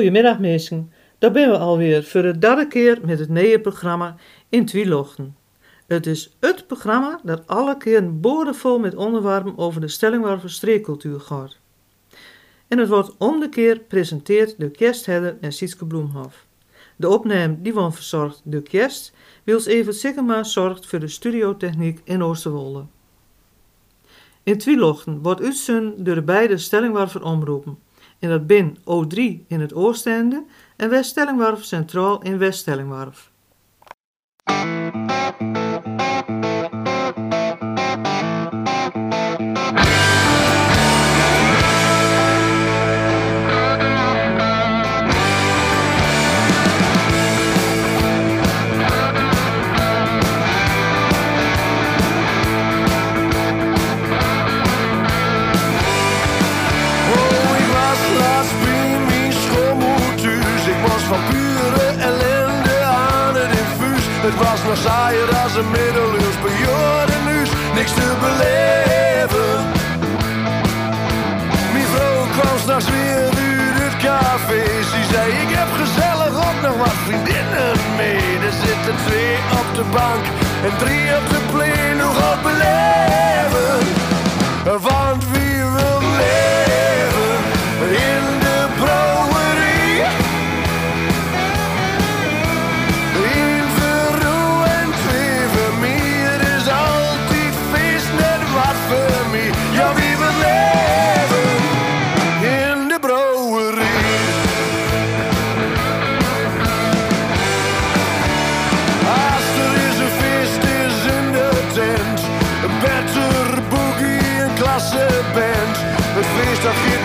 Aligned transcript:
Goedemiddag 0.00 0.38
mensen, 0.38 0.92
daar 1.18 1.30
ben 1.30 1.50
we 1.50 1.58
alweer 1.58 2.04
voor 2.04 2.22
de 2.22 2.38
derde 2.38 2.66
keer 2.66 2.98
met 3.02 3.18
het 3.18 3.28
nieuwe 3.28 3.60
programma 3.60 4.16
In 4.48 4.66
Twielochten. 4.66 5.36
Het 5.86 6.06
is 6.06 6.36
het 6.38 6.66
programma 6.66 7.20
dat 7.22 7.46
alle 7.46 7.76
keer 7.76 8.20
boordevol 8.20 8.78
met 8.78 8.94
onderwerpen 8.94 9.58
over 9.58 9.80
de 9.80 9.88
stellingwarve 9.88 10.48
streekcultuur 10.48 11.20
gaat. 11.20 11.56
En 12.68 12.78
het 12.78 12.88
wordt 12.88 13.16
om 13.18 13.40
de 13.40 13.48
keer 13.48 13.74
gepresenteerd 13.74 14.54
door 14.58 14.70
Kerstherder 14.70 15.36
en 15.40 15.52
Sietske 15.52 15.86
Bloemhof. 15.86 16.46
De 16.96 17.08
opname 17.08 17.62
die 17.62 17.74
wordt 17.74 17.94
verzorgd 17.94 18.40
door 18.44 18.62
Kerst, 18.62 19.12
wils 19.44 19.66
even 19.66 19.94
Sikkema 19.94 20.42
zorgt 20.42 20.86
voor 20.86 21.00
de 21.00 21.08
studiotechniek 21.08 22.00
in 22.04 22.22
Oosterwolde. 22.22 22.84
In 24.42 24.58
Twielochten 24.58 25.22
wordt 25.22 25.42
uitzend 25.42 26.04
door 26.04 26.14
de 26.14 26.22
beide 26.22 26.58
stellingwarven 26.58 27.22
omroepen. 27.22 27.78
En 28.20 28.28
dat 28.28 28.46
bin 28.46 28.76
O3 28.78 29.18
in 29.46 29.60
het 29.60 29.74
Oostende 29.74 30.44
en 30.76 30.90
West-Stellingwarf 30.90 31.64
Centraal 31.64 32.22
in 32.22 32.38
West-Stellingwarf. 32.38 33.30
Nog 64.70 64.78
saaier 64.78 65.30
als 65.42 65.54
een 65.54 65.70
middeleeuws 65.70 66.38
bejaardenhuis. 66.46 67.50
Niks 67.74 67.92
te 67.92 68.08
beleven. 68.24 69.52
Mijn 71.72 71.88
vrouw 71.94 72.22
kwam 72.34 72.58
s'nachts 72.62 72.88
weer 72.90 73.22
uit 73.62 73.78
het 73.84 73.96
café. 74.06 74.62
Ze 74.90 75.00
zei, 75.12 75.26
ik 75.44 75.50
heb 75.60 75.70
gezellig 75.82 76.34
ook 76.48 76.58
nog 76.66 76.76
wat 76.84 76.96
vriendinnen 77.06 77.72
mee. 78.00 78.24
Er 78.48 78.54
zitten 78.66 78.94
twee 79.06 79.34
op 79.60 79.68
de 79.78 79.86
bank 79.98 80.24
en 80.66 80.72
drie 80.82 81.04
op 81.18 81.26
de 81.34 81.40
pleen. 81.52 81.96
Nog 81.96 82.14
wat 82.24 82.49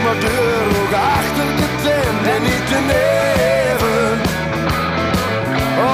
maar 0.05 0.19
deur 0.19 0.66
ook 0.81 0.93
achter 1.17 1.47
de 1.59 1.69
tent 1.83 2.21
En 2.33 2.41
niet 2.49 2.66
te 2.71 2.79
neven 2.93 4.11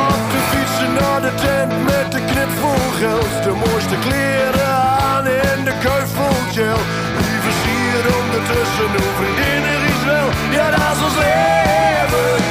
Op 0.09 0.23
de 0.33 0.41
fietsen 0.51 0.93
naar 0.99 1.21
de 1.27 1.33
tent 1.43 1.73
met 1.91 2.07
de 2.15 2.21
knip 2.31 2.51
vol 2.61 2.85
geld 2.99 3.33
De 3.43 3.53
mooiste 3.65 3.97
kleren 4.05 4.67
aan 4.67 5.25
en 5.25 5.59
de 5.63 5.73
kuif 5.83 6.09
vol 6.17 6.39
gel. 6.55 6.81
Lieve 7.23 7.51
sier 7.61 8.03
ondertussen, 8.21 8.89
uw 9.01 9.11
vriendinnen 9.17 9.79
is 9.93 10.03
wel 10.11 10.27
Ja, 10.57 10.69
dat 10.69 10.95
is 10.95 11.03
ons 11.07 11.17
leven 11.25 12.50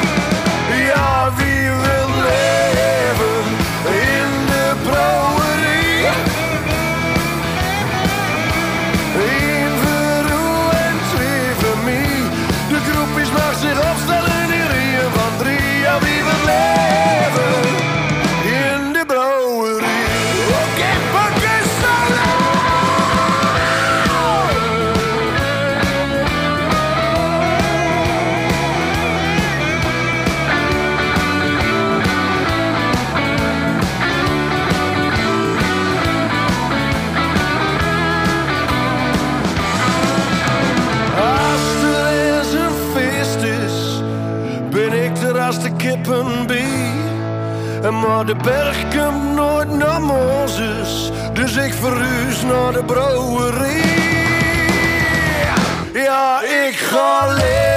maar 47.89 48.27
de 48.27 48.35
berg 48.35 48.83
komt 48.97 49.35
nooit 49.35 49.71
naar 49.71 50.01
Mozes, 50.01 51.11
dus 51.33 51.57
ik 51.57 51.73
verhuis 51.73 52.43
naar 52.43 52.73
de 52.73 52.85
brouwerie. 52.85 53.99
Ja, 55.93 56.41
ik 56.43 56.77
ga 56.77 57.27
leven 57.27 57.70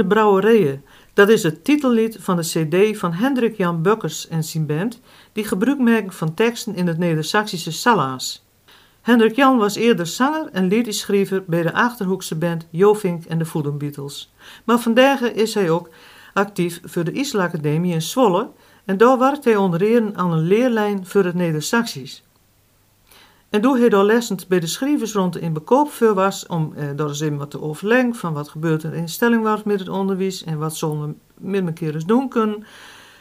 de 0.00 0.06
brouwerijen, 0.06 0.84
dat 1.14 1.28
is 1.28 1.42
het 1.42 1.64
titellied 1.64 2.16
van 2.20 2.36
de 2.36 2.42
cd 2.42 2.98
van 2.98 3.12
Hendrik 3.12 3.56
Jan 3.56 3.82
Bukkers 3.82 4.28
en 4.28 4.44
zijn 4.44 4.66
band, 4.66 5.00
die 5.32 5.44
gebruik 5.44 5.78
maken 5.78 6.12
van 6.12 6.34
teksten 6.34 6.74
in 6.74 6.86
het 6.86 6.98
Neder-Saxische 6.98 7.72
Salaas. 7.72 8.44
Hendrik 9.00 9.36
Jan 9.36 9.58
was 9.58 9.76
eerder 9.76 10.06
zanger 10.06 10.48
en 10.52 10.68
liedjeschrijver 10.68 11.44
bij 11.46 11.62
de 11.62 11.72
Achterhoekse 11.72 12.34
band 12.34 12.66
Jovink 12.70 13.24
en 13.24 13.38
de 13.38 13.44
Voodoo 13.44 13.72
Beatles. 13.72 14.32
Maar 14.64 14.78
vandaag 14.78 15.20
is 15.20 15.54
hij 15.54 15.70
ook 15.70 15.88
actief 16.34 16.80
voor 16.84 17.04
de 17.04 17.12
Isla 17.12 17.44
Academie 17.44 17.94
in 17.94 18.02
Zwolle 18.02 18.50
en 18.84 18.96
daar 18.96 19.18
werkt 19.18 19.44
hij 19.44 19.56
onder 19.56 20.14
aan 20.14 20.32
een 20.32 20.46
leerlijn 20.46 21.06
voor 21.06 21.24
het 21.24 21.34
Neder-Saxisch. 21.34 22.22
En 23.50 23.60
toen 23.60 23.78
hij 23.78 23.88
daar 23.88 24.04
lessend 24.04 24.48
bij 24.48 24.60
de 24.60 24.66
schrijversronde 24.66 25.40
in 25.40 25.52
bekoop 25.52 25.90
voor 25.90 26.14
was, 26.14 26.46
om 26.46 26.72
eh, 26.74 26.88
daar 26.96 27.08
eens 27.08 27.28
wat 27.28 27.50
te 27.50 27.62
overleggen 27.62 28.14
van 28.14 28.32
wat 28.32 28.48
gebeurt 28.48 28.84
in 28.84 29.08
Stellingwaard 29.08 29.64
met 29.64 29.78
het 29.78 29.88
onderwijs 29.88 30.44
en 30.44 30.58
wat 30.58 30.76
zullen 30.76 31.00
we 31.00 31.14
met 31.34 31.66
elkaar 31.66 31.94
eens 31.94 32.04
doen 32.04 32.28
kunnen, 32.28 32.64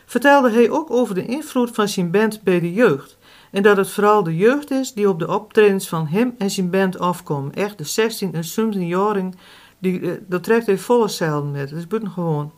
vertelde 0.06 0.52
hij 0.52 0.70
ook 0.70 0.92
over 0.92 1.16
de 1.16 1.26
invloed 1.26 1.72
van 1.72 1.88
zijn 1.88 2.12
band 2.12 2.42
bij 2.42 2.60
de 2.60 2.74
jeugd. 2.74 3.18
En 3.52 3.64
dat 3.64 3.78
het 3.78 3.90
vooral 3.90 4.24
de 4.24 4.36
jeugd 4.36 4.72
is 4.72 4.94
die 4.94 5.10
op 5.10 5.20
de 5.20 5.28
optredens 5.28 5.88
van 5.88 6.08
hem 6.08 6.36
en 6.38 6.50
zijn 6.50 6.70
band 6.70 7.00
afkomen. 7.00 7.54
Echt 7.54 7.78
de 7.78 7.84
16 7.84 8.34
en 8.34 8.44
17 8.44 8.88
jaring, 8.88 9.36
die, 9.80 10.02
eh, 10.02 10.12
dat 10.28 10.44
trekt 10.44 10.66
hij 10.66 10.78
volle 10.78 11.08
zeilen 11.08 11.52
met. 11.52 11.70
Dat 11.70 11.80
is 11.80 11.88
buitengewoon. 11.88 12.52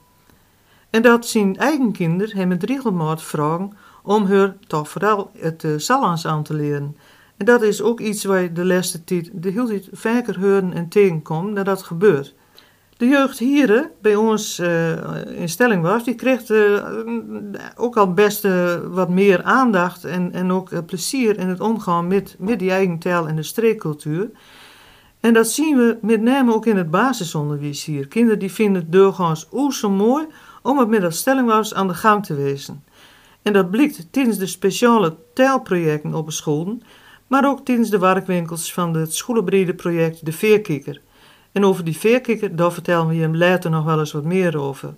En 0.89 1.01
dat 1.01 1.25
zijn 1.25 1.57
eigen 1.57 1.91
kinderen 1.91 2.37
hem 2.37 2.47
met 2.47 2.63
regelmaat 2.63 3.23
vragen 3.23 3.77
om 4.03 4.25
haar 4.25 4.55
toch 4.67 4.89
vooral 4.89 5.31
het 5.37 5.63
uh, 5.63 5.77
Salans 5.77 6.27
aan 6.27 6.43
te 6.43 6.53
leren. 6.53 6.97
En 7.41 7.47
dat 7.47 7.61
is 7.61 7.81
ook 7.81 7.99
iets 7.99 8.23
waar 8.23 8.41
je 8.41 8.51
de 8.51 8.65
laatste 8.65 9.03
de 9.33 9.49
hele 9.49 9.67
tijd 9.67 9.87
vaker 9.91 10.39
horen 10.39 10.73
en 10.73 10.87
tegenkomt 10.87 11.55
dat 11.55 11.65
dat 11.65 11.83
gebeurt. 11.83 12.35
De 12.97 13.07
jeugd 13.07 13.39
hier 13.39 13.91
bij 14.01 14.15
ons 14.15 14.59
uh, 14.59 14.91
in 15.25 15.49
stelling 15.49 15.81
was, 15.81 16.03
die 16.03 16.15
kreeg 16.15 16.49
uh, 16.49 16.85
ook 17.75 17.97
al 17.97 18.13
best 18.13 18.45
uh, 18.45 18.75
wat 18.89 19.09
meer 19.09 19.43
aandacht 19.43 20.05
en, 20.05 20.31
en 20.31 20.51
ook 20.51 20.85
plezier 20.85 21.37
in 21.37 21.47
het 21.47 21.59
omgaan 21.59 22.07
met, 22.07 22.35
met 22.39 22.59
die 22.59 22.71
eigen 22.71 22.99
taal 22.99 23.27
en 23.27 23.35
de 23.35 23.43
streekcultuur. 23.43 24.29
En 25.19 25.33
dat 25.33 25.47
zien 25.47 25.77
we 25.77 25.97
met 26.01 26.21
name 26.21 26.53
ook 26.53 26.65
in 26.65 26.77
het 26.77 26.91
basisonderwijs 26.91 27.85
hier. 27.85 28.07
Kinderen 28.07 28.39
die 28.39 28.51
vinden 28.51 28.81
het 28.81 28.91
doorgaans 28.91 29.47
oe 29.51 29.73
zo 29.73 29.89
mooi 29.89 30.25
om 30.61 30.79
het 30.79 30.87
met 30.87 31.01
dat 31.01 31.73
aan 31.73 31.87
de 31.87 31.93
gang 31.93 32.25
te 32.25 32.35
wezen. 32.35 32.83
En 33.41 33.53
dat 33.53 33.71
blijkt 33.71 34.07
tijdens 34.11 34.37
de 34.37 34.47
speciale 34.47 35.15
taalprojecten 35.33 36.13
op 36.13 36.25
de 36.25 36.31
scholen, 36.31 36.83
maar 37.31 37.47
ook 37.49 37.65
tijdens 37.65 37.89
de 37.89 37.99
werkwinkels 37.99 38.73
van 38.73 38.93
het 38.93 39.13
scholenbrede 39.13 39.73
project 39.73 40.25
De 40.25 40.31
Veerkikker. 40.31 41.01
En 41.51 41.65
over 41.65 41.83
die 41.83 41.97
veerkikker, 41.97 42.55
daar 42.55 42.71
vertellen 42.71 43.07
we 43.07 43.15
hem 43.15 43.35
later 43.35 43.71
nog 43.71 43.85
wel 43.85 43.99
eens 43.99 44.11
wat 44.11 44.23
meer 44.23 44.59
over. 44.59 44.95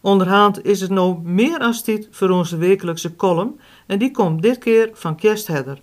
Onderhand 0.00 0.64
is 0.64 0.80
het 0.80 0.90
nou 0.90 1.20
meer 1.22 1.58
als 1.58 1.84
dit 1.84 2.08
voor 2.10 2.30
onze 2.30 2.56
wekelijkse 2.56 3.16
column 3.16 3.60
en 3.86 3.98
die 3.98 4.10
komt 4.10 4.42
dit 4.42 4.58
keer 4.58 4.90
van 4.92 5.16
Kerstheder. 5.16 5.80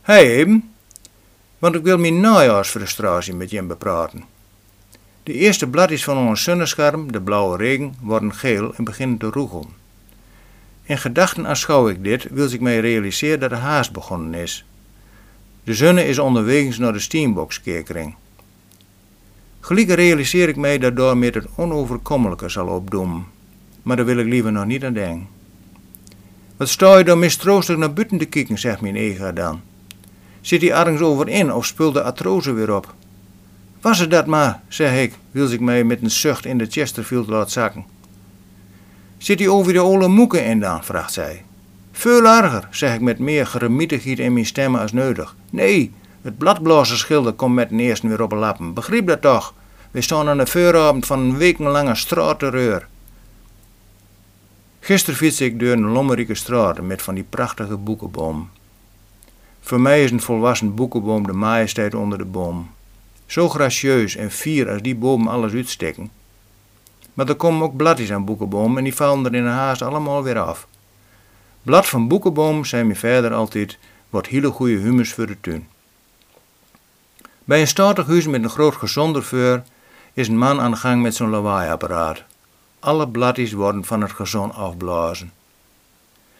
Hey 0.00 0.62
want 1.58 1.74
ik 1.74 1.82
wil 1.82 1.98
mijn 1.98 2.20
najaarsfrustratie 2.20 3.34
met 3.34 3.50
je 3.50 3.62
bepraten. 3.62 4.39
De 5.30 5.36
eerste 5.36 5.68
bladjes 5.68 6.04
van 6.04 6.28
ons 6.28 6.42
zonnescherm, 6.42 7.12
de 7.12 7.20
blauwe 7.20 7.56
regen, 7.56 7.94
worden 8.00 8.34
geel 8.34 8.74
en 8.74 8.84
beginnen 8.84 9.18
te 9.18 9.26
roegelen. 9.26 9.68
In 10.82 10.98
gedachten 10.98 11.46
aanschouw 11.46 11.88
ik 11.88 12.04
dit, 12.04 12.26
wil 12.30 12.52
ik 12.52 12.60
mij 12.60 12.80
realiseren 12.80 13.40
dat 13.40 13.50
de 13.50 13.56
haast 13.56 13.92
begonnen 13.92 14.34
is. 14.34 14.64
De 15.64 15.74
zonne 15.74 16.06
is 16.06 16.18
onderwegens 16.18 16.78
naar 16.78 16.92
de 16.92 16.98
steenbokskekering. 16.98 18.14
Gelijk 19.60 19.88
realiseer 19.88 20.48
ik 20.48 20.56
mij 20.56 20.78
dat 20.78 20.96
door 20.96 21.16
met 21.16 21.34
het 21.34 21.46
onoverkomelijke 21.56 22.48
zal 22.48 22.66
opdoen, 22.66 23.24
maar 23.82 23.96
daar 23.96 24.06
wil 24.06 24.18
ik 24.18 24.26
liever 24.26 24.52
nog 24.52 24.66
niet 24.66 24.84
aan 24.84 24.92
denken. 24.92 25.28
Wat 26.56 26.68
sta 26.68 26.98
je 26.98 27.04
dan 27.04 27.18
mistroostig 27.18 27.76
naar 27.76 27.92
buiten 27.92 28.18
te 28.18 28.26
kijken, 28.26 28.58
zegt 28.58 28.80
mijn 28.80 28.96
ega 28.96 29.32
dan. 29.32 29.60
Zit 30.40 30.60
hij 30.60 30.72
ergens 30.72 31.00
over 31.00 31.28
in 31.28 31.52
of 31.52 31.66
speelt 31.66 31.94
de 31.94 32.02
atroze 32.02 32.52
weer 32.52 32.74
op? 32.74 32.94
Was 33.80 33.98
het 33.98 34.10
dat 34.10 34.26
maar, 34.26 34.60
zeg 34.68 35.02
ik, 35.02 35.14
wil 35.30 35.50
ik 35.52 35.60
mij 35.60 35.84
met 35.84 36.02
een 36.02 36.10
zucht 36.10 36.44
in 36.46 36.58
de 36.58 36.66
Chesterfield 36.70 37.28
laten 37.28 37.50
zakken. 37.50 37.84
Zit 39.18 39.38
hij 39.38 39.48
over 39.48 39.72
de 39.72 39.78
oude 39.78 40.08
moeken 40.08 40.44
in 40.44 40.60
dan? 40.60 40.84
vraagt 40.84 41.12
zij. 41.12 41.44
Veel 41.92 42.24
erger, 42.24 42.68
zeg 42.70 42.94
ik 42.94 43.00
met 43.00 43.18
meer 43.18 43.46
geremietigheid 43.46 44.18
in 44.18 44.32
mijn 44.32 44.46
stemmen 44.46 44.80
als 44.80 44.92
nodig. 44.92 45.36
Nee, 45.50 45.92
het 46.22 46.38
bladblazerschilder 46.38 47.32
komt 47.32 47.54
met 47.54 47.70
een 47.70 47.80
eerste 47.80 48.08
weer 48.08 48.22
op 48.22 48.32
een 48.32 48.38
lappen. 48.38 48.74
Begrijp 48.74 49.06
dat 49.06 49.20
toch? 49.20 49.54
We 49.90 50.00
staan 50.00 50.28
aan 50.28 50.38
de 50.38 50.46
vooravond 50.46 51.06
van 51.06 51.18
een 51.18 51.36
wekenlange 51.36 51.94
straatterreur. 51.94 52.86
Gisteren 54.80 55.18
fiets 55.18 55.40
ik 55.40 55.60
door 55.60 55.72
een 55.72 55.88
lommerieke 55.88 56.34
straat 56.34 56.80
met 56.80 57.02
van 57.02 57.14
die 57.14 57.26
prachtige 57.28 57.76
boekenboom. 57.76 58.50
Voor 59.60 59.80
mij 59.80 60.04
is 60.04 60.10
een 60.10 60.20
volwassen 60.20 60.74
boekenboom 60.74 61.26
de 61.26 61.32
majesteit 61.32 61.94
onder 61.94 62.18
de 62.18 62.24
boom. 62.24 62.70
Zo 63.30 63.48
gracieus 63.48 64.16
en 64.16 64.30
fier 64.30 64.70
als 64.70 64.82
die 64.82 64.94
bomen 64.94 65.32
alles 65.32 65.52
uitsteken. 65.52 66.10
Maar 67.14 67.28
er 67.28 67.34
komen 67.34 67.62
ook 67.62 67.76
bladjes 67.76 68.12
aan 68.12 68.24
boekenboom 68.24 68.78
en 68.78 68.84
die 68.84 68.94
vallen 68.94 69.24
er 69.24 69.34
in 69.34 69.44
een 69.44 69.52
haast 69.52 69.82
allemaal 69.82 70.22
weer 70.22 70.38
af. 70.38 70.66
Blad 71.62 71.86
van 71.86 72.08
boekenboom, 72.08 72.64
zei 72.64 72.84
mijn 72.84 72.96
verder 72.96 73.32
altijd, 73.32 73.78
wordt 74.08 74.26
hele 74.26 74.50
goede 74.50 74.76
humus 74.76 75.12
voor 75.12 75.26
de 75.26 75.40
tuin. 75.40 75.68
Bij 77.44 77.60
een 77.60 77.66
statig 77.66 78.06
huis 78.06 78.26
met 78.26 78.42
een 78.42 78.50
groot 78.50 78.74
gezonder 78.74 79.62
is 80.12 80.28
een 80.28 80.38
man 80.38 80.60
aan 80.60 80.70
de 80.70 80.76
gang 80.76 81.02
met 81.02 81.14
zo'n 81.14 81.30
lawaaiapparaat. 81.30 82.22
Alle 82.78 83.08
bladjes 83.08 83.52
worden 83.52 83.84
van 83.84 84.00
het 84.00 84.12
gezond 84.12 84.54
afblazen. 84.54 85.32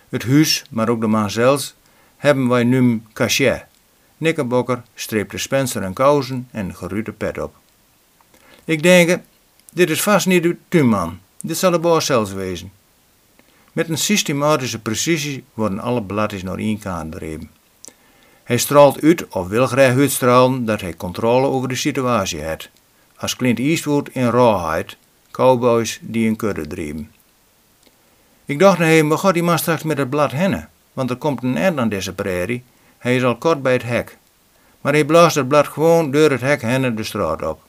Het 0.09 0.25
huis, 0.25 0.65
maar 0.71 0.89
ook 0.89 1.01
de 1.01 1.07
man 1.07 1.31
zelf, 1.31 1.75
hebben 2.17 2.49
wij 2.49 2.65
nu 2.65 3.03
cachet. 3.13 3.69
Nikkerbokker 4.21 4.83
streepte 4.95 5.39
Spencer 5.39 5.83
en 5.83 5.93
kousen 5.93 6.49
en 6.51 6.69
een 6.69 6.75
geruite 6.75 7.13
pet 7.13 7.39
op. 7.39 7.55
Ik 8.65 8.83
denk, 8.83 9.21
dit 9.73 9.91
is 9.91 10.03
vast 10.03 10.27
niet 10.27 10.43
de 10.43 10.57
tuinman. 10.69 11.19
Dit 11.41 11.57
zal 11.57 11.71
de 11.71 11.79
baas 11.79 12.07
zelfs 12.07 12.33
wezen. 12.33 12.73
Met 13.73 13.89
een 13.89 13.99
systematische 13.99 14.79
precisie 14.79 15.45
worden 15.55 15.79
alle 15.79 16.03
bladjes 16.03 16.43
naar 16.43 16.59
één 16.59 16.79
kant 16.79 17.13
dreven. 17.13 17.51
Hij 18.43 18.59
straalt 18.59 19.03
uit 19.03 19.29
of 19.29 19.49
wil 19.49 19.67
graag 19.67 19.97
uitstralen 19.97 20.65
dat 20.65 20.81
hij 20.81 20.95
controle 20.95 21.47
over 21.47 21.69
de 21.69 21.75
situatie 21.75 22.41
heeft. 22.41 22.71
Als 23.17 23.37
Clint 23.37 23.59
Eastwood 23.59 24.09
in 24.09 24.29
rawheid, 24.29 24.97
cowboys 25.31 25.99
die 26.03 26.29
een 26.29 26.37
kudde 26.37 26.67
dreven. 26.67 27.11
Ik 28.45 28.59
dacht 28.59 28.79
naar 28.79 28.89
hem, 28.89 29.17
gaat 29.17 29.35
die 29.35 29.43
man 29.43 29.59
straks 29.59 29.83
met 29.83 29.99
het 29.99 30.11
blad 30.11 30.33
hennen? 30.33 30.69
Want 30.93 31.11
er 31.11 31.17
komt 31.17 31.43
een 31.43 31.57
eind 31.57 31.79
aan 31.79 31.89
deze 31.89 32.13
prairie. 32.13 32.63
Hij 33.01 33.17
is 33.17 33.25
al 33.25 33.37
kort 33.37 33.63
bij 33.63 33.73
het 33.73 33.83
hek. 33.83 34.19
Maar 34.81 34.93
hij 34.93 35.05
blaast 35.05 35.35
het 35.35 35.49
blad 35.49 35.69
gewoon 35.69 36.11
door 36.11 36.31
het 36.31 36.41
hek 36.41 36.63
hennen 36.63 36.95
de 36.95 37.05
straat 37.05 37.43
op. 37.43 37.63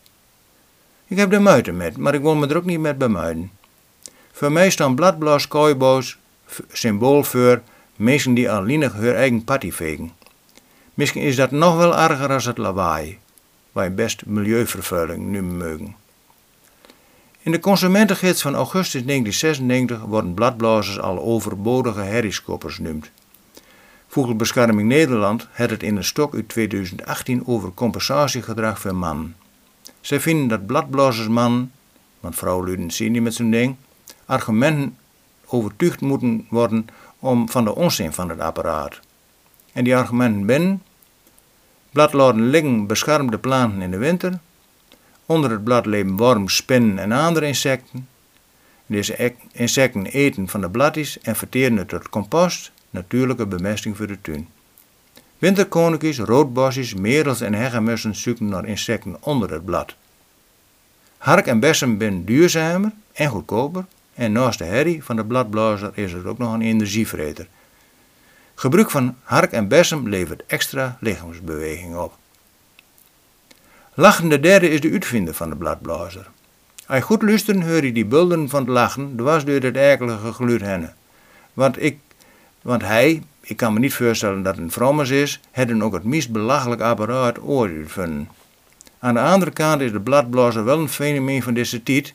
Ik 1.08 1.18
heb 1.18 1.30
de 1.30 1.40
muiten 1.40 1.78
met, 1.78 1.98
maar 1.98 2.14
ik 2.14 2.22
wil 2.22 2.36
me 2.36 2.48
er 2.48 2.58
ook 2.58 2.66
niet 2.66 2.80
met 2.80 2.98
bemuiden. 2.98 3.52
Voor 4.32 4.52
mij 4.52 4.70
staan 4.70 4.96
bladblaas 4.96 5.48
cowboys 5.48 6.18
symbool 6.72 7.24
voor 7.24 7.62
mensen 7.96 8.34
die 8.34 8.52
alleenig 8.52 8.94
hun 8.94 9.16
eigen 9.16 9.44
party 9.44 9.72
vegen. 9.72 10.12
Misschien 10.94 11.22
is 11.22 11.36
dat 11.36 11.52
nog 11.52 11.78
wel 11.78 11.98
erger 11.98 12.32
als 12.32 12.46
het 12.46 12.58
lawaai, 12.58 13.20
wij 13.72 13.94
best 13.94 14.26
milieuvervuiling 14.26 15.26
nu 15.26 15.42
mogen. 15.42 15.96
In 17.42 17.52
de 17.52 17.60
consumentengids 17.60 18.42
van 18.42 18.56
augustus 18.56 19.04
1996 19.04 20.02
worden 20.02 20.34
bladblazers 20.34 21.00
al 21.00 21.20
overbodige 21.20 22.02
herrieskoppers 22.02 22.76
genoemd. 22.76 23.12
Vogelbescherming 24.12 24.88
Nederland 24.88 25.48
had 25.52 25.70
het 25.70 25.84
in 25.84 25.96
een 25.96 26.04
stok 26.04 26.36
uit 26.36 26.50
2018 26.50 27.48
over 27.48 27.74
compensatiegedrag 27.74 28.80
voor 28.80 28.96
mannen. 28.96 29.36
Zij 30.02 30.20
vinden 30.20 30.48
dat 30.48 30.66
bladblazersman, 30.66 31.72
want 32.20 32.36
vrouwen 32.36 32.92
zien 32.92 33.12
niet 33.12 33.22
met 33.22 33.34
zo'n 33.34 33.52
ding, 33.52 33.76
argumenten 34.26 34.98
overtuigd 35.46 36.02
moeten 36.02 36.48
worden 36.50 36.88
om 37.20 37.50
van 37.50 37.64
de 37.64 37.76
onzin 37.76 38.14
van 38.14 38.30
het 38.30 38.40
apparaat. 38.40 39.00
En 39.74 39.84
die 39.84 39.96
argumenten 39.96 40.46
binnen, 40.46 40.84
blad 41.92 42.14
laten 42.14 42.50
liggen 42.50 42.88
beschermde 42.88 43.38
planten 43.38 43.82
in 43.82 43.92
de 43.92 43.98
winter, 43.98 44.40
onder 45.26 45.52
het 45.52 45.64
blad 45.64 45.86
leven 45.86 46.18
worm, 46.18 46.50
spinnen 46.50 47.00
en 47.00 47.12
andere 47.12 47.46
insecten. 47.46 48.08
Deze 48.86 49.34
insecten 49.52 50.06
eten 50.06 50.48
van 50.48 50.62
de 50.62 50.70
bladjes 50.70 51.20
en 51.20 51.36
verteren 51.36 51.78
het 51.78 51.88
tot 51.88 52.10
compost, 52.10 52.72
natuurlijke 52.92 53.46
bemesting 53.46 53.98
voor 53.98 54.08
de 54.08 54.22
tuin. 54.22 54.50
Winterkoninkjes, 55.38 56.20
roodbosjes, 56.20 56.94
merels 56.94 57.42
en 57.42 57.54
hegemussen 57.54 58.16
zoeken 58.16 58.48
naar 58.48 58.66
insecten 58.66 59.18
onder 59.20 59.52
het 59.52 59.66
blad. 59.66 59.96
Hark 61.18 61.48
en 61.48 61.60
bessen 61.60 61.96
zijn 62.00 62.26
duurzamer 62.26 62.92
en 63.14 63.30
goedkoper 63.30 63.86
en 64.14 64.32
naast 64.32 64.58
de 64.58 64.66
herrie 64.66 65.04
van 65.04 65.16
de 65.16 65.26
bladblazer 65.26 65.92
is 65.94 66.14
er 66.14 66.28
ook 66.28 66.38
nog 66.38 66.54
een 66.54 66.62
energievreter. 66.62 67.48
Gebruik 68.56 68.90
van 68.90 69.16
hark 69.24 69.52
en 69.52 69.68
bessen 69.68 70.10
levert 70.10 70.44
extra 70.48 70.98
lichaamsbeweging 71.00 71.96
op. 71.96 72.18
Lachende 73.94 74.40
derde 74.40 74.70
is 74.70 74.82
de 74.82 74.92
uitvinder 74.92 75.34
van 75.34 75.50
de 75.50 75.56
bladblazer. 75.56 76.30
Als 76.86 77.04
goed 77.04 77.22
luistert, 77.22 77.64
hoor 77.64 77.86
je 77.86 77.92
die 77.92 78.06
bulden 78.06 78.50
van 78.50 78.60
het 78.60 78.70
lachen 78.70 79.16
dwars 79.16 79.46
door 79.46 79.60
het 79.60 79.76
eikelige 79.76 80.34
geluid 80.34 80.62
hennen. 80.62 80.96
Want, 81.54 81.82
ik, 81.84 82.00
want 82.62 82.82
hij, 82.82 83.24
ik 83.42 83.58
kan 83.58 83.74
me 83.74 83.80
niet 83.80 83.94
voorstellen 83.94 84.44
dat 84.44 84.58
een 84.58 84.72
Frommers 84.72 85.10
is, 85.10 85.40
hebben 85.52 85.84
ook 85.84 85.94
het 85.94 86.04
meest 86.04 86.32
belachelijk 86.32 86.82
apparaat 86.82 87.40
ooit 87.40 87.92
vinden. 87.92 88.30
Aan 89.00 89.14
de 89.14 89.20
andere 89.20 89.52
kant 89.52 89.82
is 89.82 89.92
de 89.92 90.00
bladblazer 90.00 90.64
wel 90.64 90.80
een 90.80 90.90
fenomeen 90.90 91.44
van 91.44 91.54
deze 91.54 91.84
tijd, 91.84 92.14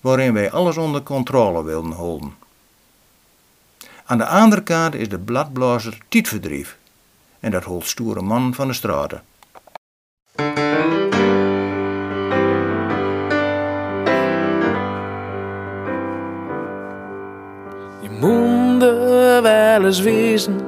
waarin 0.00 0.32
wij 0.32 0.50
alles 0.50 0.76
onder 0.76 1.02
controle 1.02 1.64
wilden 1.64 1.92
houden. 1.92 2.34
Aan 4.04 4.18
de 4.18 4.26
andere 4.26 4.62
kant 4.62 4.94
is 4.94 5.08
de 5.08 5.18
bladblazer 5.18 5.98
tietverdrief, 6.08 6.78
en 7.40 7.50
dat 7.50 7.64
holt 7.64 7.86
stoere 7.86 8.22
man 8.22 8.54
van 8.54 8.66
de 8.66 8.74
straten. 8.74 9.22
Wel 19.42 19.84
eens 19.84 20.00
wezen 20.00 20.60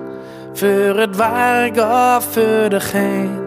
voor 0.53 0.97
het 0.97 1.17
werk 1.17 1.77
of 1.77 2.25
voor 2.31 2.69
de 2.69 2.81
geen. 2.81 3.47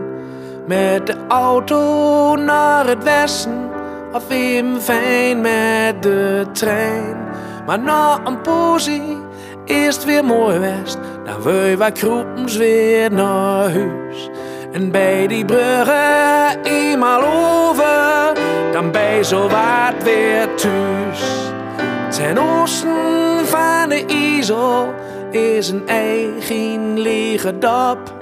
Met 0.67 1.07
de 1.07 1.15
auto 1.27 2.35
naar 2.35 2.87
het 2.87 3.03
westen 3.03 3.69
of 4.13 4.29
even 4.29 4.81
fijn 4.81 5.41
met 5.41 6.03
de 6.03 6.45
trein. 6.51 7.17
Maar 7.65 7.79
na 7.79 8.19
een 8.23 8.41
posie 8.41 9.17
is 9.65 9.95
het 9.95 10.05
weer 10.05 10.25
mooi 10.25 10.59
west. 10.59 10.97
Dan 11.25 11.41
wil 11.41 11.77
wij 11.77 11.91
kroepens 11.91 12.57
weer 12.57 13.11
naar 13.11 13.71
huis. 13.71 14.29
En 14.71 14.91
bij 14.91 15.27
die 15.27 15.45
bruggen 15.45 16.61
eenmaal 16.63 17.21
over, 17.23 18.33
dan 18.71 18.91
je 19.17 19.23
zo 19.23 19.41
wat 19.41 20.03
weer 20.03 20.55
thuis. 20.55 21.51
Ten 22.09 22.37
oosten 22.37 23.45
van 23.45 23.89
de 23.89 24.05
IJssel 24.07 24.93
is 25.31 25.69
een 25.69 25.87
eigen 25.87 26.99
lege 26.99 27.57
dap. 27.57 28.13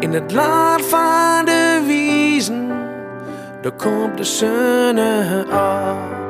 In 0.00 0.12
het 0.12 0.32
land 0.32 0.84
van 0.84 1.44
de 1.44 1.82
wiezen, 1.86 2.68
daar 3.60 3.72
komt 3.72 4.16
de 4.16 4.24
zon 4.24 4.98
op. 5.50 6.20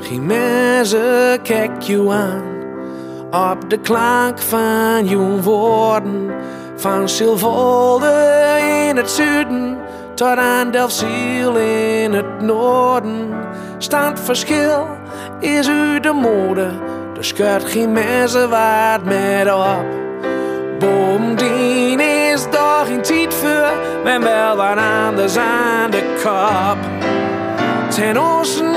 Geen 0.00 0.26
mensen 0.26 1.42
kijk 1.42 1.82
je 1.82 2.10
aan 2.10 2.56
op 3.30 3.70
de 3.70 3.78
klank 3.78 4.38
van 4.38 5.08
je 5.08 5.42
woorden. 5.42 6.30
Van 6.76 7.08
Silvolde 7.08 8.26
in 8.88 8.96
het 8.96 9.10
zuiden 9.10 9.78
tot 10.14 10.36
aan 10.36 10.70
Delfziel 10.70 11.56
in 11.56 12.12
het 12.12 12.40
noorden. 12.40 13.28
Staand 13.80 14.20
verschil 14.20 14.86
is 15.40 15.68
u 15.68 16.00
de 16.00 16.12
mode, 16.12 16.70
er 17.16 17.24
scheurt 17.24 17.64
geen 17.64 17.92
mensen 17.92 18.50
wat 18.50 19.04
met 19.04 19.52
op. 19.52 19.86
Bovendien 20.78 22.00
is 22.00 22.42
toch 22.50 22.86
geen 22.86 23.02
tijd 23.02 23.34
voor, 23.34 23.72
men 24.04 24.22
wel 24.22 24.56
wat 24.56 24.76
anders 24.76 25.36
aan 25.36 25.90
de 25.90 26.14
kop. 26.22 26.78
Ten 27.94 28.16
oosten 28.16 28.74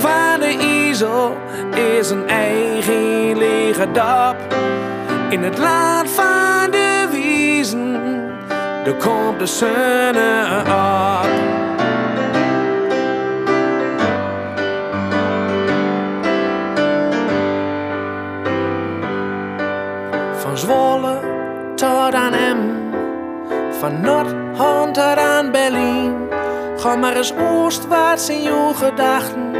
van 0.00 0.40
de 0.40 0.56
IJssel 0.60 1.36
is 1.98 2.10
een 2.10 2.28
eigen 2.28 3.38
lege 3.38 3.90
dap. 3.92 4.36
In 5.28 5.42
het 5.42 5.58
land 5.58 6.10
van 6.10 6.70
de 6.70 7.08
wiezen, 7.10 8.00
daar 8.84 8.94
komt 8.94 9.38
de 9.38 9.46
zon 9.46 10.16
op. 10.72 11.43
Zwolle 20.64 21.20
tot 21.74 22.14
aan 22.14 22.32
Em, 22.32 22.58
van 23.80 24.00
Noord-Holland 24.00 24.94
tot 24.94 25.18
aan 25.18 25.50
Berlijn. 25.50 26.14
Ga 26.76 26.96
maar 26.96 27.16
eens 27.16 27.32
oostwaarts 27.36 28.28
in 28.28 28.42
je 28.42 28.70
gedachten, 28.74 29.54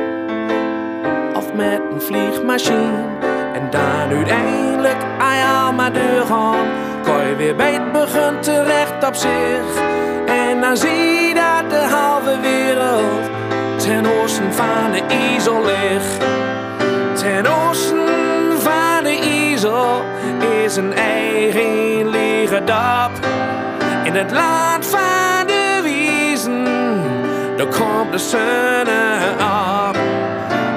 of 1.35 1.53
met 1.55 1.81
een 1.93 2.01
vliegmachine. 2.01 3.05
En 3.55 3.71
dan 3.71 4.17
uiteindelijk 4.17 4.97
aan 5.19 5.37
je 5.37 5.45
allemaal 5.63 5.93
deur 5.93 6.27
gaan, 6.27 6.67
kan 7.03 7.27
je 7.27 7.37
weer 7.37 7.57
bij 7.57 7.73
het 7.73 7.93
begin 7.93 8.41
terecht 8.41 9.07
op 9.07 9.15
zich. 9.15 9.83
En 10.27 10.61
dan 10.61 10.77
zie 10.77 11.29
je 11.29 11.35
dat 11.35 11.71
de 11.71 11.87
halve 11.95 12.41
wereld 12.41 13.31
ten 13.77 14.07
oosten 14.07 14.53
van 14.53 14.91
de 14.93 15.03
IJssel 15.09 15.65
ligt. 15.65 16.25
Ten 17.15 17.47
oosten 17.47 18.09
van 18.59 19.03
de 19.03 19.19
IJssel 19.23 20.03
is 20.65 20.77
een 20.77 20.93
eigen 20.93 22.09
lege 22.09 22.65
dap. 22.65 23.11
In 24.05 24.15
het 24.15 24.33
land 24.33 24.87
van 24.87 25.47
de 25.47 25.81
wiezen, 25.83 26.65
daar 27.57 27.67
komt 27.67 28.13
de 28.13 28.19
zon 28.19 28.89
op. 29.89 29.97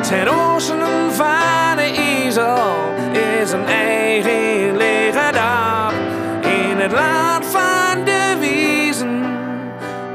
Ten 0.02 0.28
oosten 0.28 1.12
van 1.12 1.76
de 1.76 1.94
IJssel 1.96 2.94
is 3.40 3.52
een 3.52 3.66
lege 4.76 5.32
dap. 5.32 5.94
In 6.42 6.78
het 6.80 6.92
land 6.92 7.46
van 7.46 8.04
de 8.06 8.36
wiezen, 8.40 9.26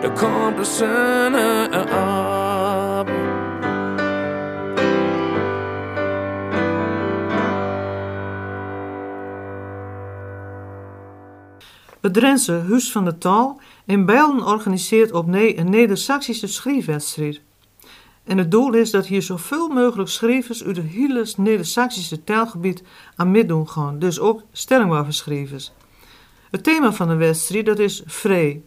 daar 0.00 0.10
komt 0.10 0.56
de 0.56 0.64
zon 0.64 1.34
op. 1.74 2.11
Het 12.02 12.14
Drentse 12.14 12.52
Huis 12.68 12.92
van 12.92 13.04
de 13.04 13.18
Taal 13.18 13.60
in 13.86 14.06
Bijlen 14.06 14.46
organiseert 14.46 15.12
opnieuw 15.12 15.56
een 15.56 15.70
Neder-Saxische 15.70 16.46
schrijfwedstrijd. 16.46 17.40
En 18.24 18.38
het 18.38 18.50
doel 18.50 18.74
is 18.74 18.90
dat 18.90 19.06
hier 19.06 19.22
zoveel 19.22 19.68
mogelijk 19.68 20.08
schrijvers 20.08 20.64
uit 20.64 20.76
het 20.76 20.86
hele 20.86 21.26
Neder-Saxische 21.36 22.24
taalgebied 22.24 22.82
aan 23.16 23.30
meedoen 23.30 23.68
gaan, 23.68 23.98
dus 23.98 24.20
ook 24.20 24.42
stellingwapenschrijvers. 24.52 25.72
Het 26.50 26.64
thema 26.64 26.92
van 26.92 27.08
de 27.08 27.14
wedstrijd 27.14 27.66
dat 27.66 27.78
is 27.78 28.02
vrij. 28.06 28.62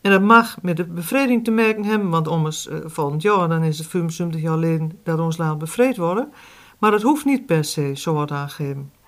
En 0.00 0.10
dat 0.10 0.22
mag 0.22 0.62
met 0.62 0.76
de 0.76 0.84
bevrijding 0.84 1.44
te 1.44 1.50
maken 1.50 1.84
hebben, 1.84 2.08
want 2.08 2.28
ommers 2.28 2.66
uh, 2.66 2.78
volgend 2.84 3.22
jaar 3.22 3.48
dan 3.48 3.62
is 3.62 3.78
het 3.78 3.86
75 3.86 4.40
jaar 4.40 4.52
geleden 4.52 4.98
dat 5.04 5.18
ons 5.18 5.36
land 5.36 5.58
bevrijd 5.58 5.96
worden. 5.96 6.32
Maar 6.78 6.90
dat 6.90 7.02
hoeft 7.02 7.24
niet 7.24 7.46
per 7.46 7.64
se, 7.64 7.92
zo 7.94 8.12
wordt 8.12 8.32
aangegeven. 8.32 8.99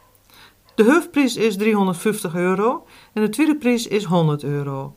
De 0.74 0.84
hoofdprijs 0.84 1.36
is 1.36 1.56
350 1.56 2.34
euro 2.34 2.86
en 3.12 3.22
de 3.22 3.28
tweede 3.28 3.56
prijs 3.56 3.86
is 3.86 4.04
100 4.04 4.44
euro. 4.44 4.96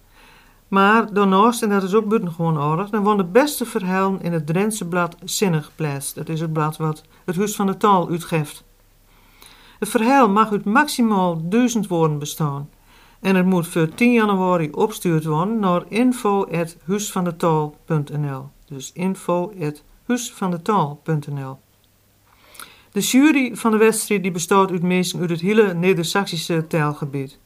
Maar 0.67 1.13
daarnaast, 1.13 1.63
en 1.63 1.69
dat 1.69 1.83
is 1.83 1.93
ook 1.93 2.07
buitengewoon 2.07 2.57
aardig, 2.57 2.89
dan 2.89 3.03
worden 3.03 3.25
de 3.25 3.31
beste 3.31 3.65
verhalen 3.65 4.21
in 4.21 4.33
het 4.33 4.47
Drentse 4.47 4.87
blad 4.87 5.15
Zinnig. 5.23 5.71
Dat 6.13 6.29
is 6.29 6.39
het 6.39 6.53
blad 6.53 6.77
wat 6.77 7.03
het 7.25 7.35
Huis 7.35 7.55
van 7.55 7.65
de 7.65 7.77
Taal 7.77 8.09
uitgeeft. 8.09 8.63
Het 9.79 9.89
verhaal 9.89 10.29
mag 10.29 10.51
uit 10.51 10.65
maximaal 10.65 11.49
1000 11.49 11.87
woorden 11.87 12.19
bestaan. 12.19 12.69
En 13.19 13.35
het 13.35 13.45
moet 13.45 13.67
voor 13.67 13.89
10 13.89 14.13
januari 14.13 14.69
opgestuurd 14.71 15.25
worden 15.25 15.59
naar 15.59 15.83
info.huisvandetaal.nl. 15.87 18.49
Dus 18.65 18.91
info.huisvandetaal.nl. 18.93 21.57
De 22.95 23.01
jury 23.01 23.55
van 23.55 23.71
de 23.71 23.77
wedstrijd 23.77 24.21
die 24.21 24.31
bestaat 24.31 24.71
uit 24.71 24.81
mensen 24.81 25.19
uit 25.19 25.29
het 25.29 25.41
hele 25.41 25.73
Neder-Saxische 25.73 26.67
taalgebied. 26.67 27.39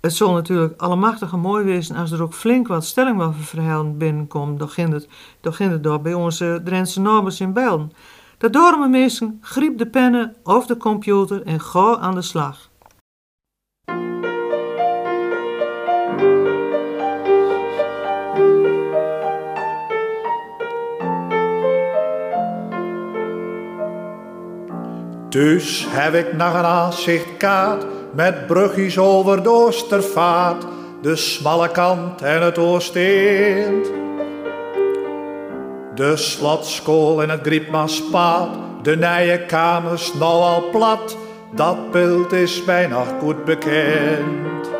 Het 0.00 0.12
zal 0.12 0.32
natuurlijk 0.32 0.80
allemachtig 0.80 1.36
mooi 1.36 1.64
wezen 1.64 1.96
als 1.96 2.10
er 2.10 2.22
ook 2.22 2.34
flink 2.34 2.68
wat 2.68 2.84
stellingwapenverhalen 2.84 3.98
binnenkomt. 3.98 4.58
Dan 4.58 4.68
ging 4.68 4.92
het, 4.92 5.08
dan 5.40 5.54
ging 5.54 5.70
het 5.70 6.02
bij 6.02 6.14
onze 6.14 6.60
Drentse 6.64 7.00
nabers 7.00 7.40
in 7.40 7.52
Bijlen. 7.52 7.92
Daarom 8.38 8.90
mensen, 8.90 9.38
griep 9.40 9.78
de 9.78 9.86
pennen 9.86 10.36
of 10.42 10.66
de 10.66 10.76
computer 10.76 11.42
en 11.42 11.60
ga 11.60 11.96
aan 11.96 12.14
de 12.14 12.22
slag. 12.22 12.70
Dus 25.34 25.86
heb 25.88 26.14
ik 26.14 26.32
naar 26.32 26.54
een 26.54 26.64
aanzichtkaart 26.64 27.84
met 28.12 28.46
brugjes 28.46 28.98
over 28.98 29.42
de 29.42 29.48
Oostervaart, 29.48 30.64
de 31.02 31.16
smalle 31.16 31.70
kant 31.70 32.22
en 32.22 32.42
het 32.42 32.58
Oosteend. 32.58 33.90
De 35.94 36.16
slotskool 36.16 37.22
en 37.22 37.30
het 37.30 37.40
Griepmaspaad, 37.42 38.48
de 38.82 38.96
nije 38.96 39.46
kamers 39.46 40.14
nou 40.14 40.42
al 40.42 40.70
plat, 40.70 41.16
dat 41.54 41.90
beeld 41.90 42.32
is 42.32 42.64
mij 42.64 42.86
nog 42.86 43.06
goed 43.20 43.44
bekend. 43.44 44.70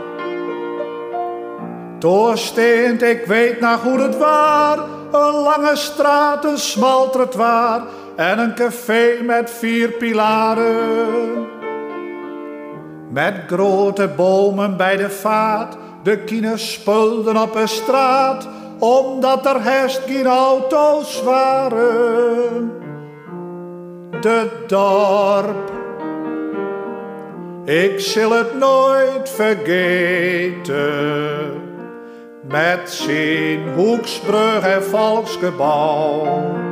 Doorsteend, 1.99 3.03
ik 3.03 3.27
weet 3.27 3.61
nog 3.61 3.83
hoe 3.83 4.01
het 4.01 4.19
waar, 4.19 4.79
een 5.13 5.35
lange 5.35 5.77
straat, 5.77 6.45
een 6.45 6.59
smal 6.59 7.11
trottoir 7.11 7.83
en 8.17 8.39
een 8.39 8.55
café 8.55 9.23
met 9.23 9.51
vier 9.51 9.91
pilaren. 9.91 11.47
Met 13.11 13.35
grote 13.47 14.09
bomen 14.09 14.77
bij 14.77 14.97
de 14.97 15.11
vaart, 15.11 15.77
de 16.03 16.19
kines 16.19 16.73
spulden 16.73 17.37
op 17.37 17.55
een 17.55 17.69
straat, 17.69 18.49
omdat 18.79 19.47
er 19.47 19.63
herst 19.63 20.01
geen 20.07 20.27
auto's 20.27 21.23
waren. 21.23 22.73
De 24.21 24.51
dorp, 24.67 25.73
ik 27.65 28.01
zal 28.01 28.31
het 28.31 28.59
nooit 28.59 29.29
vergeten, 29.29 30.73
met 32.49 32.91
zijn 32.91 33.75
hoeksbrug 33.75 34.61
en 34.61 34.83
volksgebouw. 34.83 36.64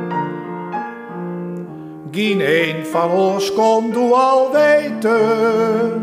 Geen 2.13 2.41
een 2.41 2.85
van 2.85 3.11
ons 3.11 3.53
kon 3.53 3.91
doe 3.91 4.13
al 4.13 4.51
weten 4.51 6.01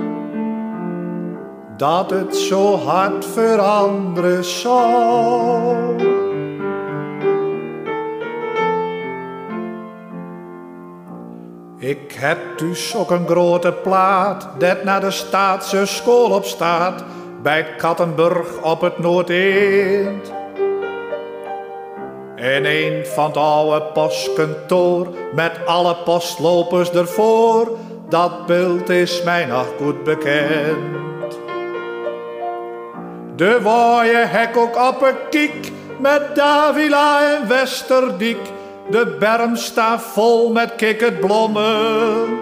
dat 1.77 2.11
het 2.11 2.37
zo 2.37 2.77
hard 2.77 3.25
veranderen 3.25 4.45
zal. 4.45 5.77
Ik 11.79 12.13
heb 12.13 12.59
dus 12.59 12.97
ook 12.97 13.11
een 13.11 13.27
grote 13.27 13.73
plaat, 13.73 14.49
dat 14.59 14.85
naar 14.85 15.01
de 15.01 15.11
staatse 15.11 15.87
school 15.87 16.31
op 16.31 16.45
staat, 16.45 17.05
bij 17.43 17.75
Kattenburg 17.77 18.63
op 18.63 18.81
het 18.81 18.99
Noordeend. 18.99 20.40
En 22.41 22.65
een 22.65 23.07
van 23.07 23.27
het 23.27 23.37
oude 23.37 23.83
postkantoor, 23.83 25.09
met 25.35 25.53
alle 25.67 25.97
postlopers 25.97 26.91
ervoor, 26.91 27.77
dat 28.09 28.47
beeld 28.47 28.89
is 28.89 29.23
mij 29.23 29.45
nog 29.45 29.67
goed 29.79 30.05
bekend. 30.05 31.39
De 33.37 33.63
waaie 33.63 34.17
hek 34.17 34.57
ook 34.57 34.89
op 34.89 35.03
een 35.03 35.29
kiek, 35.31 35.73
met 35.99 36.35
Davila 36.35 37.35
en 37.35 37.49
Westerdiek, 37.49 38.51
de 38.91 39.17
berm 39.19 39.57
staat 39.57 40.03
vol 40.03 40.53
met 40.53 40.75
kikkerblommen. 40.75 42.39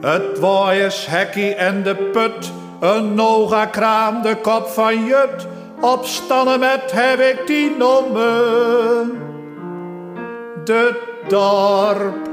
Het 0.00 0.38
waaiershekkie 0.38 1.54
en 1.54 1.82
de 1.82 1.94
put, 1.94 2.52
een 2.80 3.14
noga-kraam, 3.14 4.22
de 4.22 4.36
kop 4.36 4.66
van 4.66 5.04
Jut, 5.04 5.46
opstannen 5.80 6.60
met 6.60 6.92
heb 6.92 7.20
ik 7.20 7.46
die 7.46 7.76
nomen. 7.76 9.18
De 10.64 11.00
dorp, 11.28 12.28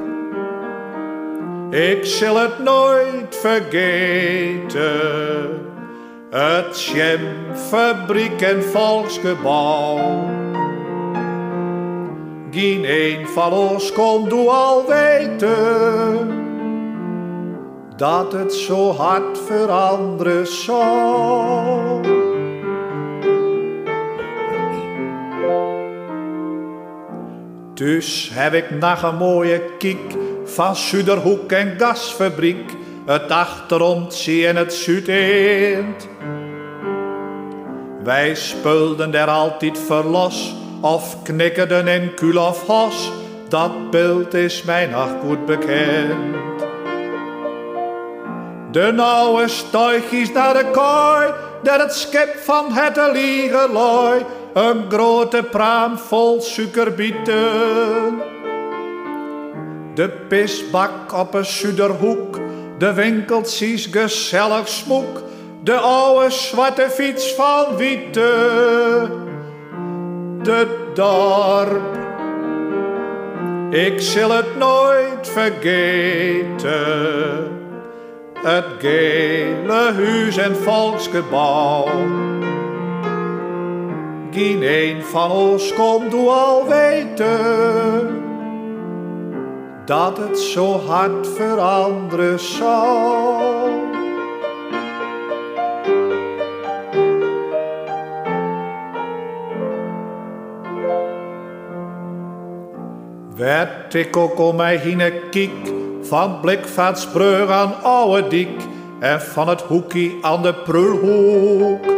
ik 1.74 2.06
zal 2.06 2.36
het 2.36 2.60
nooit 2.60 3.36
vergeten. 3.36 4.86
Het 6.30 6.84
Jam, 6.84 7.56
fabriek 7.56 8.42
en 8.42 8.64
volksgebouw. 8.64 10.26
Geen 12.52 12.86
een 12.86 13.28
van 13.28 13.54
ons 13.54 13.92
kon 13.92 14.30
doe 14.30 14.50
al 14.50 14.86
weten 14.88 16.46
dat 17.98 18.32
het 18.32 18.54
zo 18.54 18.92
hard 18.92 19.40
veranderen 19.46 20.48
zal. 20.48 22.02
Dus 27.78 28.30
heb 28.34 28.54
ik 28.54 28.70
nog 28.70 29.02
een 29.02 29.16
mooie 29.16 29.62
kiek 29.78 30.16
van 30.46 30.76
Zuiderhoek 30.76 31.52
en 31.52 31.76
gasfabriek, 31.78 32.72
het 33.06 33.32
achterontzie 33.32 34.48
en 34.48 34.56
het 34.56 34.74
Zuideend. 34.74 36.08
Wij 38.04 38.36
spulden 38.36 39.14
er 39.14 39.28
altijd 39.28 39.80
verlos, 39.80 40.56
of 40.82 41.24
knikkerden 41.24 41.88
in 41.88 42.14
kul 42.14 42.38
of 42.38 42.68
hos, 42.68 43.12
dat 43.50 43.92
beeld 43.92 44.34
is 44.34 44.64
mij 44.64 44.86
nog 44.86 45.10
goed 45.26 45.46
bekend. 45.46 46.36
De 48.72 48.92
nauwe 48.92 49.48
stuigjes 49.48 50.32
naar 50.32 50.54
de 50.54 50.66
kooi, 50.72 51.34
dat 51.64 51.82
het 51.82 51.94
schip 51.94 52.36
van 52.38 52.66
het 52.74 53.14
liegen 53.14 53.72
looi, 53.72 54.26
een 54.58 54.86
grote 54.90 55.44
praam 55.52 55.98
vol 55.98 56.42
suikerbieten. 56.42 58.22
De 59.94 60.10
pisbak 60.28 61.14
op 61.14 61.34
een 61.34 61.46
Zuiderhoek, 61.46 62.40
de 62.78 62.94
winkeltjes 62.94 63.86
gezellig 63.92 64.68
smoek, 64.68 65.22
de 65.64 65.76
oude 65.76 66.30
zwarte 66.30 66.90
fiets 66.90 67.34
van 67.34 67.76
Wiete. 67.76 69.10
De 70.42 70.68
dorp, 70.94 71.98
ik 73.70 74.02
zal 74.02 74.32
het 74.32 74.58
nooit 74.58 75.28
vergeten. 75.30 76.66
Het 78.34 78.66
gele 78.80 79.92
huis 79.94 80.38
en 80.38 80.56
volksgebouw. 80.56 81.88
Geen 84.38 84.62
een 84.64 85.04
van 85.04 85.32
ons 85.32 85.74
kon 85.74 86.10
doe 86.10 86.30
al 86.30 86.68
weten 86.68 88.22
dat 89.86 90.18
het 90.18 90.40
zo 90.40 90.80
hard 90.80 91.28
veranderen 91.28 92.40
zal. 92.40 93.70
Werd 103.36 103.94
ik 103.94 104.18
ook 104.18 104.40
om 104.40 104.56
mij 104.56 104.76
heen 104.76 105.30
kiek, 105.30 105.74
van 106.02 106.40
Blikvaartsbrug 106.40 107.50
aan 107.50 107.84
Oude 107.84 108.28
Diek 108.28 108.62
en 109.00 109.22
van 109.22 109.50
het 109.50 109.62
hoekie 109.62 110.18
aan 110.22 110.42
de 110.42 110.54
Prulhoek. 110.54 111.97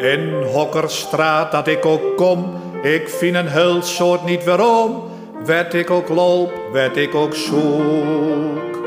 In 0.00 0.42
Hokkerstraat 0.42 1.52
dat 1.52 1.66
ik 1.66 1.86
ook 1.86 2.16
kom, 2.16 2.54
ik 2.82 3.08
vind 3.08 3.36
een 3.36 3.48
heel 3.48 3.82
niet 4.24 4.44
waarom, 4.44 5.02
werd 5.44 5.74
ik 5.74 5.90
ook 5.90 6.08
loop, 6.08 6.52
werd 6.72 6.96
ik 6.96 7.14
ook 7.14 7.34
zoek. 7.34 8.78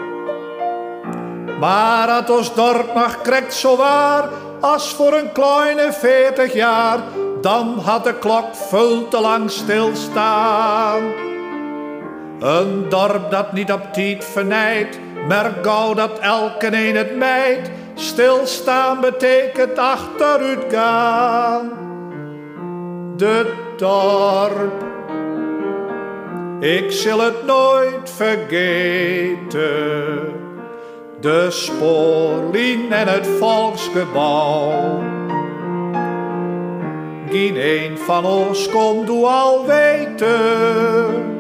Maar 1.59 2.15
het 2.15 2.29
ons 2.29 2.55
dorp 2.55 2.93
nog 2.93 3.21
krekt 3.21 3.53
zo 3.53 3.75
waar, 3.77 4.29
als 4.61 4.93
voor 4.93 5.13
een 5.13 5.31
kleine 5.31 5.91
veertig 5.91 6.53
jaar, 6.53 6.99
dan 7.41 7.79
had 7.83 8.03
de 8.03 8.13
klok 8.13 8.55
veel 8.55 9.07
te 9.07 9.21
lang 9.21 9.51
stilstaan. 9.51 11.01
Een 12.39 12.85
dorp 12.89 13.31
dat 13.31 13.53
niet 13.53 13.71
op 13.71 13.93
tijd 13.93 14.25
vernijdt, 14.25 14.99
maar 15.27 15.53
gauw 15.61 15.93
dat 15.93 16.19
elke 16.19 16.67
een 16.67 16.95
het 16.95 17.17
mijt. 17.17 17.71
Stilstaan 17.93 19.01
betekent 19.01 19.77
achteruit 19.77 20.65
gaan. 20.69 21.71
De 23.17 23.53
dorp, 23.77 24.83
ik 26.59 26.91
zal 26.91 27.19
het 27.19 27.45
nooit 27.45 28.09
vergeten. 28.09 29.61
De 31.19 31.47
spoorlijn 31.49 32.91
en 32.91 33.07
het 33.07 33.27
volksgebouw. 33.27 35.01
Geen 37.29 37.55
een 37.55 37.97
van 37.97 38.25
ons 38.25 38.69
kon 38.69 39.05
doe 39.05 39.25
al 39.25 39.65
weten 39.65 41.31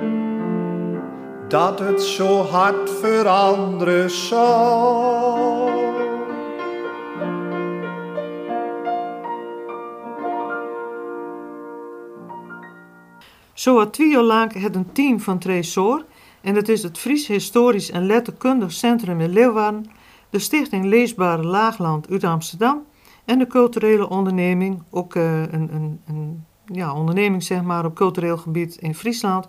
dat 1.47 1.79
het 1.79 2.01
zo 2.01 2.41
hard 2.41 2.89
veranderen 3.01 4.09
zal. 4.09 5.32
Zo 13.63 13.77
had 13.77 13.93
twee 13.93 14.17
het 14.53 14.75
een 14.75 14.91
team 14.91 15.19
van 15.19 15.39
Tresor 15.39 16.05
en 16.41 16.55
het 16.55 16.69
is 16.69 16.83
het 16.83 16.97
Fries 16.97 17.27
Historisch 17.27 17.91
en 17.91 18.05
Letterkundig 18.05 18.71
Centrum 18.71 19.21
in 19.21 19.29
Leeuwarden, 19.29 19.85
de 20.29 20.39
Stichting 20.39 20.85
Leesbare 20.85 21.43
Laagland 21.43 22.09
uit 22.09 22.23
Amsterdam 22.23 22.83
en 23.25 23.39
de 23.39 23.47
culturele 23.47 24.09
onderneming, 24.09 24.83
ook 24.89 25.15
uh, 25.15 25.41
een, 25.41 25.73
een, 25.73 26.01
een 26.07 26.45
ja, 26.65 26.93
onderneming 26.93 27.43
zeg 27.43 27.61
maar, 27.61 27.85
op 27.85 27.95
cultureel 27.95 28.37
gebied 28.37 28.75
in 28.75 28.95
Friesland, 28.95 29.47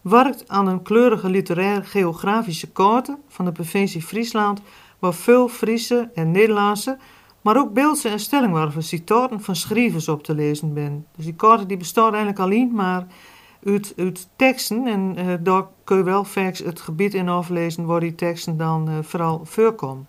werkt 0.00 0.48
aan 0.48 0.66
een 0.66 0.82
kleurige 0.82 1.28
literair-geografische 1.28 2.70
kaart 2.70 3.10
van 3.28 3.44
de 3.44 3.52
provincie 3.52 4.02
Friesland, 4.02 4.60
waar 4.98 5.14
veel 5.14 5.48
Friese 5.48 6.10
en 6.14 6.30
Nederlandse, 6.30 6.98
maar 7.40 7.56
ook 7.56 7.72
Beeldse 7.72 8.08
en 8.08 8.20
Stellingwerven 8.20 8.82
citaten 8.82 9.40
van 9.40 9.56
schrijvers 9.56 10.08
op 10.08 10.22
te 10.22 10.34
lezen 10.34 10.72
zijn. 10.74 11.06
Dus 11.16 11.24
die 11.24 11.34
kaart 11.34 11.68
die 11.68 11.76
bestaat 11.76 12.10
eigenlijk 12.12 12.38
alleen 12.38 12.70
maar 12.72 13.06
uit, 13.64 13.92
uit 13.96 14.28
teksten 14.36 14.86
en 14.86 15.14
uh, 15.18 15.34
daar 15.40 15.66
kun 15.84 15.96
je 15.96 16.02
wel 16.02 16.24
vaak 16.24 16.56
het 16.56 16.80
gebied 16.80 17.14
in 17.14 17.28
aflezen 17.28 17.86
waar 17.86 18.00
die 18.00 18.14
teksten 18.14 18.56
dan 18.56 18.90
uh, 18.90 18.98
vooral 19.02 19.40
voorkomen. 19.44 20.08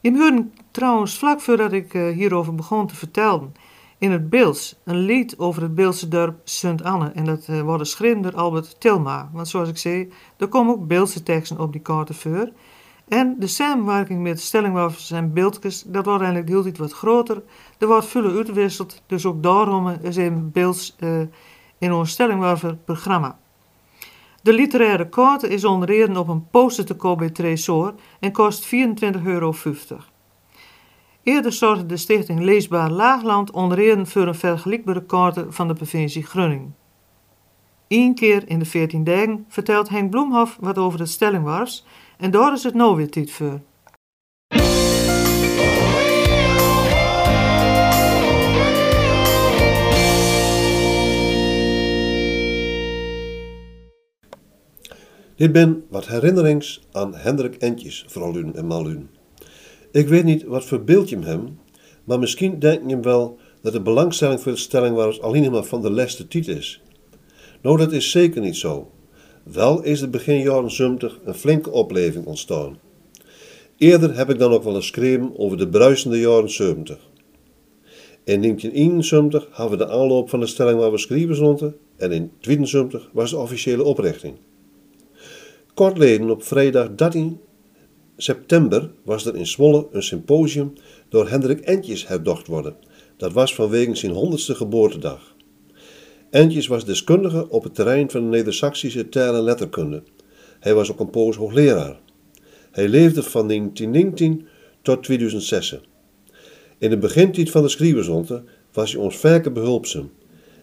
Je 0.00 0.18
hoorde 0.18 0.46
trouwens 0.70 1.18
vlak 1.18 1.40
voordat 1.40 1.72
ik 1.72 1.94
uh, 1.94 2.14
hierover 2.14 2.54
begon 2.54 2.86
te 2.86 2.96
vertellen 2.96 3.54
in 3.98 4.10
het 4.10 4.30
Beels 4.30 4.76
een 4.84 4.98
lied 4.98 5.38
over 5.38 5.62
het 5.62 5.74
Beelse 5.74 6.08
dorp 6.08 6.40
Sint-Anne. 6.44 7.10
En 7.14 7.24
dat 7.24 7.46
uh, 7.50 7.60
wordt 7.60 7.82
geschreven 7.82 8.22
door 8.22 8.34
Albert 8.34 8.80
Tilma. 8.80 9.30
Want 9.32 9.48
zoals 9.48 9.68
ik 9.68 9.76
zei, 9.76 10.12
er 10.36 10.48
komen 10.48 10.74
ook 10.74 10.86
Beelse 10.86 11.22
teksten 11.22 11.60
op 11.60 11.72
die 11.72 11.80
kaarten 11.80 12.14
voor. 12.14 12.50
En 13.08 13.36
de 13.38 13.46
samenwerking 13.46 14.22
met 14.22 14.40
stellingwaffers 14.40 15.10
en 15.10 15.32
beeldjes, 15.32 15.82
dat 15.86 16.04
wordt 16.04 16.22
eigenlijk 16.22 16.52
heel 16.52 16.66
iets 16.66 16.78
wat 16.78 16.92
groter. 16.92 17.42
Er 17.78 17.86
wordt 17.86 18.06
veel 18.06 18.30
uitgewisseld, 18.30 19.02
dus 19.06 19.26
ook 19.26 19.42
daarom 19.42 19.88
is 19.88 20.16
een 20.16 20.50
Beels 20.52 20.96
in 21.78 21.92
ons 21.92 22.10
stellingwaffer 22.10 22.76
programma. 22.76 23.38
De 24.42 24.52
literaire 24.52 25.08
kaart 25.08 25.42
is 25.42 25.64
onder 25.64 26.16
op 26.16 26.28
een 26.28 26.46
poster 26.50 26.84
te 26.84 26.94
koop 26.94 27.18
bij 27.18 27.30
Tresor 27.30 27.94
en 28.20 28.32
kost 28.32 28.64
24,50 28.64 28.70
euro. 29.24 29.54
Eerder 31.22 31.52
zorgde 31.52 31.86
de 31.86 31.96
stichting 31.96 32.40
Leesbaar 32.40 32.90
Laagland 32.90 33.50
onder 33.50 34.06
voor 34.06 34.26
een 34.26 34.34
vergelijkbare 34.34 35.04
kaart 35.04 35.44
van 35.48 35.68
de 35.68 35.74
provincie 35.74 36.22
Groningen. 36.22 36.74
Eén 37.88 38.14
keer 38.14 38.48
in 38.48 38.58
de 38.58 38.64
14 38.64 39.04
dagen 39.04 39.44
vertelt 39.48 39.88
Henk 39.88 40.10
Bloemhof 40.10 40.56
wat 40.60 40.78
over 40.78 40.98
de 40.98 41.06
stellingwars 41.06 41.84
en 42.16 42.30
daar 42.30 42.52
is 42.52 42.62
het 42.62 42.74
nou 42.74 42.96
weer 42.96 43.10
voor. 43.30 43.60
Dit 55.36 55.52
ben 55.52 55.84
wat 55.88 56.06
herinnerings 56.06 56.80
aan 56.92 57.14
Hendrik 57.14 57.54
Entjes, 57.54 58.04
Vrolun 58.08 58.54
en 58.54 58.66
Malun. 58.66 59.08
Ik 59.92 60.08
weet 60.08 60.24
niet 60.24 60.44
wat 60.44 60.64
voor 60.64 60.84
beeld 60.84 61.08
je 61.08 61.18
hem, 61.18 61.58
maar 62.04 62.18
misschien 62.18 62.58
denk 62.58 62.82
je 62.82 62.88
hem 62.88 63.02
wel 63.02 63.38
dat 63.60 63.72
de 63.72 63.80
belangstelling 63.80 64.40
voor 64.40 64.52
de 64.52 64.58
stelling 64.58 64.96
was 64.96 65.20
alleen 65.20 65.50
maar 65.50 65.64
van 65.64 65.82
de 65.82 65.90
leste 65.90 66.28
tijd 66.28 66.48
is. 66.48 66.82
Nou, 67.62 67.76
dat 67.76 67.92
is 67.92 68.10
zeker 68.10 68.40
niet 68.40 68.56
zo. 68.56 68.90
Wel 69.42 69.82
is 69.82 70.00
er 70.00 70.10
begin 70.10 70.40
jaren 70.40 70.70
70 70.70 71.18
een 71.24 71.34
flinke 71.34 71.70
opleving 71.70 72.26
ontstaan. 72.26 72.78
Eerder 73.76 74.16
heb 74.16 74.30
ik 74.30 74.38
dan 74.38 74.52
ook 74.52 74.64
wel 74.64 74.74
eens 74.74 74.86
geschreven 74.86 75.38
over 75.38 75.56
de 75.56 75.68
bruisende 75.68 76.20
jaren 76.20 76.50
70. 76.50 76.96
In 78.24 78.40
1971 78.40 79.48
hadden 79.50 79.78
we 79.78 79.84
de 79.84 79.90
aanloop 79.92 80.28
van 80.28 80.40
de 80.40 80.46
stelling 80.46 80.78
waar 80.78 80.90
we 80.90 80.98
schrijven 80.98 81.36
zonden 81.36 81.76
en 81.96 82.12
in 82.12 82.30
1972 82.40 83.10
was 83.12 83.30
de 83.30 83.36
officiële 83.36 83.84
oprichting. 83.84 84.36
Kortleden 85.74 86.30
op 86.30 86.44
vrijdag 86.44 86.94
13 86.94 87.40
september 88.16 88.90
was 89.04 89.26
er 89.26 89.36
in 89.36 89.46
Zwolle 89.46 89.86
een 89.92 90.02
symposium 90.02 90.72
door 91.08 91.28
Hendrik 91.28 91.60
Entjes 91.60 92.06
herdocht 92.06 92.46
worden. 92.46 92.76
Dat 93.16 93.32
was 93.32 93.54
vanwege 93.54 93.94
zijn 93.94 94.12
honderdste 94.12 94.54
geboortedag. 94.54 95.34
Entjes 96.30 96.66
was 96.66 96.84
deskundige 96.84 97.48
op 97.48 97.62
het 97.62 97.74
terrein 97.74 98.10
van 98.10 98.20
de 98.20 98.26
Neder-Saxische 98.26 99.08
taal 99.08 99.34
en 99.34 99.42
letterkunde. 99.42 100.02
Hij 100.60 100.74
was 100.74 100.90
ook 100.90 101.00
een 101.00 101.10
poos 101.10 101.36
hoogleraar. 101.36 102.00
Hij 102.70 102.88
leefde 102.88 103.22
van 103.22 103.48
1919 103.48 104.46
tot 104.82 105.02
2006. 105.02 105.80
In 106.78 106.90
de 106.90 106.98
begintijd 106.98 107.50
van 107.50 107.62
de 107.62 107.68
schrijversronde 107.68 108.42
was 108.72 108.92
hij 108.92 109.02
ons 109.02 109.16
vaker 109.16 109.52
behulpzaam. 109.52 110.10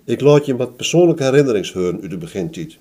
Ik 0.06 0.22
laat 0.22 0.46
je 0.46 0.56
wat 0.56 0.76
persoonlijke 0.76 1.24
herinnerings 1.24 1.76
uit 1.76 2.10
de 2.10 2.18
begintijd. 2.18 2.78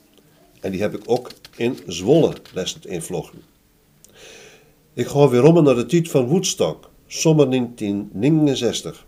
En 0.60 0.70
die 0.70 0.80
heb 0.80 0.94
ik 0.94 1.02
ook 1.06 1.30
in 1.60 1.78
Zwolle 1.86 2.32
lessen 2.54 2.80
invloggen. 2.82 3.38
Ik 4.94 5.06
ga 5.06 5.28
weer 5.28 5.44
om 5.44 5.64
naar 5.64 5.74
de 5.74 5.86
tijd 5.86 6.08
van 6.08 6.26
Woodstock, 6.26 6.90
zomer 7.06 7.50
1969. 7.50 9.06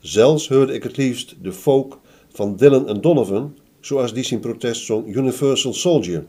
Zelfs 0.00 0.48
hoorde 0.48 0.74
ik 0.74 0.82
het 0.82 0.96
liefst 0.96 1.36
de 1.42 1.52
folk 1.52 2.00
van 2.32 2.56
Dylan 2.56 2.88
en 2.88 3.00
Donovan, 3.00 3.56
zoals 3.80 4.12
die 4.12 4.24
zijn 4.24 4.40
protestsong 4.40 5.16
Universal 5.16 5.72
Soldier. 5.72 6.26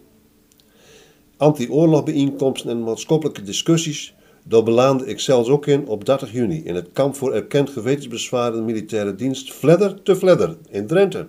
Anti-oorlogbijeenkomsten 1.37 2.69
en 2.69 2.83
maatschappelijke 2.83 3.41
discussies, 3.41 4.15
daar 4.43 4.63
belandde 4.63 5.05
ik 5.05 5.19
zelfs 5.19 5.49
ook 5.49 5.65
in 5.65 5.87
op 5.87 6.05
30 6.05 6.31
juni 6.31 6.63
in 6.63 6.75
het 6.75 6.89
kamp 6.93 7.15
voor 7.15 7.33
erkend 7.33 7.69
gewetensbezwaren 7.69 8.65
militaire 8.65 9.15
dienst 9.15 9.53
Vledder 9.53 10.03
te 10.03 10.15
Vledder 10.15 10.57
in 10.69 10.87
Drenthe. 10.87 11.27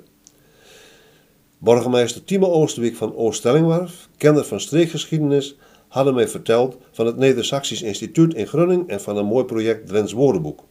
Burgemeester 1.62 2.25
Timo 2.25 2.46
Oosterwijk 2.46 2.96
van 2.96 3.16
Oost-Stellingwarf, 3.16 4.09
kenner 4.16 4.44
van 4.44 4.61
streekgeschiedenis, 4.61 5.57
hadden 5.88 6.14
mij 6.14 6.29
verteld 6.29 6.77
van 6.90 7.07
het 7.07 7.16
Neder-Saxisch 7.16 7.83
Instituut 7.83 8.35
in 8.35 8.46
Grunning 8.46 8.88
en 8.88 9.01
van 9.01 9.16
een 9.16 9.27
mooi 9.27 9.44
project 9.44 9.87
Drents 9.87 10.12
Woordenboek. 10.12 10.64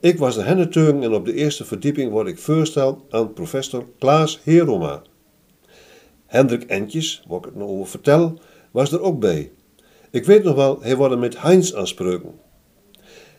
Ik 0.00 0.18
was 0.18 0.34
de 0.34 0.42
henneteugen 0.42 1.02
en 1.02 1.12
op 1.12 1.24
de 1.24 1.34
eerste 1.34 1.64
verdieping 1.64 2.10
word 2.10 2.28
ik 2.28 2.38
voorgesteld 2.38 3.02
aan 3.10 3.32
professor 3.32 3.84
Klaas 3.98 4.40
Heroma. 4.42 5.02
Hendrik 6.26 6.62
Entjes, 6.62 7.24
waar 7.28 7.38
ik 7.38 7.44
het 7.44 7.56
nog 7.56 7.68
over 7.68 7.86
vertel, 7.86 8.38
was 8.70 8.92
er 8.92 9.00
ook 9.00 9.20
bij. 9.20 9.50
Ik 10.10 10.24
weet 10.24 10.42
nog 10.42 10.54
wel, 10.54 10.78
hij 10.80 10.96
worden 10.96 11.18
met 11.18 11.40
Heinz 11.40 11.72
aanspreken. 11.72 12.32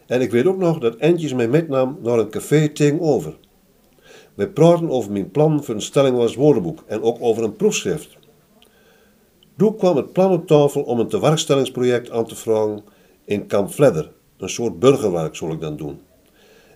En 0.07 0.21
ik 0.21 0.31
weet 0.31 0.45
ook 0.45 0.57
nog 0.57 0.79
dat 0.79 0.95
Entjes 0.95 1.33
mij 1.33 1.47
metnam 1.47 1.99
naar 2.01 2.19
een 2.19 2.29
café 2.29 2.69
tegenover. 2.69 3.37
We 4.39 4.47
praten 4.47 4.89
over 4.89 5.11
mijn 5.11 5.31
plan 5.31 5.63
voor 5.63 5.75
een 5.75 5.81
stellingwas 5.81 6.35
woordenboek 6.35 6.83
en 6.87 7.01
ook 7.01 7.17
over 7.19 7.43
een 7.43 7.55
proefschrift. 7.55 8.17
Toen 9.57 9.75
kwam 9.75 9.95
het 9.95 10.13
plan 10.13 10.31
op 10.31 10.47
tafel 10.47 10.81
om 10.81 10.99
een 10.99 11.07
tewerkstellingsproject 11.07 12.11
aan 12.11 12.25
te 12.25 12.35
vragen 12.35 12.83
in 13.25 13.47
Kamp 13.47 13.71
Vledder, 13.71 14.11
een 14.37 14.49
soort 14.49 14.79
burgerwerk 14.79 15.35
zal 15.35 15.51
ik 15.51 15.59
dan 15.59 15.77
doen. 15.77 15.99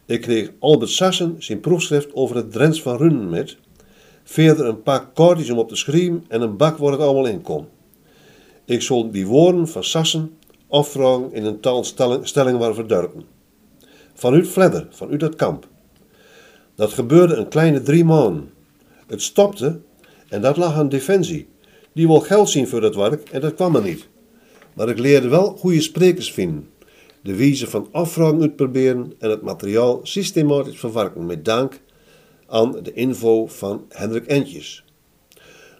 Ik 0.05 0.21
kreeg 0.21 0.51
Albert 0.59 0.91
Sassen 0.91 1.35
zijn 1.39 1.59
proefschrift 1.59 2.13
over 2.13 2.35
het 2.35 2.51
Drents 2.51 2.81
van 2.81 2.97
Runnen 2.97 3.29
met, 3.29 3.57
verder 4.23 4.65
een 4.65 4.81
paar 4.81 5.11
kaartjes 5.13 5.49
om 5.49 5.57
op 5.57 5.69
te 5.69 5.75
schrijven 5.75 6.25
en 6.27 6.41
een 6.41 6.57
bak 6.57 6.77
waar 6.77 6.91
het 6.91 7.01
allemaal 7.01 7.25
in 7.25 7.41
kon. 7.41 7.67
Ik 8.65 8.81
zal 8.81 9.11
die 9.11 9.27
woorden 9.27 9.67
van 9.67 9.83
Sassen 9.83 10.37
afvragen 10.67 11.33
in 11.33 11.45
een 11.45 11.59
taalstelling 11.59 12.57
waar 12.57 12.73
verdurpen. 12.73 13.23
Vanuit 14.13 14.47
Vledder, 14.47 14.87
vanuit 14.89 15.19
dat 15.19 15.35
kamp. 15.35 15.71
Dat 16.75 16.93
gebeurde 16.93 17.35
een 17.35 17.47
kleine 17.47 17.81
drie 17.81 18.05
maanden. 18.05 18.51
Het 19.07 19.21
stopte 19.21 19.79
en 20.29 20.41
dat 20.41 20.57
lag 20.57 20.75
aan 20.75 20.89
defensie. 20.89 21.47
Die 21.93 22.07
wil 22.07 22.19
geld 22.19 22.49
zien 22.49 22.67
voor 22.67 22.81
dat 22.81 22.95
werk 22.95 23.29
en 23.29 23.41
dat 23.41 23.53
kwam 23.53 23.75
er 23.75 23.83
niet. 23.83 24.07
Maar 24.73 24.89
ik 24.89 24.99
leerde 24.99 25.27
wel 25.27 25.55
goede 25.57 25.81
sprekers 25.81 26.31
vinden, 26.31 26.69
de 27.21 27.35
wijze 27.35 27.69
van 27.69 27.87
afvragen 27.91 28.41
uitproberen 28.41 29.13
en 29.19 29.29
het 29.29 29.41
materiaal 29.41 29.99
systematisch 30.03 30.79
verwerken 30.79 31.25
met 31.25 31.45
dank 31.45 31.81
aan 32.47 32.83
de 32.83 32.93
info 32.93 33.47
van 33.47 33.85
Hendrik 33.89 34.25
Entjes. 34.25 34.83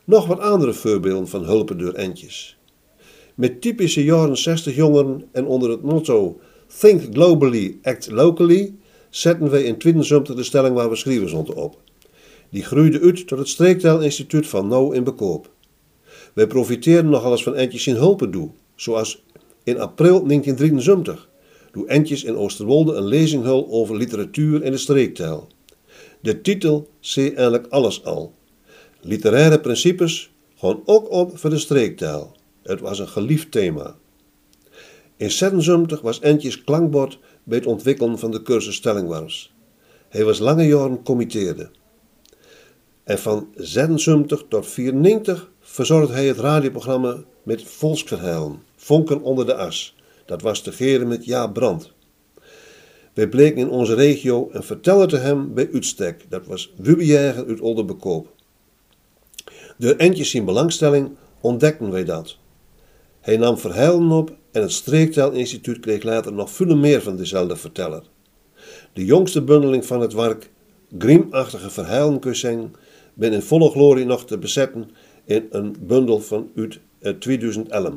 Nog 0.04 0.26
wat 0.26 0.40
andere 0.40 0.74
voorbeelden 0.74 1.28
van 1.28 1.44
hulpen 1.44 1.78
door 1.78 1.94
Entjes. 1.94 2.58
Met 3.36 3.62
typische 3.62 4.04
jaren 4.04 4.38
60 4.38 4.76
jongeren 4.76 5.24
en 5.32 5.46
onder 5.46 5.70
het 5.70 5.82
motto 5.82 6.40
Think 6.80 7.02
globally, 7.14 7.78
act 7.84 8.12
locally 8.12 8.74
zetten 9.16 9.50
wij 9.50 9.64
in 9.64 9.78
72 9.78 10.36
de 10.36 10.44
stelling 10.44 10.76
waar 10.76 10.90
we 10.90 10.96
schrijven 10.96 11.30
zonden 11.30 11.56
op. 11.56 11.82
Die 12.50 12.64
groeide 12.64 13.02
uit 13.02 13.28
tot 13.28 13.40
het 13.40 13.48
Streekteilinstituut 13.48 14.48
van 14.48 14.68
Nou 14.68 14.96
in 14.96 15.04
Bekoop. 15.04 15.50
Wij 16.34 16.48
profiteerden 16.48 17.12
nogal 17.12 17.32
eens 17.32 17.44
van 17.44 17.56
Entjes 17.56 17.88
in 17.88 17.96
Hulpen 17.96 18.32
doe, 18.32 18.50
zoals 18.76 19.24
in 19.64 19.80
april 19.80 20.28
1973, 20.28 21.30
doe 21.72 21.88
Entjes 21.88 22.24
in 22.24 22.36
Oosterwolde 22.36 22.94
een 22.94 23.06
lezing 23.06 23.44
hul 23.44 23.68
over 23.70 23.96
literatuur 23.96 24.64
in 24.64 24.72
de 24.72 24.78
streektaal. 24.78 25.48
De 26.20 26.42
titel 26.42 26.90
zei 27.00 27.28
eigenlijk 27.28 27.68
alles 27.68 28.04
al. 28.04 28.34
Literaire 29.02 29.60
principes 29.60 30.32
gewoon 30.56 30.82
ook 30.86 31.12
op 31.12 31.38
voor 31.38 31.50
de 31.50 31.58
streektaal. 31.58 32.36
Het 32.64 32.80
was 32.80 33.00
een 33.00 33.08
geliefd 33.08 33.52
thema. 33.52 33.96
In 35.18 35.32
76 35.32 36.02
was 36.02 36.20
Entjes 36.20 36.64
klankbord 36.64 37.20
bij 37.44 37.58
het 37.58 37.68
ontwikkelen 37.68 38.20
van 38.20 38.32
de 38.32 38.42
cursus 38.42 38.76
Stellingwars. 38.76 39.54
Hij 40.10 40.24
was 40.24 40.40
lange 40.40 40.68
jaren 40.68 41.04
committeerde. 41.04 41.70
En 43.04 43.20
van 43.20 43.48
76 43.56 44.46
tot 44.48 44.68
94 44.68 45.52
verzorgde 45.60 46.14
hij 46.14 46.28
het 46.28 46.38
radioprogramma 46.38 47.24
met 47.44 47.64
volksverhalen, 47.64 48.62
Vonken 48.76 49.22
onder 49.22 49.46
de 49.46 49.56
as. 49.56 49.96
Dat 50.26 50.42
was 50.42 50.62
te 50.62 50.72
geren 50.72 51.08
met 51.08 51.26
Ja 51.26 51.48
Brand. 51.48 51.92
Wij 53.14 53.28
bleken 53.28 53.58
in 53.58 53.70
onze 53.70 53.94
regio 53.94 54.50
een 54.52 54.64
verteller 54.64 55.08
te 55.08 55.18
hem 55.18 55.54
bij 55.54 55.70
uitstek. 55.74 56.26
Dat 56.30 56.46
was 56.46 56.74
Wubbejager 56.78 57.48
uit 57.48 57.60
Oldenbekoop. 57.60 58.28
Door 59.78 59.96
Entjes 59.96 60.30
zijn 60.30 60.46
belangstelling 60.46 61.10
ontdekten 61.42 61.92
wij 61.92 62.04
dat. 62.04 62.38
Hij 63.24 63.38
nam 63.38 63.58
verhalen 63.58 64.12
op 64.12 64.36
en 64.52 64.62
het 64.62 64.72
Streekteilinstituut 64.72 65.80
kreeg 65.80 66.04
later 66.04 66.34
nog 66.34 66.52
veel 66.52 66.76
meer 66.76 67.02
van 67.02 67.16
dezelfde 67.16 67.56
verteller. 67.56 68.04
De 68.94 69.06
jongste 69.06 69.44
bundeling 69.44 69.86
van 69.86 70.02
het 70.02 70.14
werk, 70.14 70.52
griemachtige 70.98 71.70
verhalenkussing, 71.70 72.70
ben 73.14 73.34
in 73.34 73.42
volle 73.42 73.70
glorie 73.70 74.06
nog 74.06 74.26
te 74.26 74.38
bezetten 74.38 74.92
in 75.26 75.48
een 75.50 75.76
bundel 75.80 76.20
van 76.20 76.52
uit 77.02 77.22
2011. 77.22 77.94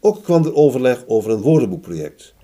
Ook 0.00 0.22
kwam 0.22 0.44
er 0.44 0.54
overleg 0.54 1.04
over 1.06 1.30
een 1.30 1.40
woordenboekproject. 1.40 2.34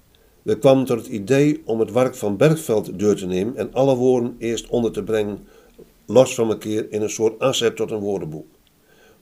We 0.42 0.58
kwamen 0.58 0.84
tot 0.84 0.98
het 0.98 1.06
idee 1.06 1.62
om 1.64 1.80
het 1.80 1.92
werk 1.92 2.14
van 2.14 2.36
Bergveld 2.36 2.98
door 2.98 3.14
te 3.14 3.26
nemen 3.26 3.56
en 3.56 3.74
alle 3.74 3.94
woorden 3.94 4.36
eerst 4.38 4.68
onder 4.68 4.92
te 4.92 5.02
brengen, 5.02 5.46
los 6.06 6.34
van 6.34 6.48
elkaar 6.48 6.84
in 6.90 7.02
een 7.02 7.10
soort 7.10 7.38
asset 7.38 7.76
tot 7.76 7.90
een 7.90 8.00
woordenboek. 8.00 8.55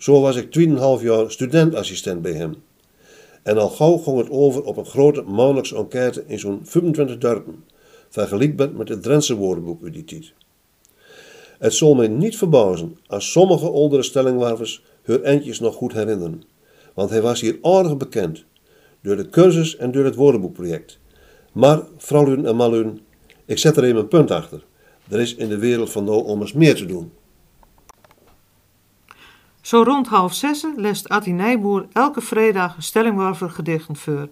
Zo 0.04 0.20
was 0.20 0.36
ik 0.36 0.58
2,5 0.98 1.02
jaar 1.02 1.30
studentassistent 1.30 2.22
bij 2.22 2.32
hem. 2.32 2.54
En 3.42 3.58
al 3.58 3.68
gauw 3.68 3.96
ging 3.96 4.18
het 4.18 4.30
over 4.30 4.62
op 4.62 4.76
een 4.76 4.86
grote 4.86 5.22
maandelijkse 5.22 5.76
enquête 5.76 6.24
in 6.26 6.38
zo'n 6.38 6.60
25 6.64 7.18
dorpen, 7.18 7.64
vergelijkbaar 8.08 8.72
met 8.72 8.88
het 8.88 9.02
Drentse 9.02 9.34
woordenboek 9.34 9.84
uit 9.84 9.92
die 9.92 10.04
tijd. 10.04 10.32
Het 11.58 11.74
zal 11.74 11.94
mij 11.94 12.08
niet 12.08 12.36
verbazen 12.36 12.98
als 13.06 13.30
sommige 13.30 13.70
oudere 13.70 14.02
stellingwervers 14.02 14.82
hun 15.02 15.24
eindjes 15.24 15.60
nog 15.60 15.74
goed 15.74 15.92
herinneren, 15.92 16.42
want 16.94 17.10
hij 17.10 17.22
was 17.22 17.40
hier 17.40 17.58
aardig 17.62 17.96
bekend, 17.96 18.44
door 19.02 19.16
de 19.16 19.28
cursus 19.28 19.76
en 19.76 19.90
door 19.90 20.04
het 20.04 20.14
woordenboekproject. 20.14 20.98
Maar, 21.52 21.82
vrouwen 21.96 22.46
en 22.46 22.56
malun, 22.56 23.00
ik 23.44 23.58
zet 23.58 23.76
er 23.76 23.84
even 23.84 23.96
een 23.96 24.08
punt 24.08 24.30
achter. 24.30 24.64
Er 25.08 25.20
is 25.20 25.34
in 25.34 25.48
de 25.48 25.58
wereld 25.58 25.90
van 25.90 26.04
nou 26.04 26.24
om 26.24 26.40
eens 26.40 26.52
meer 26.52 26.74
te 26.74 26.86
doen. 26.86 27.12
Zo 29.64 29.82
rond 29.82 30.06
half 30.06 30.34
zessen 30.34 30.74
lest 30.76 31.08
Atti 31.08 31.32
Nijboer 31.32 31.86
elke 31.92 32.20
vrijdag 32.20 32.76
stellingwarver 32.78 33.50
gedichten 33.50 33.96
voor. 33.96 34.28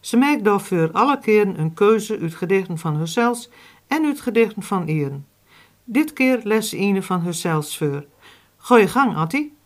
Ze 0.00 0.16
maakt 0.16 0.44
daarvoor 0.44 0.92
alle 0.92 1.18
keren 1.18 1.60
een 1.60 1.74
keuze 1.74 2.18
uit 2.18 2.34
gedichten 2.34 2.78
van 2.78 2.96
haarzelfs 2.96 3.50
en 3.86 4.04
uit 4.04 4.20
gedichten 4.20 4.62
van 4.62 4.88
Ieren. 4.88 5.26
Dit 5.84 6.12
keer 6.12 6.40
les 6.42 6.68
ze 6.68 6.78
een 6.78 7.02
van 7.02 7.20
haarzelfs 7.20 7.78
voor. 7.78 8.04
Ga 8.56 8.76
je 8.76 8.88
gang, 8.88 9.16
Atti. 9.16 9.56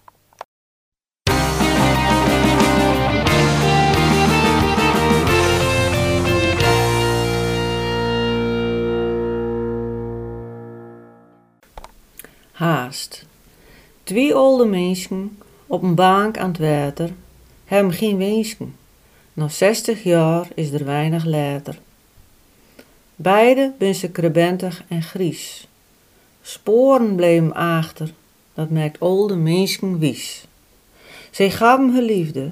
Haast. 12.52 13.31
Twee 14.04 14.34
oude 14.34 14.64
mensen 14.64 15.38
op 15.66 15.82
een 15.82 15.94
bank 15.94 16.38
aan 16.38 16.48
het 16.48 16.58
water 16.58 17.10
hebben 17.64 17.92
geen 17.92 18.16
wensken. 18.16 18.74
Na 19.32 19.48
60 19.48 20.02
jaar 20.02 20.48
is 20.54 20.70
er 20.70 20.84
weinig 20.84 21.24
later. 21.24 21.78
Beide 23.16 23.72
ben 23.78 23.94
ze 23.94 24.10
krebentig 24.10 24.84
en 24.88 25.02
gries. 25.02 25.66
Sporen 26.42 27.14
bleven 27.14 27.54
achter, 27.54 28.12
dat 28.54 28.70
maakt 28.70 29.00
oude 29.00 29.36
mensen 29.36 29.98
wies. 29.98 30.46
Zij 31.30 31.50
gaven 31.50 31.94
hun 31.94 32.04
liefde 32.04 32.50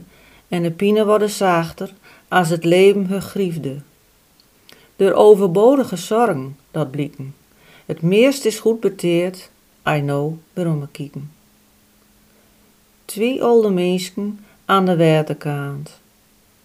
en 0.49 0.63
de 0.63 0.71
pine 0.71 1.05
worden 1.05 1.31
zachter 1.31 1.93
als 2.29 2.49
het 2.49 2.65
leven 2.65 3.07
hun 3.07 3.23
griefde. 3.23 3.77
De 4.97 5.15
overbodige 5.15 5.97
zorgen, 5.97 6.57
dat 6.71 6.91
blikken. 6.91 7.35
Het 7.87 8.03
meest 8.03 8.45
is 8.45 8.59
goed 8.59 8.81
beteerd, 8.81 9.51
I 9.89 10.01
know 10.01 10.33
waarom 10.53 10.91
kieken. 10.91 11.39
Twee 13.11 13.43
oude 13.43 13.71
mensen 13.71 14.45
aan 14.65 14.85
de 14.85 14.97
waterkant, 14.97 16.01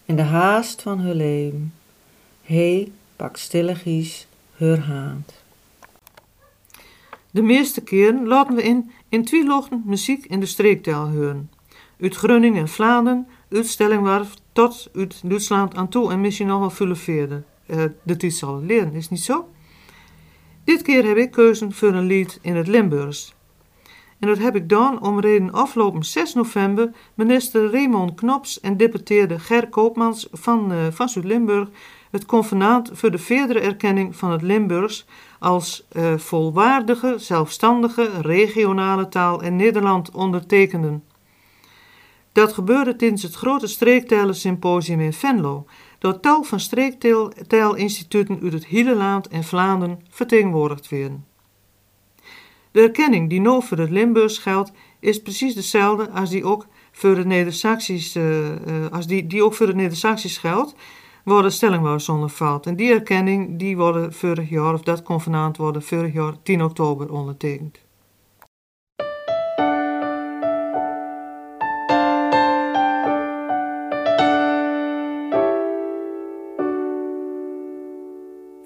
in 0.05 0.15
de 0.15 0.21
haast 0.21 0.81
van 0.81 0.99
hun 0.99 1.15
leven. 1.15 1.73
Hij 2.43 2.91
pakt 3.15 3.39
stilligjes 3.39 4.27
haar 4.57 4.79
hand. 4.79 5.43
De 7.31 7.41
meeste 7.41 7.81
keren 7.81 8.27
laten 8.27 8.55
we 8.55 8.63
in, 8.63 8.91
in 9.09 9.25
twee 9.25 9.45
lochten 9.45 9.83
muziek 9.85 10.25
in 10.25 10.39
de 10.39 10.45
streektaal 10.45 11.09
horen. 11.09 11.49
Uit 12.01 12.15
Groningen 12.15 12.61
en 12.61 12.69
Vlaanderen, 12.69 13.27
uit 13.51 13.67
Stellingwarf 13.67 14.33
tot 14.51 14.89
uit 14.95 15.21
Duitsland 15.23 15.75
aan 15.75 15.89
toe 15.89 16.11
en 16.11 16.21
misschien 16.21 16.47
nog 16.47 16.59
wel 16.59 16.69
veel 16.69 16.95
verder. 16.95 17.43
Uh, 17.67 17.83
de 18.03 18.13
het 18.13 18.63
leren, 18.65 18.93
is 18.93 19.09
niet 19.09 19.23
zo? 19.23 19.49
Dit 20.63 20.81
keer 20.81 21.05
heb 21.05 21.17
ik 21.17 21.31
keuzen 21.31 21.73
voor 21.73 21.93
een 21.93 22.05
lied 22.05 22.39
in 22.41 22.55
het 22.55 22.67
Limburgs. 22.67 23.34
En 24.19 24.27
dat 24.27 24.37
heb 24.37 24.55
ik 24.55 24.69
dan 24.69 25.01
om 25.01 25.19
reden 25.19 25.51
afgelopen 25.51 26.03
6 26.03 26.33
november 26.33 26.91
minister 27.13 27.71
Raymond 27.71 28.13
Knops 28.13 28.59
en 28.59 28.77
deputeerde 28.77 29.39
Ger 29.39 29.69
Koopmans 29.69 30.27
van, 30.31 30.71
uh, 30.71 30.77
van 30.91 31.09
Zuid-Limburg 31.09 31.69
het 32.11 32.25
convenaat 32.25 32.89
voor 32.93 33.11
de 33.11 33.17
verdere 33.17 33.59
erkenning 33.59 34.15
van 34.15 34.31
het 34.31 34.41
Limburgs 34.41 35.05
als 35.39 35.87
uh, 35.91 36.17
volwaardige, 36.17 37.15
zelfstandige, 37.17 38.09
regionale 38.21 39.07
taal 39.07 39.43
in 39.43 39.55
Nederland 39.55 40.11
ondertekenden. 40.11 41.03
Dat 42.31 42.53
gebeurde 42.53 42.95
tijdens 42.95 43.23
het 43.23 43.35
grote 43.35 43.67
streektalersymposium 43.67 44.99
in 44.99 45.13
Venlo, 45.13 45.65
door 45.99 46.19
tal 46.19 46.43
van 46.43 46.59
streektailinstituten 46.59 48.39
uit 48.43 48.53
het 48.53 48.65
hele 48.65 48.95
land 48.95 49.27
en 49.27 49.43
Vlaanderen 49.43 49.99
vertegenwoordigd 50.09 50.89
werden. 50.89 51.34
De 52.75 52.81
erkenning 52.81 53.29
die 53.29 53.39
nu 53.39 53.61
voor 53.61 53.77
het 53.77 53.89
Limburgs 53.89 54.37
geldt, 54.37 54.71
is 54.99 55.21
precies 55.21 55.53
dezelfde 55.53 56.09
als 56.09 56.29
die 56.29 56.43
ook 56.43 56.67
voor 56.91 57.17
het 57.17 57.25
Neder-Saxisch, 57.25 58.15
uh, 58.15 58.23
als 58.91 59.07
die, 59.07 59.27
die 59.27 59.43
het 59.67 59.75
Neder-Saxisch 59.75 60.37
geldt, 60.37 60.75
waar 61.23 61.41
de 61.41 61.49
stelling 61.49 61.81
zonder 62.01 62.29
valt. 62.29 62.65
En 62.65 62.75
die 62.75 62.91
erkenning 62.91 63.59
die 63.59 63.77
worden 63.77 64.13
vorig 64.13 64.49
jaar, 64.49 64.73
of 64.73 64.81
dat 64.81 65.03
convenant 65.03 65.57
worden 65.57 65.83
vorig 65.83 66.13
jaar 66.13 66.33
10 66.43 66.63
oktober 66.63 67.11
ondertekend. 67.11 67.79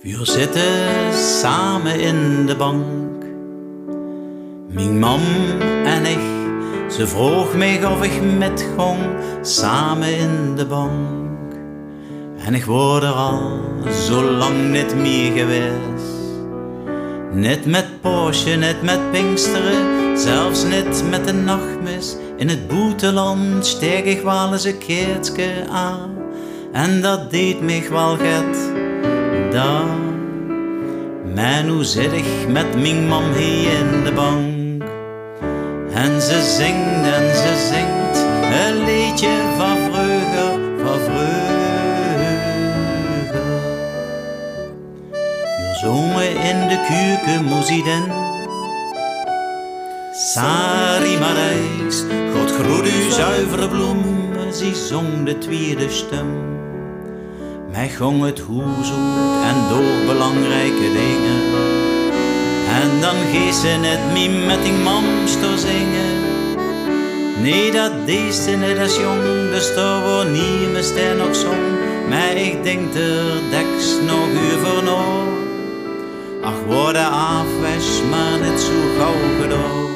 We 0.02 0.20
zitten 0.22 1.14
samen 1.14 2.00
in 2.00 2.46
de 2.46 2.56
bank. 2.56 3.09
Mijn 4.72 5.00
mam 5.00 5.22
en 5.86 6.06
ik, 6.06 6.20
ze 6.92 7.08
vroeg 7.08 7.56
mij 7.56 7.86
of 7.86 8.04
ik 8.04 8.22
met 8.38 8.66
gong 8.78 9.00
samen 9.42 10.18
in 10.18 10.56
de 10.56 10.66
bank. 10.66 11.54
En 12.46 12.54
ik 12.54 12.66
word 12.66 13.04
er 13.04 13.10
al 13.10 13.60
zo 14.08 14.24
lang 14.24 14.72
niet 14.72 14.96
meer 14.96 15.32
geweest. 15.32 16.18
Niet 17.32 17.66
met 17.66 18.02
Porsche, 18.02 18.50
niet 18.50 18.82
met 18.82 19.12
Pinksteren, 19.12 20.18
zelfs 20.18 20.64
niet 20.64 21.04
met 21.10 21.26
de 21.26 21.34
nachtmis. 21.34 22.16
In 22.38 22.50
het 22.50 22.68
boeteland 22.68 23.66
steeg 23.66 24.04
ik 24.04 24.22
wel 24.22 24.52
eens 24.52 24.64
een 24.64 24.78
keertje 24.78 25.68
aan. 25.72 26.10
En 26.72 27.02
dat 27.02 27.32
deed 27.32 27.62
mij 27.62 27.84
wel 27.90 28.18
get 28.18 28.72
daar. 29.52 29.98
Maar 31.36 31.64
nu 31.64 31.84
zit 31.84 32.12
ik 32.12 32.48
met 32.48 32.82
mijn 32.82 33.08
mam 33.08 33.32
hier 33.32 33.72
in 33.72 34.04
de 34.04 34.12
bank. 34.16 34.59
En 36.00 36.22
ze 36.22 36.42
zingt 36.58 37.06
en 37.06 37.36
ze 37.36 37.70
zingt 37.72 38.18
een 38.54 38.84
liedje 38.84 39.38
van 39.58 39.78
vreugde, 39.78 40.60
van 40.84 41.00
vreugde. 41.00 41.58
Voor 45.58 45.76
zongen 45.82 46.30
in 46.30 46.68
de 46.68 46.86
keuken 46.88 47.46
moest 47.46 47.70
hij 47.70 47.84
den. 47.84 48.04
Sari 50.14 51.18
Marijs, 51.18 52.04
God 52.34 52.52
groet 52.52 52.88
u 52.88 53.12
zuivere 53.12 53.68
bloemen, 53.68 54.54
ze 54.54 54.76
zong 54.76 55.26
de 55.26 55.38
tweede 55.38 55.90
stem. 55.90 56.28
Mij 57.72 57.90
gong 57.90 58.24
het 58.24 58.40
hoezoet 58.40 59.44
en 59.44 59.70
door 59.70 60.06
belangrijke 60.14 60.92
dingen. 60.94 61.79
En 62.70 63.02
dan 63.02 63.16
geest 63.32 63.60
ze 63.60 63.68
net 63.68 64.00
me 64.14 64.46
met 64.46 64.64
die 64.64 64.74
mams 64.74 65.32
te 65.32 65.58
zingen. 65.58 66.38
Nee, 67.42 67.72
dat 67.72 67.92
deed 68.06 68.34
ze 68.34 68.52
net 68.52 68.80
als 68.80 68.98
jong, 68.98 69.50
dus 69.52 69.76
daar 69.76 70.02
wordt 70.04 70.30
niet 70.30 70.72
mijn 70.72 70.84
ster 70.84 71.16
nog 71.16 71.36
zong. 71.36 71.66
Maar 72.10 72.36
ik 72.36 72.64
denk 72.64 72.94
er 72.94 73.50
deks 73.50 73.86
nog 74.06 74.28
uur 74.28 74.60
voor 74.64 74.84
nog. 74.84 75.28
Ach, 76.44 76.60
word 76.68 76.94
de 76.94 77.06
afwes, 77.06 78.02
maar 78.10 78.50
niet 78.50 78.60
zo 78.60 78.72
gauw 78.98 79.42
gedaan. 79.42 79.88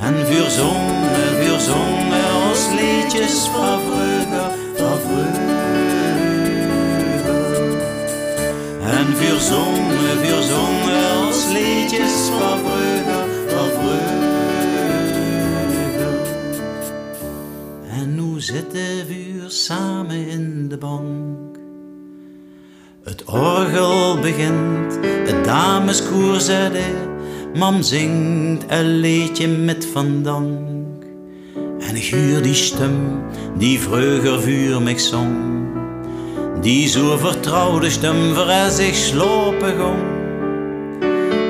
En 0.00 0.26
vuur 0.26 0.50
zongen, 0.50 1.36
vuur 1.40 1.60
zongen, 1.60 2.24
als 2.48 2.66
liedjes 2.78 3.48
van 3.52 3.80
vreugde, 3.80 4.47
En 9.08 9.16
vuur 9.16 9.40
zongen, 9.40 10.18
vuur 10.22 10.42
zongen 10.42 11.26
als 11.26 11.46
liedjes 11.46 12.28
van 12.28 12.58
vreugde, 12.58 13.24
van 13.46 13.68
vreugde. 13.68 14.26
En 17.90 18.14
nu 18.14 18.40
zitten 18.40 19.06
we 19.06 19.44
samen 19.46 20.28
in 20.28 20.68
de 20.68 20.76
bank. 20.76 21.56
Het 23.02 23.24
orgel 23.24 24.18
begint, 24.20 24.98
het 25.02 25.44
dameskoer 25.44 26.40
zette, 26.40 26.90
mam 27.54 27.82
zingt 27.82 28.64
een 28.68 28.98
liedje 28.98 29.48
met 29.48 29.86
van 29.92 30.22
dank. 30.22 31.04
En 31.78 31.96
ik 31.96 32.04
huur 32.04 32.42
die 32.42 32.54
stem, 32.54 33.22
die 33.58 33.80
vreugde 33.80 34.40
vuur 34.40 34.82
mij 34.82 34.98
zong. 34.98 35.67
Die 36.60 36.88
zo 36.88 37.16
vertrouwde 37.16 37.90
stem 37.90 38.34
voor 38.34 38.70
zich 38.70 38.94
slopen 38.94 39.78
gong. 39.78 40.16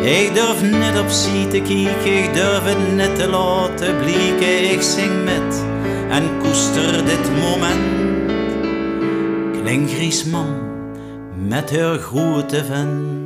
Ik 0.02 0.34
durf 0.34 0.62
net 0.62 1.00
op 1.00 1.08
zie 1.08 1.48
te 1.48 1.60
kijken, 1.60 2.24
ik 2.24 2.34
durf 2.34 2.64
het 2.64 2.94
net 2.94 3.16
te 3.16 3.28
laten 3.28 3.96
blikken. 3.98 4.70
Ik 4.70 4.82
zing 4.82 5.24
met 5.24 5.64
en 6.10 6.22
koester 6.42 7.04
dit 7.04 7.30
moment. 7.40 8.06
Klink 9.62 9.90
Griesman 9.90 10.56
met 11.48 11.76
haar 11.76 11.98
grote 11.98 12.64
vent. 12.64 13.18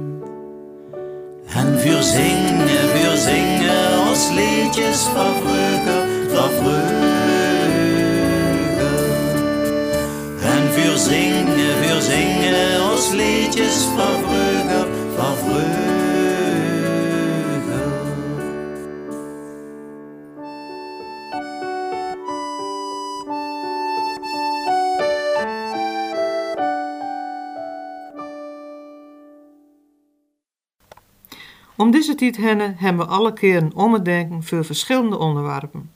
En 1.55 1.79
vuur 1.81 2.03
zingen, 2.03 2.68
vuur 2.68 3.16
zingen 3.16 4.09
als 4.09 4.29
liedjes 4.31 5.03
van 5.03 5.35
vreugde, 5.42 6.07
van 6.29 6.51
vreugde. 6.51 7.01
Vuur 10.92 11.00
zingen, 11.00 11.46
vuur 11.46 12.00
zingen, 12.00 12.90
ons 12.90 13.11
liedjes 13.12 13.83
van 13.83 14.22
vroeger, 14.22 14.87
van 15.16 15.37
vreugde. 15.37 15.90
Om 31.76 31.90
deze 31.90 32.14
tijd 32.14 32.37
hebben 32.37 32.96
we 32.96 33.12
alle 33.12 33.33
keer 33.33 33.57
een 33.57 33.74
omdenken 33.74 34.42
voor 34.42 34.64
verschillende 34.64 35.18
onderwerpen. 35.18 35.90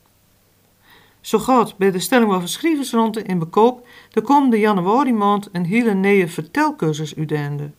Zo 1.26 1.38
gaat 1.38 1.76
bij 1.76 1.90
de 1.90 1.98
stelling 1.98 2.32
van 2.32 2.48
schrijversronde 2.48 3.22
in 3.22 3.38
bekoop 3.38 3.88
de 4.10 4.20
komende 4.20 4.58
januari 4.58 5.12
maand 5.12 5.48
een 5.52 5.64
hele 5.64 5.94
nieuwe 5.94 6.28
vertelcursus 6.28 7.16
uitdende. 7.16 7.70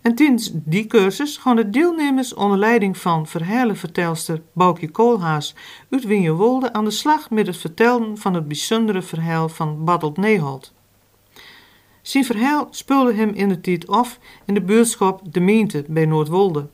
En 0.00 0.14
tijdens 0.14 0.50
die 0.54 0.86
cursus 0.86 1.36
gaan 1.36 1.56
de 1.56 1.70
deelnemers 1.70 2.34
onder 2.34 2.58
leiding 2.58 2.98
van 2.98 3.26
verhalenvertelster 3.26 4.42
Boukje 4.52 4.90
Koolhaas 4.90 5.54
uit 5.90 6.04
Winjewolde 6.04 6.72
aan 6.72 6.84
de 6.84 6.90
slag 6.90 7.30
met 7.30 7.46
het 7.46 7.56
vertellen 7.56 8.18
van 8.18 8.34
het 8.34 8.48
bijzondere 8.48 9.02
verhaal 9.02 9.48
van 9.48 9.84
Battelt 9.84 10.16
Neholt. 10.16 10.72
Zijn 12.02 12.24
verhaal 12.24 12.66
speelde 12.70 13.14
hem 13.14 13.30
in 13.30 13.48
de 13.48 13.60
tijd 13.60 13.86
af 13.86 14.18
in 14.44 14.54
de 14.54 14.62
buurtschap 14.62 15.32
De 15.32 15.40
Miente 15.40 15.84
bij 15.88 16.06
Noordwolde. 16.06 16.68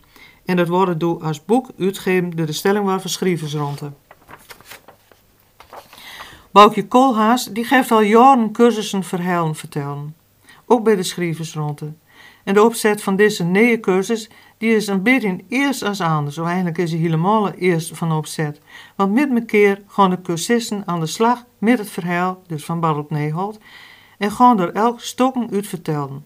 En 0.44 0.56
dat 0.56 0.68
wordt 0.68 1.00
door 1.00 1.22
als 1.22 1.44
boek 1.44 1.68
uitgegeven 1.78 2.30
door 2.30 2.46
de 2.46 2.52
stelling 2.52 2.84
waar 2.84 3.00
verschrijversronde. 3.00 3.92
Boukje 6.52 6.86
Koolhaas 6.86 7.44
die 7.44 7.64
geeft 7.64 7.90
al 7.90 8.00
jaren 8.02 8.52
cursussen 8.52 9.04
verhalen 9.04 9.54
vertellen. 9.54 10.16
Ook 10.66 10.84
bij 10.84 10.96
de 10.96 11.02
schrijversronde. 11.02 11.92
En 12.44 12.54
de 12.54 12.62
opzet 12.62 13.02
van 13.02 13.16
deze 13.16 13.44
nieuwe 13.44 13.80
cursus 13.80 14.30
die 14.58 14.74
is 14.74 14.86
een 14.86 15.02
beetje 15.02 15.38
eerst 15.48 15.82
als 15.82 16.00
anders. 16.00 16.38
Of 16.38 16.46
eigenlijk 16.46 16.78
is 16.78 16.90
hij 16.90 17.00
helemaal 17.00 17.50
eerst 17.50 17.96
van 17.96 18.12
opzet. 18.12 18.60
Want 18.96 19.12
met 19.12 19.30
een 19.30 19.46
keer 19.46 19.82
gaan 19.86 20.10
de 20.10 20.22
cursisten 20.22 20.82
aan 20.86 21.00
de 21.00 21.06
slag 21.06 21.44
met 21.58 21.78
het 21.78 21.90
verhaal, 21.90 22.42
dus 22.46 22.64
van 22.64 22.80
Bartelt 22.80 23.10
Neholt, 23.10 23.58
en 24.18 24.30
gaan 24.30 24.60
er 24.60 24.72
elk 24.72 25.00
stokken 25.00 25.50
uit 25.52 25.66
vertellen. 25.66 26.24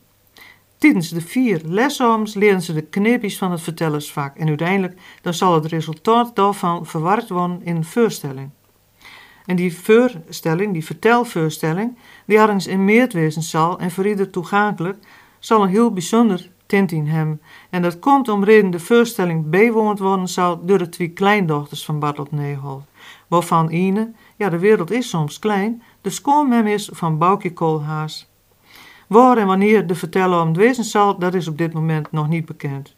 Tijdens 0.79 1.09
de 1.09 1.21
vier 1.21 1.61
lesomens 1.65 2.35
leren 2.35 2.63
ze 2.63 2.73
de 2.73 2.83
kneepjes 2.83 3.39
van 3.39 3.51
het 3.51 3.61
vertellersvak 3.61 4.37
en 4.37 4.49
uiteindelijk 4.49 5.01
dan 5.23 5.35
zal 5.35 5.55
het 5.55 5.67
resultaat 5.67 6.37
daarvan 6.37 6.87
verwerkt 6.87 7.29
worden 7.29 7.61
in 7.65 7.77
een 7.77 7.85
voorstelling. 7.85 8.51
En 9.47 9.57
die 9.57 9.79
voorstelling, 9.79 10.73
die 10.73 10.85
vertelvoorstelling, 10.85 11.97
die 12.27 12.39
hadden 12.39 12.71
in 12.71 12.85
Meertwezenzaal 12.85 13.79
en 13.79 13.91
voor 13.91 14.07
ieder 14.07 14.31
toegankelijk, 14.31 14.99
zal 15.39 15.63
een 15.63 15.69
heel 15.69 15.93
bijzonder 15.93 16.51
tint 16.67 16.93
in 16.93 17.07
hem. 17.07 17.41
En 17.71 17.83
dat 17.83 17.99
komt 17.99 18.29
om 18.29 18.45
reden 18.45 18.71
de 18.71 18.81
voorstelling 18.81 19.51
bijwoond 19.51 19.99
worden 19.99 20.29
zal 20.29 20.65
door 20.65 20.79
de 20.79 20.89
twee 20.89 21.09
kleindochters 21.09 21.85
van 21.85 21.99
Bartelt 21.99 22.33
Neholt. 22.33 22.85
Waarvan 23.29 23.71
Ine, 23.71 24.13
ja 24.37 24.49
de 24.49 24.59
wereld 24.59 24.91
is 24.91 25.09
soms 25.09 25.39
klein, 25.39 25.83
de 26.01 26.11
schoonmem 26.11 26.67
is 26.67 26.91
van 26.93 27.19
Boukje 27.19 27.53
Koolhaas. 27.53 28.29
Waar 29.07 29.37
en 29.37 29.47
wanneer 29.47 29.87
de 29.87 29.95
verteller 29.95 30.41
om 30.41 30.55
wezen 30.55 30.85
zal, 30.85 31.19
dat 31.19 31.35
is 31.35 31.49
op 31.49 31.59
dit 31.59 31.73
moment 31.73 32.13
nog 32.13 32.29
niet 32.29 32.45
bekend. 32.45 32.94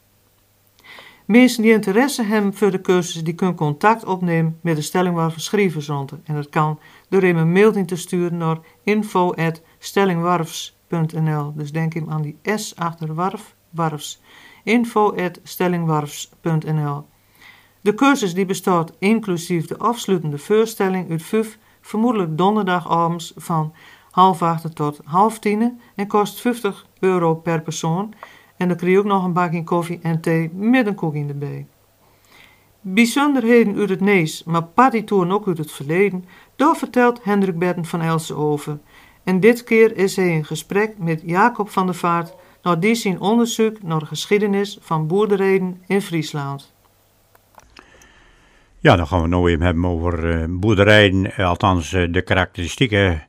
Mensen 1.26 1.62
die 1.62 1.72
interesse 1.72 2.22
hebben 2.22 2.54
voor 2.54 2.70
de 2.70 2.80
cursus, 2.80 3.24
die 3.24 3.34
kunnen 3.34 3.56
contact 3.56 4.04
opnemen 4.04 4.58
met 4.60 4.76
de 4.76 4.82
stelling 4.82 5.14
waar. 5.14 5.34
En 6.24 6.34
dat 6.34 6.48
kan 6.48 6.78
door 7.08 7.22
hem 7.22 7.36
een 7.36 7.52
mail 7.52 7.84
te 7.84 7.96
sturen 7.96 8.36
naar 8.36 8.58
info.stellingwarfs.nl. 8.84 11.52
Dus 11.54 11.72
denk 11.72 11.94
hem 11.94 12.10
aan 12.10 12.22
die 12.22 12.38
S 12.44 12.76
achter 12.76 13.14
warf, 13.14 13.54
warfs. 13.70 14.20
info.stellingwarfs.nl. 14.64 17.06
De 17.80 17.94
cursus 17.94 18.34
die 18.34 18.46
bestaat 18.46 18.92
inclusief 18.98 19.66
de 19.66 19.78
afsluitende 19.78 20.38
voorstelling 20.38 21.10
uit 21.10 21.22
vijf, 21.22 21.58
vermoedelijk 21.80 22.38
donderdagavonds 22.38 23.32
van 23.36 23.74
half 24.10 24.42
acht 24.42 24.74
tot 24.74 25.00
half 25.04 25.38
tien 25.38 25.80
en 25.94 26.06
kost 26.06 26.40
50 26.40 26.86
euro 26.98 27.34
per 27.34 27.62
persoon. 27.62 28.14
En 28.56 28.68
dan 28.68 28.76
krijg 28.76 28.92
je 28.92 28.98
ook 28.98 29.04
nog 29.04 29.24
een 29.24 29.32
bakje 29.32 29.64
koffie 29.64 29.98
en 30.02 30.20
thee 30.20 30.50
met 30.52 30.86
een 30.86 31.26
de 31.26 31.34
bij. 31.34 31.66
Bijzonderheden 32.80 33.76
uit 33.76 33.88
het 33.88 34.00
Nees, 34.00 34.44
maar 34.44 34.62
partitouren 34.62 35.32
ook 35.32 35.46
uit 35.46 35.58
het 35.58 35.72
verleden, 35.72 36.24
daar 36.56 36.76
vertelt 36.76 37.24
Hendrik 37.24 37.58
Betten 37.58 37.84
van 37.84 38.00
Elsen 38.00 38.36
over. 38.36 38.78
En 39.24 39.40
dit 39.40 39.64
keer 39.64 39.96
is 39.96 40.16
hij 40.16 40.28
in 40.28 40.44
gesprek 40.44 40.98
met 40.98 41.22
Jacob 41.24 41.68
van 41.68 41.86
der 41.86 41.94
Vaart 41.94 42.34
naar 42.62 42.80
die 42.80 42.94
zijn 42.94 43.20
onderzoek 43.20 43.82
naar 43.82 43.98
de 43.98 44.06
geschiedenis 44.06 44.78
van 44.80 45.06
boerderijen 45.06 45.82
in 45.86 46.02
Friesland. 46.02 46.74
Ja, 48.78 48.96
dan 48.96 49.06
gaan 49.06 49.22
we 49.22 49.28
nou 49.28 49.50
even 49.50 49.64
hebben 49.64 49.84
over 49.84 50.40
uh, 50.40 50.44
boerderijen, 50.48 51.24
uh, 51.24 51.48
althans 51.48 51.92
uh, 51.92 52.12
de 52.12 52.22
karakteristieken 52.22 53.28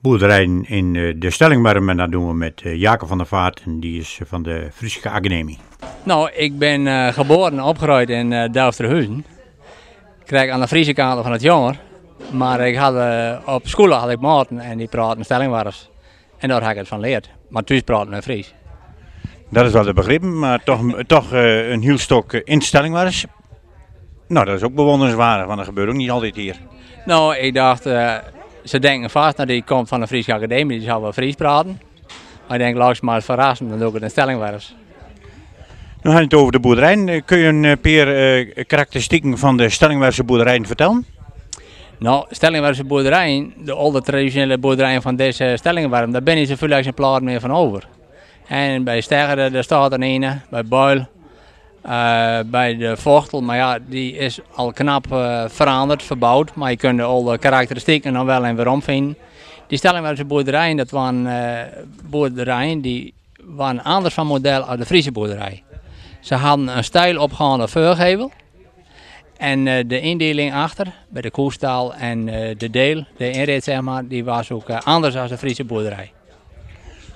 boerderijen 0.00 0.64
in 0.68 0.92
de 1.18 1.30
Stellingwerm. 1.30 1.88
En 1.88 1.96
dat 1.96 2.10
doen 2.10 2.28
we 2.28 2.34
met 2.34 2.60
Jacob 2.64 3.08
van 3.08 3.18
der 3.18 3.26
Vaart, 3.26 3.62
en 3.64 3.80
die 3.80 4.00
is 4.00 4.20
van 4.24 4.42
de 4.42 4.68
Friese 4.72 5.10
Academie. 5.10 5.58
Nou, 6.02 6.30
ik 6.30 6.58
ben 6.58 7.12
geboren 7.12 7.52
en 7.52 7.62
opgegroeid 7.62 8.10
in 8.10 8.30
uh, 8.30 8.48
Delfterhuizen. 8.52 9.24
Ik 10.20 10.26
krijg 10.26 10.50
aan 10.50 10.60
de 10.60 10.68
Friese 10.68 10.92
kant 10.92 11.22
van 11.22 11.32
het 11.32 11.42
jonger. 11.42 11.78
Maar 12.32 12.60
ik 12.60 12.76
had, 12.76 12.94
op 13.46 13.68
school 13.68 13.90
had 13.90 14.10
ik 14.10 14.20
maten 14.20 14.58
en 14.58 14.78
die 14.78 14.88
praten 14.88 15.24
Stellingwerfs. 15.24 15.90
En 16.38 16.48
daar 16.48 16.62
heb 16.62 16.70
ik 16.70 16.76
het 16.76 16.88
van 16.88 17.00
geleerd. 17.00 17.30
Maar 17.48 17.64
thuis 17.64 17.80
praten 17.80 18.10
we 18.10 18.22
Fries. 18.22 18.54
Dat 19.48 19.66
is 19.66 19.72
wel 19.72 19.84
de 19.84 19.92
begrippen, 19.92 20.38
maar 20.38 20.62
toch, 20.64 20.80
toch 21.06 21.32
een 21.32 21.82
heel 21.82 21.98
stok 21.98 22.32
instelling 22.32 22.94
Nou, 24.28 24.46
dat 24.46 24.54
is 24.54 24.62
ook 24.62 24.74
bewonderenswaardig, 24.74 25.46
want 25.46 25.58
dat 25.58 25.66
gebeurt 25.66 25.88
ook 25.88 25.94
niet 25.94 26.10
altijd 26.10 26.36
hier. 26.36 26.56
Nou, 27.04 27.36
ik 27.36 27.54
dacht, 27.54 27.86
uh, 27.86 28.16
ze 28.64 28.78
denken 28.78 29.10
vast, 29.10 29.36
nou, 29.36 29.48
die 29.48 29.64
komt 29.64 29.88
van 29.88 30.00
de 30.00 30.06
Friese 30.06 30.34
Academie, 30.34 30.78
die 30.78 30.88
zal 30.88 31.00
wel 31.00 31.12
Fries 31.12 31.34
praten. 31.34 31.80
Maar 32.48 32.58
ik 32.58 32.64
denk, 32.64 32.76
langs 32.76 33.00
maar 33.00 33.22
verrassen, 33.22 33.68
dan 33.68 33.78
doe 33.78 33.96
ik 33.96 34.02
het 34.02 34.16
in. 34.16 34.36
Nu 36.02 36.10
gaan 36.10 36.22
het 36.22 36.34
over 36.34 36.52
de 36.52 36.60
boerderijen. 36.60 37.24
Kun 37.24 37.38
je 37.38 37.46
een 37.46 37.80
paar 37.80 38.38
uh, 38.38 38.64
karakteristieken 38.66 39.38
van 39.38 39.56
de 39.56 39.68
Stellingwerfse 39.68 40.24
boerderijen 40.24 40.66
vertellen? 40.66 41.06
Nou, 41.98 42.26
Stellingwerfse 42.30 42.84
boerderijen, 42.84 43.52
de 43.64 43.72
oude 43.72 44.02
traditionele 44.02 44.58
boerderijen 44.58 45.02
van 45.02 45.16
deze 45.16 45.54
Stellingwerf, 45.56 46.10
daar 46.10 46.22
ben 46.22 46.38
je 46.38 46.46
zoveel 46.46 46.70
exemplaren 46.70 47.24
meer 47.24 47.40
van 47.40 47.52
over. 47.52 47.88
En 48.46 48.84
bij 48.84 49.00
Sterren, 49.00 49.52
daar 49.52 49.64
staat 49.64 49.92
er 49.92 50.02
een, 50.02 50.40
bij 50.50 50.64
Buil, 50.64 51.06
uh, 51.86 52.38
bij 52.46 52.76
de 52.76 52.96
Vochtel, 52.96 53.40
maar 53.40 53.56
ja, 53.56 53.78
die 53.86 54.16
is 54.16 54.38
al 54.54 54.72
knap 54.72 55.06
uh, 55.12 55.44
veranderd, 55.48 56.02
verbouwd. 56.02 56.54
Maar 56.54 56.70
je 56.70 56.76
kunt 56.76 56.98
de 56.98 57.04
oude 57.04 57.38
karakteristieken 57.38 58.12
nog 58.12 58.24
wel 58.24 58.44
en 58.44 58.56
weer 58.56 58.68
omvinden. 58.68 59.16
Die 59.66 59.78
Stellingwerfse 59.78 60.24
boerderijen, 60.24 60.76
dat 60.76 60.90
waren 60.90 61.26
uh, 61.26 61.82
boerderijen 62.02 62.80
die 62.80 63.14
waren 63.44 63.84
anders 63.84 64.14
van 64.14 64.26
model 64.26 64.62
als 64.62 64.78
de 64.78 64.86
Friese 64.86 65.12
boerderij. 65.12 65.62
Ze 66.20 66.34
hadden 66.34 66.76
een 66.76 66.84
stijl 66.84 67.20
opgaande 67.20 67.68
voorgevel. 67.68 68.30
En 69.36 69.64
de 69.64 70.00
indeling 70.00 70.54
achter, 70.54 70.92
bij 71.08 71.22
de 71.22 71.30
koestal 71.30 71.94
en 71.94 72.24
de 72.56 72.70
deel, 72.70 73.04
de 73.16 73.30
inrit 73.30 73.64
zeg 73.64 73.80
maar, 73.80 74.06
die 74.06 74.24
was 74.24 74.50
ook 74.50 74.70
anders 74.70 75.14
dan 75.14 75.26
de 75.26 75.38
Friese 75.38 75.64
boerderij. 75.64 76.12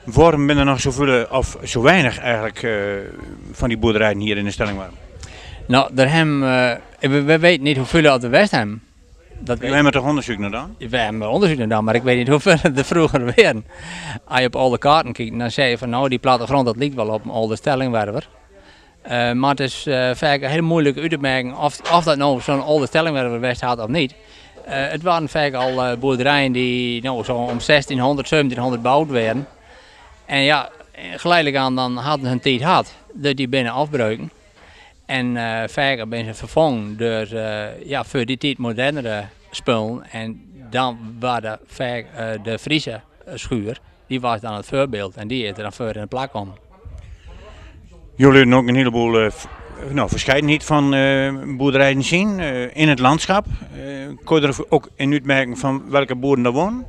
Waarom 0.04 0.46
ben 0.46 0.58
er 0.58 0.64
nog 0.64 0.80
zoveel, 0.80 1.26
of 1.30 1.56
zo 1.64 1.82
weinig 1.82 2.18
eigenlijk, 2.18 2.66
van 3.52 3.68
die 3.68 3.78
boerderijen 3.78 4.18
hier 4.18 4.36
in 4.36 4.44
de 4.44 4.50
Stellingwarm? 4.50 4.92
Nou, 5.66 5.90
er 5.96 6.10
hem, 6.10 6.40
we, 7.00 7.22
we, 7.22 7.38
weten 7.38 7.62
niet 7.62 7.76
hoeveel 7.76 8.10
uit 8.10 8.20
de 8.20 8.28
West 8.28 8.50
hebben. 8.50 8.82
Dat 9.38 9.58
we 9.58 9.66
hebben 9.66 9.92
toch 9.92 10.04
onderzoek 10.04 10.38
naar 10.38 10.50
dan? 10.50 10.74
We 10.78 10.96
hebben 10.96 11.30
onderzoek 11.30 11.58
naar 11.58 11.68
dan, 11.68 11.84
maar 11.84 11.94
ik 11.94 12.02
weet 12.02 12.16
niet 12.16 12.28
hoeveel 12.28 12.56
er 12.76 12.84
vroeger 12.84 13.24
waren. 13.24 13.66
Als 14.24 14.40
je 14.40 14.46
op 14.46 14.56
alle 14.56 14.78
kaarten 14.78 15.12
kijkt, 15.12 15.38
dan 15.38 15.50
zeg 15.50 15.70
je 15.70 15.78
van 15.78 15.90
nou, 15.90 16.08
die 16.08 16.18
plattegrond 16.18 16.66
dat 16.66 16.76
lijkt 16.76 16.94
wel 16.94 17.08
op 17.08 17.24
een 17.24 17.30
oude 17.30 17.56
stellingwerver. 17.56 18.28
Uh, 19.04 19.32
maar 19.32 19.50
het 19.50 19.60
is 19.60 19.82
vaak 20.14 20.40
heel 20.40 20.62
moeilijk 20.62 20.98
uit 20.98 21.10
te 21.10 21.18
merken 21.18 21.56
of, 21.56 21.80
of 21.92 22.04
dat 22.04 22.16
nou 22.16 22.40
zo'n 22.40 22.62
oude 22.62 22.86
stellingwerver 22.86 23.40
west 23.40 23.60
had 23.60 23.78
of 23.78 23.88
niet. 23.88 24.14
Het 24.64 25.02
waren 25.02 25.28
vaak 25.28 25.54
al 25.54 25.96
boerderijen 25.96 26.52
die 26.52 27.02
nou, 27.02 27.24
zo 27.24 27.34
om 27.34 27.58
1600, 27.66 28.28
1700 28.28 28.82
gebouwd 28.82 29.08
werden. 29.08 29.46
En 30.26 30.40
ja, 30.40 30.70
geleidelijk 31.16 31.56
aan 31.56 31.76
dan 31.76 31.96
hadden 31.96 32.26
ze 32.26 32.32
een 32.32 32.40
tijd 32.40 32.60
gehad 32.60 32.94
dat 33.12 33.36
die 33.36 33.48
binnen 33.48 33.72
afbreuken. 33.72 34.30
En 35.06 35.36
vaak 35.70 36.08
ben 36.08 36.24
ze 36.24 36.34
vervangen 36.34 36.96
door 36.96 37.26
ja, 37.84 38.04
voor 38.04 38.24
die 38.24 38.38
tijd 38.38 38.58
modernere 38.58 39.24
spullen. 39.50 40.04
En 40.10 40.40
dan 40.70 40.98
waren 41.20 41.58
vaak 41.66 42.06
de 42.42 42.58
Friese 42.58 43.00
schuur, 43.34 43.80
die 44.06 44.20
was 44.20 44.40
dan 44.40 44.54
het 44.54 44.66
voorbeeld. 44.66 45.16
En 45.16 45.28
die 45.28 45.44
is 45.44 45.50
er 45.50 45.62
dan 45.62 45.72
voor 45.72 45.94
in 45.94 46.00
de 46.00 46.06
plak 46.06 46.34
om. 46.34 46.52
Jullie 48.16 48.38
hebben 48.38 48.56
ook 48.56 48.68
een 48.68 48.74
heleboel 48.74 49.24
uh, 49.24 49.30
nou, 49.90 50.08
verscheidenheid 50.08 50.64
van 50.64 50.94
uh, 50.94 51.56
boerderijen 51.56 52.02
zien 52.02 52.38
uh, 52.38 52.76
in 52.76 52.88
het 52.88 52.98
landschap. 52.98 53.46
kon 54.24 54.40
je 54.40 54.46
er 54.46 54.56
ook 54.68 54.88
in 54.94 55.12
uitmerken 55.12 55.56
van 55.56 55.90
welke 55.90 56.14
boeren 56.14 56.44
er 56.44 56.52
wonen? 56.52 56.86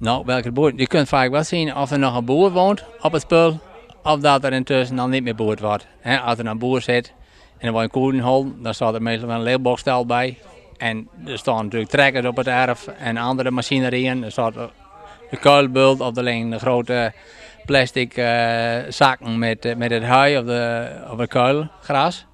Nou, 0.00 0.22
welke 0.24 0.52
boeren? 0.52 0.78
Je 0.78 0.86
kunt 0.86 1.08
vaak 1.08 1.30
wel 1.30 1.44
zien 1.44 1.76
of 1.76 1.90
er 1.90 1.98
nog 1.98 2.16
een 2.16 2.24
boer 2.24 2.50
woont 2.50 2.84
op 3.00 3.12
het 3.12 3.22
spul, 3.22 3.60
of 4.02 4.20
dat 4.20 4.44
er 4.44 4.52
intussen 4.52 4.96
dan 4.96 5.10
niet 5.10 5.22
meer 5.22 5.34
boerd 5.34 5.60
wordt. 5.60 5.86
Als 6.24 6.38
er 6.38 6.46
een 6.46 6.58
boer 6.58 6.80
zit 6.80 7.12
en 7.58 7.66
er 7.66 7.72
wordt 7.72 7.94
een 7.94 8.54
dan 8.62 8.74
staat 8.74 8.94
er 8.94 9.02
meestal 9.02 9.28
wel 9.28 9.36
een 9.36 9.42
leeuwbokstel 9.42 10.06
bij. 10.06 10.38
En 10.76 11.08
er 11.26 11.38
staan 11.38 11.64
natuurlijk 11.64 11.90
trekkers 11.90 12.26
op 12.26 12.36
het 12.36 12.46
erf 12.46 12.86
en 12.86 13.16
andere 13.16 13.50
machinerieën. 13.50 14.24
Er 14.24 14.30
staat 14.30 14.54
de 15.30 15.36
kuilbult 15.36 16.00
of 16.00 16.18
alleen 16.18 16.50
de 16.50 16.58
grote 16.58 17.12
plastic 17.64 18.16
eh, 18.16 18.78
zakken 18.88 19.38
met, 19.38 19.64
eh, 19.64 19.76
met 19.76 19.90
het 19.90 20.04
hui 20.04 20.38
of 20.38 20.44
de, 20.44 20.88
of 21.10 21.18
het 21.18 21.28
kuilgras. 21.28 22.26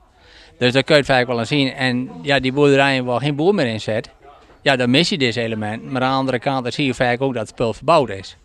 Dus 0.58 0.72
daar 0.72 0.82
kun 0.82 0.96
je 0.96 1.04
vaak 1.04 1.26
wel 1.26 1.44
zien. 1.44 1.72
En 1.72 2.10
ja, 2.22 2.40
die 2.40 2.52
boerderijen 2.52 3.04
waar 3.04 3.20
geen 3.20 3.36
boer 3.36 3.54
meer 3.54 3.66
in 3.66 3.80
zit, 3.80 4.10
ja, 4.66 4.76
dan 4.76 4.90
mis 4.90 5.08
je 5.08 5.18
dit 5.18 5.36
element. 5.36 5.90
Maar 5.90 6.02
aan 6.02 6.10
de 6.10 6.16
andere 6.16 6.38
kant 6.38 6.62
dan 6.62 6.72
zie 6.72 6.86
je 6.86 6.94
vaak 6.94 7.20
ook 7.20 7.32
dat 7.32 7.42
het 7.42 7.50
spul 7.50 7.74
verbouwd 7.74 8.08
is. 8.08 8.36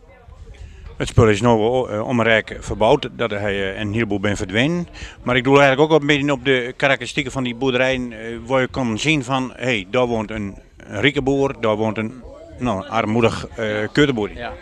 Het 0.97 1.07
spul 1.07 1.29
is 1.29 1.41
nou 1.41 1.91
uh, 1.91 2.07
omrijk 2.07 2.57
verbouwd, 2.59 3.09
dat 3.11 3.31
hij 3.31 3.55
uh, 3.55 3.79
een 3.79 3.93
heleboel 3.93 4.19
ben 4.19 4.37
verdwenen. 4.37 4.87
Maar 5.23 5.35
ik 5.35 5.43
doe 5.43 5.59
eigenlijk 5.59 5.91
ook 5.91 6.01
een 6.01 6.07
beetje 6.07 6.31
op 6.31 6.45
de 6.45 6.73
karakteristieken 6.75 7.31
van 7.31 7.43
die 7.43 7.55
boerderijen, 7.55 8.11
uh, 8.11 8.37
waar 8.45 8.61
je 8.61 8.67
kan 8.67 8.99
zien 8.99 9.23
van, 9.23 9.51
hé, 9.55 9.63
hey, 9.63 9.87
daar 9.89 10.05
woont 10.05 10.31
een, 10.31 10.55
rieke 10.77 11.21
boer, 11.21 11.55
daar 11.61 11.75
woont 11.75 11.97
een 11.97 12.23
nou, 12.59 12.87
armoedig 12.87 13.47
uh. 13.59 14.35
Ja. 14.35 14.53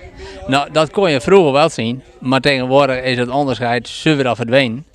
Nou, 0.47 0.71
dat 0.71 0.91
kon 0.91 1.11
je 1.11 1.21
vroeger 1.21 1.51
wel 1.51 1.69
zien, 1.69 2.03
maar 2.19 2.39
tegenwoordig 2.39 3.03
is 3.03 3.17
het 3.17 3.29
onderscheid 3.29 3.87
zuiver 3.87 4.27
al 4.27 4.35
verdwenen. 4.35 4.85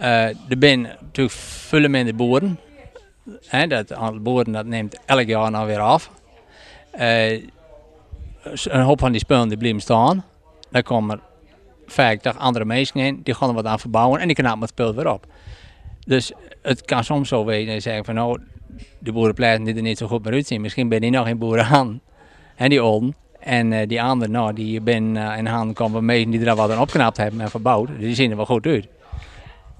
Uh, 0.00 0.06
er 0.24 0.36
zijn 0.58 0.80
natuurlijk 0.80 1.36
veel 1.36 1.88
minder 1.88 2.14
boeren. 2.14 2.58
Hè, 3.46 3.66
dat 3.66 3.92
aantal 3.92 4.20
boeren 4.20 4.52
dat 4.52 4.66
neemt 4.66 4.98
elk 5.04 5.26
jaar 5.26 5.50
nou 5.50 5.66
weer 5.66 5.78
af. 5.78 6.10
Uh, 6.98 7.32
een 8.64 8.80
hoop 8.80 8.98
van 9.00 9.12
die 9.12 9.20
spullen 9.20 9.48
die 9.48 9.58
blijven 9.58 9.80
staan. 9.80 10.24
Daar 10.70 10.82
komen 10.82 11.20
vaak 11.86 12.20
toch 12.20 12.38
andere 12.38 12.64
mensen 12.64 13.00
in, 13.00 13.20
die 13.22 13.34
gaan 13.34 13.48
er 13.48 13.54
wat 13.54 13.66
aan 13.66 13.80
verbouwen 13.80 14.20
en 14.20 14.26
die 14.26 14.36
knappen 14.36 14.60
het 14.60 14.68
spul 14.68 14.94
weer 14.94 15.12
op. 15.12 15.26
Dus 16.06 16.32
het 16.62 16.84
kan 16.84 17.04
soms 17.04 17.28
zo 17.28 17.44
weten 17.44 17.74
en 17.74 17.82
zeggen 17.82 18.04
van 18.04 18.14
nou, 18.14 18.40
de 18.98 19.12
boerenpleiten 19.12 19.64
die 19.64 19.74
er 19.74 19.82
niet 19.82 19.98
zo 19.98 20.06
goed 20.06 20.24
meer 20.24 20.32
uitzien, 20.32 20.60
misschien 20.60 20.88
ben 20.88 21.00
die 21.00 21.10
nog 21.10 21.26
geen 21.26 21.38
boeren 21.38 21.64
aan. 21.64 22.00
En 22.56 22.68
die 22.68 22.82
olden. 22.82 23.16
En 23.40 23.72
uh, 23.72 23.86
die 23.86 24.02
anderen, 24.02 24.32
nou, 24.32 24.52
die 24.52 24.80
ben 24.80 25.14
uh, 25.14 25.38
in 25.38 25.46
handen 25.46 25.74
komen 25.74 26.04
mensen 26.04 26.30
die 26.30 26.44
er 26.44 26.56
wat 26.56 26.70
aan 26.70 26.80
opknapt 26.80 27.16
hebben 27.16 27.40
en 27.40 27.50
verbouwd. 27.50 27.88
Die 27.98 28.14
zien 28.14 28.30
er 28.30 28.36
wel 28.36 28.46
goed 28.46 28.66
uit. 28.66 28.88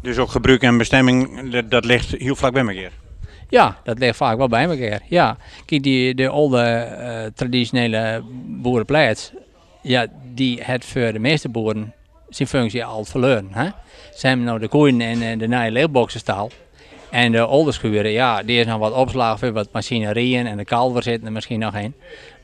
Dus 0.03 0.19
ook 0.19 0.31
gebruik 0.31 0.63
en 0.63 0.79
bestemming, 0.79 1.51
dat, 1.51 1.71
dat 1.71 1.85
ligt 1.85 2.11
heel 2.11 2.37
vlak 2.37 2.53
bij 2.53 2.67
elkaar? 2.67 3.06
Ja, 3.49 3.77
dat 3.85 3.99
ligt 3.99 4.17
vaak 4.17 4.37
wel 4.37 4.49
bij 4.49 4.65
elkaar. 4.65 5.01
Ja, 5.09 5.37
kijk, 5.65 5.83
die, 5.83 6.15
de 6.15 6.29
oude 6.29 6.89
uh, 6.99 7.33
traditionele 7.35 8.23
boerenpleits, 8.47 9.33
ja, 9.83 10.07
die 10.35 10.63
het 10.63 10.85
voor 10.85 11.13
de 11.13 11.19
meeste 11.19 11.49
boeren 11.49 11.95
zijn 12.29 12.49
functie 12.49 12.85
al 12.85 13.05
verloren. 13.05 13.49
Hè? 13.51 13.69
Ze 14.15 14.27
hebben 14.27 14.47
nou 14.47 14.59
de 14.59 14.69
koeien 14.69 15.01
en 15.01 15.39
de 15.39 15.49
nieuwe. 15.49 16.53
En 17.11 17.33
de 17.33 17.47
oude 17.47 17.73
ja, 18.13 18.43
die 18.43 18.61
is 18.61 18.67
nog 18.67 18.79
wat 18.79 18.93
opslag 18.93 19.39
voor 19.39 19.53
wat 19.53 19.69
machinerieën 19.73 20.47
en 20.47 20.57
de 20.57 20.65
kalver 20.65 21.03
zitten 21.03 21.27
er 21.27 21.33
misschien 21.33 21.59
nog 21.59 21.75
in. 21.75 21.95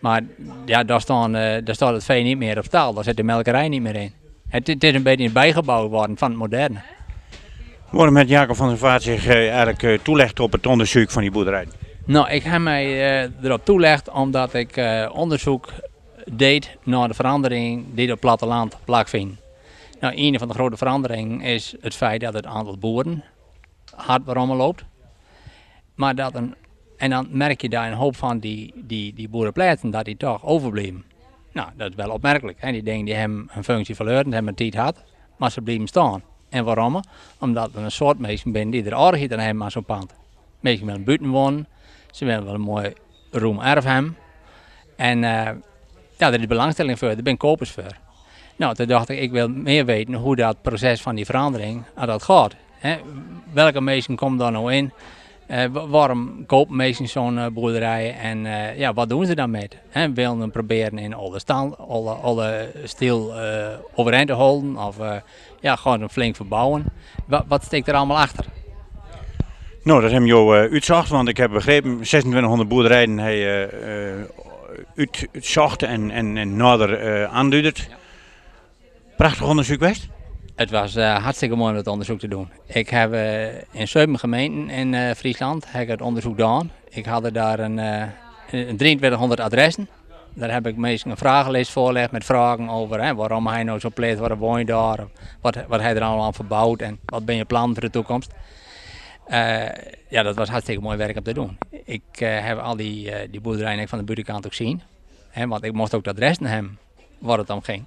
Maar 0.01 0.23
ja, 0.67 0.85
daar, 0.85 1.01
staan, 1.01 1.37
uh, 1.37 1.41
daar 1.65 1.75
staat 1.75 1.93
het 1.93 2.05
vee 2.05 2.23
niet 2.23 2.39
meer 2.39 2.59
op 2.59 2.65
staal, 2.65 2.95
daar 2.95 3.05
zit 3.05 3.17
de 3.17 3.23
melkerij 3.23 3.69
niet 3.69 3.83
meer 3.83 3.97
in. 3.97 4.13
Het, 4.49 4.67
het 4.67 4.85
is 4.85 4.95
een 4.95 5.03
beetje 5.03 5.31
bijgebouwd 5.31 5.91
worden 5.91 6.19
van 6.19 6.29
het 6.29 6.39
moderne. 6.39 6.81
Waarom 7.93 8.16
heeft 8.16 8.28
Jacob 8.28 8.57
van 8.57 8.68
der 8.68 8.78
Vaart 8.78 9.03
zich 9.03 9.26
uh, 9.26 9.49
eigenlijk 9.49 9.82
uh, 9.82 9.99
toelegd 9.99 10.40
op 10.40 10.53
het 10.53 10.66
onderzoek 10.66 11.11
van 11.11 11.22
die 11.22 11.30
boerderij? 11.30 11.66
Nou, 12.07 12.30
ik 12.30 12.43
heb 12.43 12.61
mij 12.61 13.28
erop 13.43 13.64
toelegd 13.64 14.11
omdat 14.11 14.55
ik 14.55 14.80
onderzoek 15.12 15.68
deed 16.32 16.76
naar 16.82 17.09
de 17.09 17.14
verandering 17.14 17.84
die 17.95 18.05
op 18.05 18.11
het 18.11 18.20
platteland 18.20 18.76
plaatsvindt. 18.84 19.40
Nou, 20.01 20.14
een 20.16 20.38
van 20.38 20.49
de 20.49 20.55
grote 20.55 20.76
veranderingen 20.76 21.40
is 21.40 21.74
het 21.80 21.95
feit 21.95 22.20
dat 22.20 22.34
het 22.34 22.47
aantal 22.47 22.78
boeren 22.78 23.24
hard 23.97 24.24
waarom 24.24 24.53
loopt. 24.53 24.84
Maar 25.95 26.14
dat 26.14 26.34
een, 26.34 26.55
en 26.97 27.11
dan 27.11 27.28
merk 27.30 27.62
je 27.62 27.68
daar 27.68 27.86
een 27.86 27.97
hoop 27.97 28.16
van 28.16 28.38
die, 28.38 28.72
die, 28.76 29.14
die 29.14 29.28
boerenpleiten 29.28 29.90
dat 29.90 30.05
die 30.05 30.16
toch 30.16 30.45
overbleven. 30.45 31.05
Nou, 31.53 31.68
dat 31.76 31.90
is 31.90 31.97
wel 31.97 32.11
opmerkelijk. 32.11 32.61
Hè? 32.61 32.72
Die 32.72 32.82
dingen 32.82 33.05
die 33.05 33.14
hebben 33.14 33.49
een 33.53 33.64
functie 33.64 33.95
verloren, 33.95 34.32
hebben 34.32 34.49
een 34.49 34.55
tijd 34.55 34.74
gehad, 34.74 35.05
maar 35.36 35.51
ze 35.51 35.61
bleven 35.61 35.86
staan. 35.86 36.22
En 36.53 36.65
waarom? 36.65 37.01
Omdat 37.39 37.75
er 37.75 37.83
een 37.83 37.91
soort 37.91 38.19
mensen 38.19 38.53
zijn 38.53 38.71
die 38.71 38.85
er 38.85 38.95
aardig 38.95 39.29
dan 39.29 39.39
hebben 39.39 39.63
aan 39.63 39.71
zo'n 39.71 39.85
pand. 39.85 40.13
Mensen 40.61 40.87
willen 40.87 41.05
buiten 41.05 41.29
wonen, 41.29 41.67
ze 42.11 42.25
willen 42.25 42.45
wel 42.45 42.55
een 42.55 42.61
mooi 42.61 42.93
roem 43.31 43.61
erf 43.61 43.85
hebben. 43.85 44.17
En 44.97 45.19
uh, 45.19 45.31
ja, 46.17 46.31
daar 46.31 46.41
is 46.41 46.47
belangstelling 46.47 46.99
voor, 46.99 47.09
daar 47.09 47.23
ben 47.23 47.37
kopers 47.37 47.71
voor. 47.71 47.97
Nou, 48.57 48.75
toen 48.75 48.87
dacht 48.87 49.09
ik, 49.09 49.19
ik 49.19 49.31
wil 49.31 49.49
meer 49.49 49.85
weten 49.85 50.15
hoe 50.15 50.37
dat 50.37 50.63
proces 50.63 51.01
van 51.03 51.15
die 51.15 51.25
verandering 51.25 51.83
dat 52.07 52.23
gaat. 52.23 52.55
Hè? 52.79 52.97
Welke 53.53 53.81
mensen 53.81 54.17
komen 54.17 54.39
daar 54.39 54.53
nou 54.53 54.73
in? 54.73 54.93
Uh, 55.53 55.65
waarom 55.89 56.47
kopen 56.47 56.77
mensen 56.77 57.09
zo'n 57.09 57.37
uh, 57.37 57.47
boerderij 57.47 58.15
en 58.15 58.45
uh, 58.45 58.79
ja, 58.79 58.93
wat 58.93 59.09
doen 59.09 59.27
ze 59.27 59.35
daarmee? 59.35 59.69
Hè? 59.89 60.13
Willen 60.13 60.41
ze 60.41 60.49
proberen 60.49 60.99
in 60.99 61.15
alle, 61.15 61.39
stand, 61.39 61.79
alle, 61.79 62.11
alle 62.11 62.71
stil 62.85 63.35
overeind 63.95 64.29
te 64.29 64.35
houden 64.35 64.77
of 64.77 64.97
ja, 65.61 65.77
gewoon 65.77 66.01
een 66.01 66.09
flink 66.09 66.37
verbouwen? 66.37 66.85
Wat, 67.27 67.45
wat 67.49 67.65
steekt 67.65 67.89
er 67.89 67.95
allemaal 67.95 68.19
achter? 68.19 68.45
Nou, 69.83 70.01
dat 70.01 70.11
hebben 70.11 70.47
we 70.49 70.69
uitzocht, 70.71 71.09
want 71.09 71.29
ik 71.29 71.37
heb 71.37 71.51
begrepen 71.51 71.91
2600 71.91 72.69
boerderijen 72.69 73.19
hij 73.19 73.79
uitzocht 74.95 75.83
en, 75.83 76.11
en, 76.11 76.37
en 76.37 76.57
nader 76.57 77.27
aanduidert. 77.27 77.87
Ja. 77.91 77.97
Prachtig 79.17 79.47
onderzoek 79.47 79.79
geweest? 79.79 80.09
Het 80.63 80.71
was 80.71 80.97
uh, 80.97 81.23
hartstikke 81.23 81.57
mooi 81.57 81.71
om 81.71 81.77
het 81.77 81.87
onderzoek 81.87 82.19
te 82.19 82.29
doen. 82.29 82.49
Ik 82.67 82.89
heb 82.89 83.13
uh, 83.13 83.55
in 83.55 83.89
zeven 83.89 84.19
gemeenten 84.19 84.71
in 84.71 84.93
uh, 84.93 85.11
Friesland 85.11 85.73
heb 85.73 85.83
ik 85.83 85.89
het 85.89 86.01
onderzoek 86.01 86.35
gedaan. 86.35 86.71
Ik 86.89 87.07
had 87.07 87.35
daar 87.35 87.59
een, 87.59 87.79
een 87.79 88.77
2300 88.77 89.41
adressen. 89.41 89.89
Daar 90.35 90.53
heb 90.53 90.67
ik 90.67 90.77
meestal 90.77 91.11
een 91.11 91.17
vragenlijst 91.17 91.71
voorgelegd 91.71 92.11
met 92.11 92.25
vragen 92.25 92.69
over 92.69 93.03
hè, 93.03 93.15
waarom 93.15 93.47
hij 93.47 93.63
nou 93.63 93.79
zo 93.79 93.91
pleegt, 93.95 94.19
waarom 94.19 94.39
woon 94.39 94.59
je 94.59 94.65
daar, 94.65 94.99
wat, 95.41 95.57
wat 95.69 95.81
hij 95.81 95.97
er 95.97 96.03
allemaal 96.03 96.25
aan 96.25 96.35
verbouwt 96.35 96.81
en 96.81 96.99
wat 97.05 97.25
ben 97.25 97.37
je 97.37 97.45
plan 97.45 97.73
voor 97.73 97.83
de 97.83 97.91
toekomst. 97.91 98.33
ja, 100.09 100.23
dat 100.23 100.37
was 100.37 100.49
hartstikke 100.49 100.83
mooi 100.83 100.97
werk 100.97 101.17
om 101.17 101.23
te 101.23 101.35
doen. 101.35 101.59
Ik 101.85 102.19
heb 102.19 102.59
al 102.59 102.77
die, 102.77 103.13
die 103.31 103.41
boerderijen 103.41 103.89
van 103.89 103.99
de 103.99 104.05
buitenkant 104.05 104.47
ook 104.47 104.55
zien. 104.55 104.83
Want 105.49 105.65
ik 105.65 105.73
moest 105.73 105.95
ook 105.95 106.05
de 106.05 106.11
adressen 106.11 106.47
hebben 106.47 106.79
waar 107.19 107.39
het 107.39 107.51
om 107.51 107.63
ging. 107.63 107.85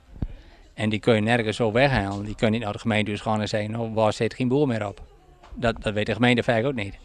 En 0.76 0.90
die 0.90 1.00
kun 1.00 1.16
je 1.16 1.22
nergens 1.22 1.58
zo 1.58 1.72
weghalen. 1.72 2.26
Die 2.26 2.36
kun 2.36 2.48
je 2.48 2.54
niet 2.54 2.64
naar 2.64 2.74
de 2.74 2.80
gemeente 2.80 3.12
dus 3.12 3.22
gaan 3.22 3.42
en 3.42 3.48
zeggen, 3.48 3.72
nou, 3.72 3.94
waar 3.94 4.14
zit 4.14 4.34
geen 4.34 4.48
boer 4.48 4.68
meer 4.68 4.88
op. 4.88 5.02
Dat, 5.54 5.76
dat 5.84 5.94
weet 5.94 6.06
de 6.06 6.14
gemeente 6.14 6.44
vaak 6.44 6.66
ook 6.66 6.76
niet. 6.76 6.98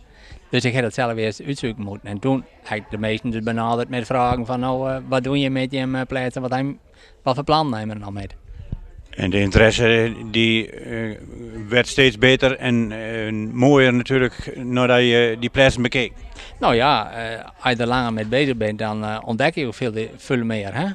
Dus 0.50 0.64
ik 0.64 0.72
heb 0.72 0.82
dat 0.82 0.94
zelf 0.94 1.16
eerst 1.16 1.42
uitzoeken 1.42 1.84
moeten. 1.84 2.08
En 2.08 2.18
toen 2.18 2.44
heb 2.62 2.78
ik 2.78 2.84
de 2.90 2.98
meesten 2.98 3.30
dus 3.30 3.42
benaderd 3.42 3.88
met 3.88 4.06
vragen 4.06 4.46
van, 4.46 4.60
nou, 4.60 4.90
uh, 4.90 4.96
wat 5.08 5.24
doe 5.24 5.38
je 5.38 5.50
met 5.50 5.72
je 5.72 5.86
uh, 5.86 6.00
pleiten, 6.08 6.42
wat, 6.42 6.62
wat 7.22 7.34
voor 7.34 7.44
plan 7.44 7.70
nemen 7.70 7.96
we 7.96 8.04
dan 8.04 8.12
met? 8.12 8.34
En 9.10 9.30
de 9.30 9.40
interesse 9.40 10.14
die 10.30 10.86
uh, 10.86 11.16
werd 11.68 11.86
steeds 11.86 12.18
beter 12.18 12.56
en 12.56 13.54
mooier 13.54 13.94
natuurlijk 13.94 14.56
nadat 14.56 15.00
je 15.00 15.36
die 15.40 15.50
plaatsen 15.50 15.82
bekeek. 15.82 16.12
Nou 16.58 16.74
ja, 16.74 17.12
als 17.60 17.72
je 17.72 17.82
er 17.82 17.88
langer 17.88 18.12
mee 18.12 18.26
bezig 18.26 18.56
bent, 18.56 18.78
dan 18.78 19.24
ontdek 19.24 19.54
je 19.54 19.72
veel, 19.72 19.92
veel 20.16 20.44
meer. 20.44 20.74
Hè? 20.74 20.86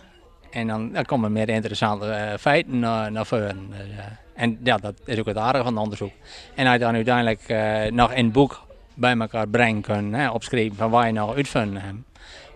En 0.55 0.67
dan, 0.67 0.91
dan 0.91 1.05
komen 1.05 1.31
meer 1.31 1.49
interessante 1.49 2.05
uh, 2.05 2.37
feiten 2.39 2.79
naar, 2.79 3.11
naar 3.11 3.25
voren. 3.25 3.67
Uh, 3.71 4.03
en 4.35 4.59
ja, 4.63 4.77
dat 4.77 4.93
is 5.05 5.19
ook 5.19 5.25
het 5.25 5.37
aardige 5.37 5.63
van 5.63 5.73
het 5.73 5.83
onderzoek. 5.83 6.11
En 6.55 6.71
je 6.71 6.79
dan 6.79 6.93
uiteindelijk 6.93 7.41
uh, 7.47 7.91
nog 7.91 8.13
in 8.13 8.23
het 8.23 8.33
boek 8.33 8.63
bij 8.93 9.17
elkaar 9.17 9.47
brengen 9.47 9.81
kunnen, 9.81 10.33
opschrijven 10.33 10.75
van 10.75 10.89
waar 10.89 11.07
je 11.07 11.13
nog 11.13 11.35
uitvinden 11.35 11.81
hebt. 11.81 11.95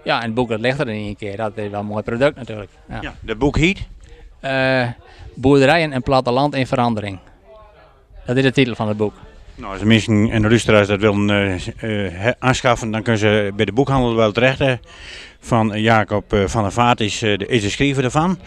Ja, 0.03 0.19
en 0.19 0.25
het 0.25 0.33
boek 0.33 0.49
dat 0.49 0.59
ligt 0.59 0.79
er 0.79 0.89
in 0.89 1.07
een 1.07 1.15
keer. 1.15 1.37
Dat 1.37 1.57
is 1.57 1.69
wel 1.69 1.79
een 1.79 1.85
mooi 1.85 2.03
product 2.03 2.35
natuurlijk. 2.35 2.71
Ja, 2.89 2.97
ja 3.01 3.13
de 3.19 3.35
boek 3.35 3.57
heet? 3.57 3.87
Boerderijen 5.33 5.93
en 5.93 6.01
platteland 6.01 6.55
in 6.55 6.67
verandering. 6.67 7.19
Dat 8.25 8.37
is 8.37 8.43
de 8.43 8.51
titel 8.51 8.75
van 8.75 8.87
het 8.87 8.97
boek. 8.97 9.13
Nou, 9.55 9.73
als 9.73 9.83
mensen 9.83 10.29
en 10.29 10.41
de 10.41 10.47
luisteraars 10.47 10.87
dat 10.87 10.99
willen 10.99 11.59
aanschaffen, 12.39 12.91
dan 12.91 13.03
kunnen 13.03 13.21
ze 13.21 13.51
bij 13.55 13.65
de 13.65 13.73
boekhandel 13.73 14.15
wel 14.15 14.31
terecht 14.31 14.79
van 15.39 15.81
Jacob 15.81 16.33
eh, 16.33 16.45
van 16.45 16.63
der 16.63 16.71
Vaart 16.71 16.99
is, 16.99 17.21
eh, 17.21 17.37
is 17.37 17.61
de 17.61 17.69
schrijver 17.69 18.03
ervan. 18.03 18.39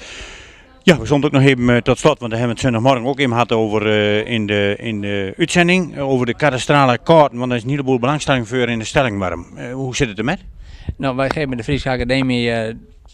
Ja, 0.82 0.98
we 0.98 1.06
stonden 1.06 1.30
ook 1.30 1.40
nog 1.40 1.48
even 1.48 1.70
eh, 1.70 1.76
tot 1.76 1.98
slot, 1.98 2.18
want 2.18 2.30
daar 2.30 2.40
hebben 2.40 2.56
we 2.56 2.62
het 2.62 2.72
zondagmorgen 2.72 3.10
ook 3.10 3.18
even 3.18 3.32
gehad 3.32 3.52
over 3.52 3.86
in, 4.26 4.46
de, 4.46 4.76
in 4.78 5.00
de 5.00 5.34
uitzending. 5.38 5.98
Over 5.98 6.26
de 6.26 6.34
kadastrale 6.34 6.98
kaarten, 6.98 7.38
want 7.38 7.50
er 7.50 7.56
is 7.56 7.62
een 7.62 7.70
heleboel 7.70 7.98
belangstelling 7.98 8.48
voor 8.48 8.68
in 8.68 8.78
de 8.78 8.84
stellingwarm. 8.84 9.46
hoe 9.72 9.96
zit 9.96 10.08
het 10.08 10.18
ermee? 10.18 10.36
Nou, 10.96 11.16
wij 11.16 11.30
geven 11.30 11.56
de 11.56 11.62
Friese 11.62 11.90
Academie 11.90 12.48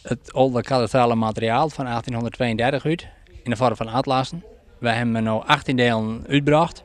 het 0.03 0.33
oude 0.33 0.63
kadastrale 0.63 1.15
materiaal 1.15 1.69
van 1.69 1.85
1832 1.85 2.85
uit. 2.85 3.07
In 3.43 3.51
de 3.51 3.57
vorm 3.57 3.77
van 3.77 3.89
atlassen. 3.89 4.45
Wij 4.79 4.95
hebben 4.95 5.23
nu 5.23 5.31
18 5.31 5.77
delen 5.77 6.25
uitgebracht. 6.29 6.85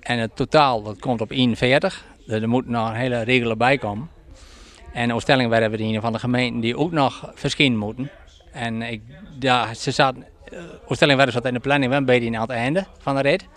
En 0.00 0.18
het 0.18 0.36
totaal 0.36 0.82
dat 0.82 0.98
komt 0.98 1.20
op 1.20 1.30
41. 1.30 2.04
Dus 2.26 2.42
er 2.42 2.48
moet 2.48 2.68
nog 2.68 2.88
een 2.88 2.94
hele 2.94 3.22
regel 3.22 3.56
bij 3.56 3.78
komen. 3.78 4.08
En 4.98 5.12
Oostelling 5.12 5.50
werden 5.50 5.70
we 5.70 5.76
die 5.76 6.00
van 6.00 6.12
de 6.12 6.18
gemeenten 6.18 6.60
die 6.60 6.76
ook 6.76 6.92
nog 6.92 7.30
verschijnen 7.34 7.78
moeten. 7.78 8.10
En 8.52 8.82
ik, 8.82 9.00
ja, 9.40 9.74
ze 9.74 9.90
zat, 9.90 10.14
Oostelling 10.86 11.16
werden 11.16 11.34
zat 11.34 11.44
in 11.44 11.54
de 11.54 11.60
planning 11.60 11.90
wel 11.90 11.98
een 11.98 12.04
beetje 12.04 12.34
aan 12.34 12.40
het 12.40 12.50
einde 12.50 12.86
van 12.98 13.14
de 13.14 13.22
rit. 13.22 13.48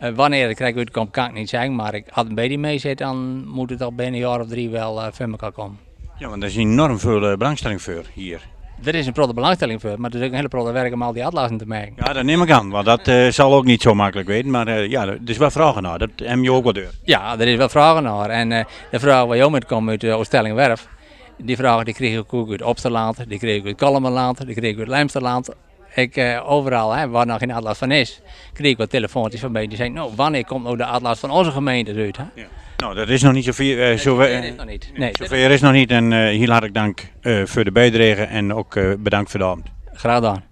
Uh, 0.00 0.14
wanneer 0.14 0.48
het 0.48 0.56
krijg 0.56 0.76
uitkomt 0.76 1.10
kan 1.10 1.26
ik 1.26 1.32
niet 1.32 1.48
zeggen, 1.48 1.74
maar 1.74 1.94
ik 1.94 2.06
had 2.10 2.26
een 2.26 2.34
beetje 2.34 2.58
mee 2.58 2.78
zitten, 2.78 3.06
dan 3.06 3.46
moet 3.48 3.70
het 3.70 3.82
al 3.82 3.92
binnen 3.92 4.14
een 4.14 4.20
jaar 4.20 4.40
of 4.40 4.48
drie 4.48 4.70
wel 4.70 4.98
uh, 4.98 5.06
voor 5.12 5.26
elkaar 5.26 5.52
komen. 5.52 5.78
Ja, 6.18 6.28
want 6.28 6.42
er 6.42 6.48
is 6.48 6.56
enorm 6.56 6.98
veel 6.98 7.36
belangstelling 7.36 7.82
voor 7.82 8.04
hier. 8.14 8.40
Er 8.84 8.94
is 8.94 9.06
een 9.06 9.14
grote 9.14 9.34
belangstelling 9.34 9.80
voor, 9.80 9.94
maar 9.98 10.10
er 10.10 10.16
is 10.16 10.22
ook 10.22 10.30
een 10.30 10.36
hele 10.36 10.48
grote 10.48 10.72
werk 10.72 10.92
om 10.92 11.02
al 11.02 11.12
die 11.12 11.24
atlassen 11.24 11.58
te 11.58 11.66
maken. 11.66 11.92
Ja, 11.96 12.12
dat 12.12 12.24
neem 12.24 12.42
ik 12.42 12.50
aan, 12.50 12.70
want 12.70 12.84
dat 12.84 13.08
eh, 13.08 13.28
zal 13.28 13.54
ook 13.54 13.64
niet 13.64 13.82
zo 13.82 13.94
makkelijk 13.94 14.28
weten. 14.28 14.50
Maar 14.50 14.66
eh, 14.66 14.90
ja, 14.90 15.06
er 15.06 15.18
is 15.24 15.36
wel 15.36 15.50
vragen 15.50 15.82
naar. 15.82 15.98
Dat 15.98 16.10
heb 16.16 16.38
je 16.42 16.52
ook 16.52 16.64
wel 16.64 16.72
deur. 16.72 16.90
Ja, 17.04 17.38
er 17.38 17.48
is 17.48 17.56
wel 17.56 17.68
vragen 17.68 18.02
naar. 18.02 18.30
En 18.30 18.52
eh, 18.52 18.64
de 18.90 18.98
vraag 18.98 19.24
waar 19.24 19.36
jou 19.36 19.50
met 19.50 19.66
komt 19.66 19.88
uit 19.88 20.00
de 20.00 20.12
Ooststellingwerf, 20.12 20.88
die 21.38 21.56
vragen 21.56 21.84
die 21.84 21.94
kreeg 21.94 22.18
ik 22.18 22.34
ook 22.34 22.50
uit 22.50 22.62
Opsterland, 22.62 23.28
die 23.28 23.38
kreeg 23.38 23.56
ik 23.56 23.66
uit 23.66 23.76
Kalmerland, 23.76 24.46
die 24.46 24.54
kreeg 24.54 24.72
ik 24.72 24.78
uit 24.78 24.88
Lijmsterland. 24.88 25.48
Ik, 25.94 26.40
overal, 26.46 26.92
hè, 26.92 27.08
waar 27.08 27.26
nog 27.26 27.38
geen 27.38 27.52
atlas 27.52 27.78
van 27.78 27.90
is, 27.90 28.20
kreeg 28.52 28.70
ik 28.70 28.76
wat 28.76 28.90
telefoontjes 28.90 29.40
van 29.40 29.52
mij. 29.52 29.66
Die 29.66 29.76
zeiden, 29.76 29.98
nou, 29.98 30.12
wanneer 30.16 30.44
komt 30.44 30.64
nou 30.64 30.76
de 30.76 30.84
atlas 30.84 31.18
van 31.18 31.30
onze 31.30 31.50
gemeente 31.50 31.94
uit? 31.94 32.16
Hè? 32.16 32.24
Nou, 32.76 32.94
dat 32.94 33.08
is 33.08 33.22
nog 33.22 33.32
niet 33.32 33.46
eh 33.46 33.96
zo, 33.96 34.16
Nee, 34.16 34.34
dat 34.34 34.44
is 34.44 34.56
nog 34.56 34.66
niet. 34.66 34.90
Nee, 34.94 35.10
zover 35.18 35.50
is 35.50 35.60
nog 35.60 35.72
niet. 35.72 35.90
En 35.90 36.12
eh, 36.12 36.28
hier 36.28 36.48
laat 36.48 36.64
ik 36.64 36.74
dank 36.74 37.12
eh, 37.20 37.44
voor 37.44 37.64
de 37.64 37.72
bijdrage 37.72 38.22
en 38.22 38.54
ook 38.54 38.76
eh, 38.76 38.92
bedankt 38.98 39.30
voor 39.30 39.40
de 39.40 39.46
avond. 39.46 39.66
Graag 39.92 40.14
gedaan. 40.14 40.44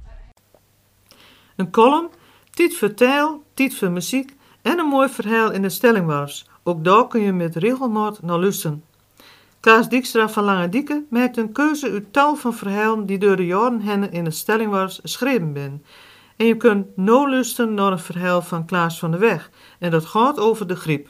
Een 1.56 1.70
column, 1.70 2.08
tijd 2.50 2.76
voor 2.76 2.94
taal, 2.94 3.42
tijd 3.54 3.74
voor 3.74 3.90
muziek 3.90 4.32
en 4.62 4.78
een 4.78 4.86
mooi 4.86 5.08
verhaal 5.08 5.52
in 5.52 5.62
de 5.62 5.68
stellingwars. 5.68 6.46
Ook 6.62 6.84
daar 6.84 7.08
kun 7.08 7.20
je 7.20 7.32
met 7.32 7.56
regelmaat 7.56 8.22
naar 8.22 8.38
luisteren. 8.38 8.84
Klaas 9.60 9.88
Dijkstra 9.88 10.28
van 10.28 10.44
Lange 10.44 10.68
Dieke 10.68 11.04
maakt 11.10 11.36
een 11.36 11.52
keuze 11.52 11.90
uit 11.90 12.12
tal 12.12 12.36
van 12.36 12.54
verhalen 12.54 13.06
die 13.06 13.18
door 13.18 13.36
de 13.36 13.46
jaren 13.46 13.80
heen 13.80 14.12
in 14.12 14.24
de 14.24 14.30
stellingwars 14.30 14.98
geschreven 15.02 15.52
zijn. 15.54 15.84
En 16.36 16.46
je 16.46 16.56
kunt 16.56 16.96
no 16.96 17.30
luisteren 17.30 17.74
naar 17.74 17.92
een 17.92 17.98
verhaal 17.98 18.42
van 18.42 18.66
Klaas 18.66 18.98
van 18.98 19.10
de 19.10 19.18
Weg. 19.18 19.50
En 19.78 19.90
dat 19.90 20.04
gaat 20.04 20.38
over 20.38 20.66
de 20.66 20.76
griep. 20.76 21.08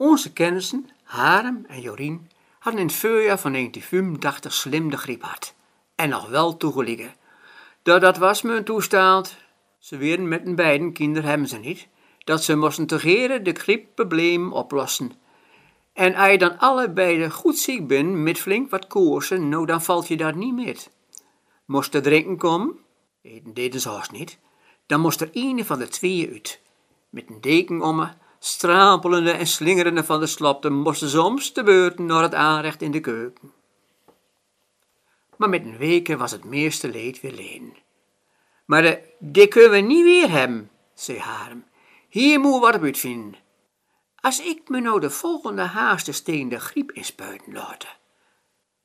Onze 0.00 0.32
kennissen, 0.32 0.88
Harem 1.02 1.64
en 1.68 1.80
Jorien, 1.80 2.30
hadden 2.58 2.80
in 2.80 2.86
het 2.86 2.96
voorjaar 2.96 3.38
van 3.38 3.52
1985 3.52 4.52
slim 4.52 4.90
de 4.90 4.96
griep 4.96 5.22
gehad. 5.22 5.54
En 5.94 6.08
nog 6.08 6.28
wel 6.28 6.56
toegelegen. 6.56 7.14
Dat, 7.82 8.00
dat 8.00 8.16
was 8.16 8.42
een 8.42 8.64
toestand. 8.64 9.36
Ze 9.78 9.96
werden 9.96 10.28
met 10.28 10.46
een 10.46 10.54
beiden 10.54 10.92
kinderen 10.92 11.28
hebben 11.28 11.48
ze 11.48 11.58
niet. 11.58 11.88
Dat 12.18 12.44
ze 12.44 12.56
moesten 12.56 12.86
tegeren 12.86 13.44
de 13.44 13.52
griepprobleem 13.52 14.52
oplossen. 14.52 15.12
En 15.92 16.14
als 16.14 16.30
je 16.30 16.38
dan 16.38 16.58
allebei 16.58 17.30
goed 17.30 17.58
ziek 17.58 17.86
bent 17.86 18.14
met 18.14 18.38
flink 18.38 18.70
wat 18.70 18.86
koorsen, 18.86 19.48
nou 19.48 19.66
dan 19.66 19.82
valt 19.82 20.08
je 20.08 20.16
daar 20.16 20.36
niet 20.36 20.54
met. 20.54 20.90
Moest 21.64 21.94
er 21.94 22.02
drinken 22.02 22.36
komen, 22.36 22.78
eten 23.22 23.54
deden 23.54 23.80
ze 23.80 23.88
haast 23.88 24.12
niet, 24.12 24.38
dan 24.86 25.00
moest 25.00 25.20
er 25.20 25.30
een 25.32 25.64
van 25.64 25.78
de 25.78 25.88
tweeën 25.88 26.30
uit. 26.32 26.60
Met 27.10 27.24
een 27.28 27.40
deken 27.40 27.82
om 27.82 27.96
me, 27.96 28.08
strapelende 28.42 29.30
en 29.30 29.46
slingerende 29.46 30.04
van 30.04 30.20
de 30.20 30.26
slopte, 30.26 30.70
moesten 30.70 31.08
soms 31.08 31.52
de 31.52 31.62
beurten 31.62 32.06
naar 32.06 32.22
het 32.22 32.34
aanrecht 32.34 32.82
in 32.82 32.90
de 32.90 33.00
keuken. 33.00 33.52
Maar 35.36 35.48
met 35.48 35.64
een 35.64 35.76
weken 35.76 36.18
was 36.18 36.30
het 36.30 36.44
meeste 36.44 36.88
leed 36.88 37.20
weer 37.20 37.32
leen. 37.32 37.76
Maar 38.64 39.00
de, 39.18 39.48
kunnen 39.48 39.70
we 39.70 39.76
niet 39.76 40.04
weer 40.04 40.30
hebben, 40.30 40.70
zei 40.94 41.18
Harem. 41.18 41.64
Hier 42.08 42.40
moet 42.40 42.60
wat 42.60 42.74
op 42.74 42.82
uitvinden. 42.82 43.38
Als 44.20 44.40
ik 44.40 44.68
me 44.68 44.80
nou 44.80 45.00
de 45.00 45.10
volgende 45.10 45.62
haaste 45.62 46.12
steen 46.12 46.48
de 46.48 46.60
griep 46.60 46.92
inspuiten 46.92 47.52
laten. 47.52 47.88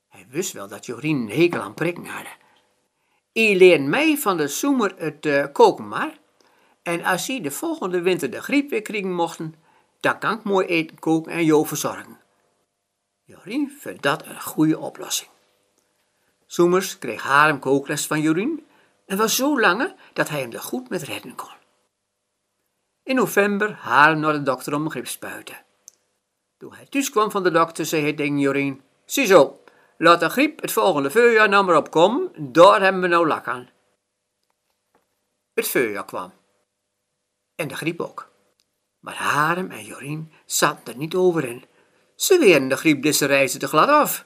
Hij 0.09 0.25
wist 0.29 0.51
wel 0.51 0.67
dat 0.67 0.85
Jorien 0.85 1.17
een 1.17 1.29
hekel 1.29 1.61
aan 1.61 1.73
prikken 1.73 2.05
had. 2.05 2.25
I 3.33 3.57
leert 3.57 3.81
mij 3.81 4.17
van 4.17 4.37
de 4.37 4.47
zomer 4.47 4.93
het 4.97 5.25
eh, 5.25 5.45
koken 5.51 5.87
maar. 5.87 6.19
En 6.86 7.03
als 7.03 7.27
hij 7.27 7.41
de 7.41 7.51
volgende 7.51 8.01
winter 8.01 8.29
de 8.29 8.41
griep 8.41 8.69
weer 8.69 8.81
krijgen 8.81 9.13
mochten, 9.13 9.55
dan 9.99 10.19
kan 10.19 10.38
ik 10.38 10.43
mooi 10.43 10.67
eten 10.67 10.99
koken 10.99 11.31
en 11.31 11.45
jou 11.45 11.67
verzorgen. 11.67 12.19
Jorien 13.23 13.77
vindt 13.79 14.01
dat 14.01 14.25
een 14.25 14.41
goede 14.41 14.79
oplossing. 14.79 15.29
Zoemers 16.45 16.99
kreeg 16.99 17.21
Harem 17.21 17.59
kookles 17.59 18.07
van 18.07 18.21
Jorien 18.21 18.65
en 19.05 19.17
was 19.17 19.36
zo 19.36 19.59
lange 19.59 19.95
dat 20.13 20.29
hij 20.29 20.39
hem 20.39 20.51
er 20.51 20.61
goed 20.61 20.89
met 20.89 21.01
redden 21.01 21.36
kon. 21.36 21.53
In 23.03 23.15
november 23.15 23.73
Harem 23.73 24.19
naar 24.19 24.33
de 24.33 24.43
dokter 24.43 24.73
om 24.73 24.86
een 24.86 24.91
grip 24.91 25.07
spuiten. 25.07 25.63
Toen 26.57 26.73
hij 26.73 26.86
thuis 26.86 27.09
kwam 27.09 27.31
van 27.31 27.43
de 27.43 27.51
dokter, 27.51 27.86
zei 27.86 28.01
hij 28.01 28.13
tegen 28.13 28.39
Jorien, 28.39 28.81
ziezo, 29.05 29.59
laat 29.97 30.19
de 30.19 30.29
griep 30.29 30.61
het 30.61 30.71
volgende 30.71 31.11
voorjaar 31.11 31.49
nou 31.49 31.65
maar 31.65 31.77
opkomen, 31.77 32.31
daar 32.38 32.81
hebben 32.81 33.01
we 33.01 33.07
nou 33.07 33.27
lak 33.27 33.47
aan. 33.47 33.69
Het 35.53 35.67
voorjaar 35.67 36.05
kwam. 36.05 36.31
En 37.55 37.67
de 37.67 37.75
griep 37.75 37.99
ook. 37.99 38.31
Maar 38.99 39.15
Harem 39.15 39.71
en 39.71 39.83
Jorien 39.83 40.31
zaten 40.45 40.93
er 40.93 40.99
niet 40.99 41.15
over 41.15 41.45
in. 41.45 41.65
Ze 42.15 42.39
weerden 42.39 42.69
de 42.69 42.77
griep 42.77 43.01
deze 43.01 43.25
reizen 43.25 43.59
te 43.59 43.67
glad 43.67 43.89
af. 43.89 44.25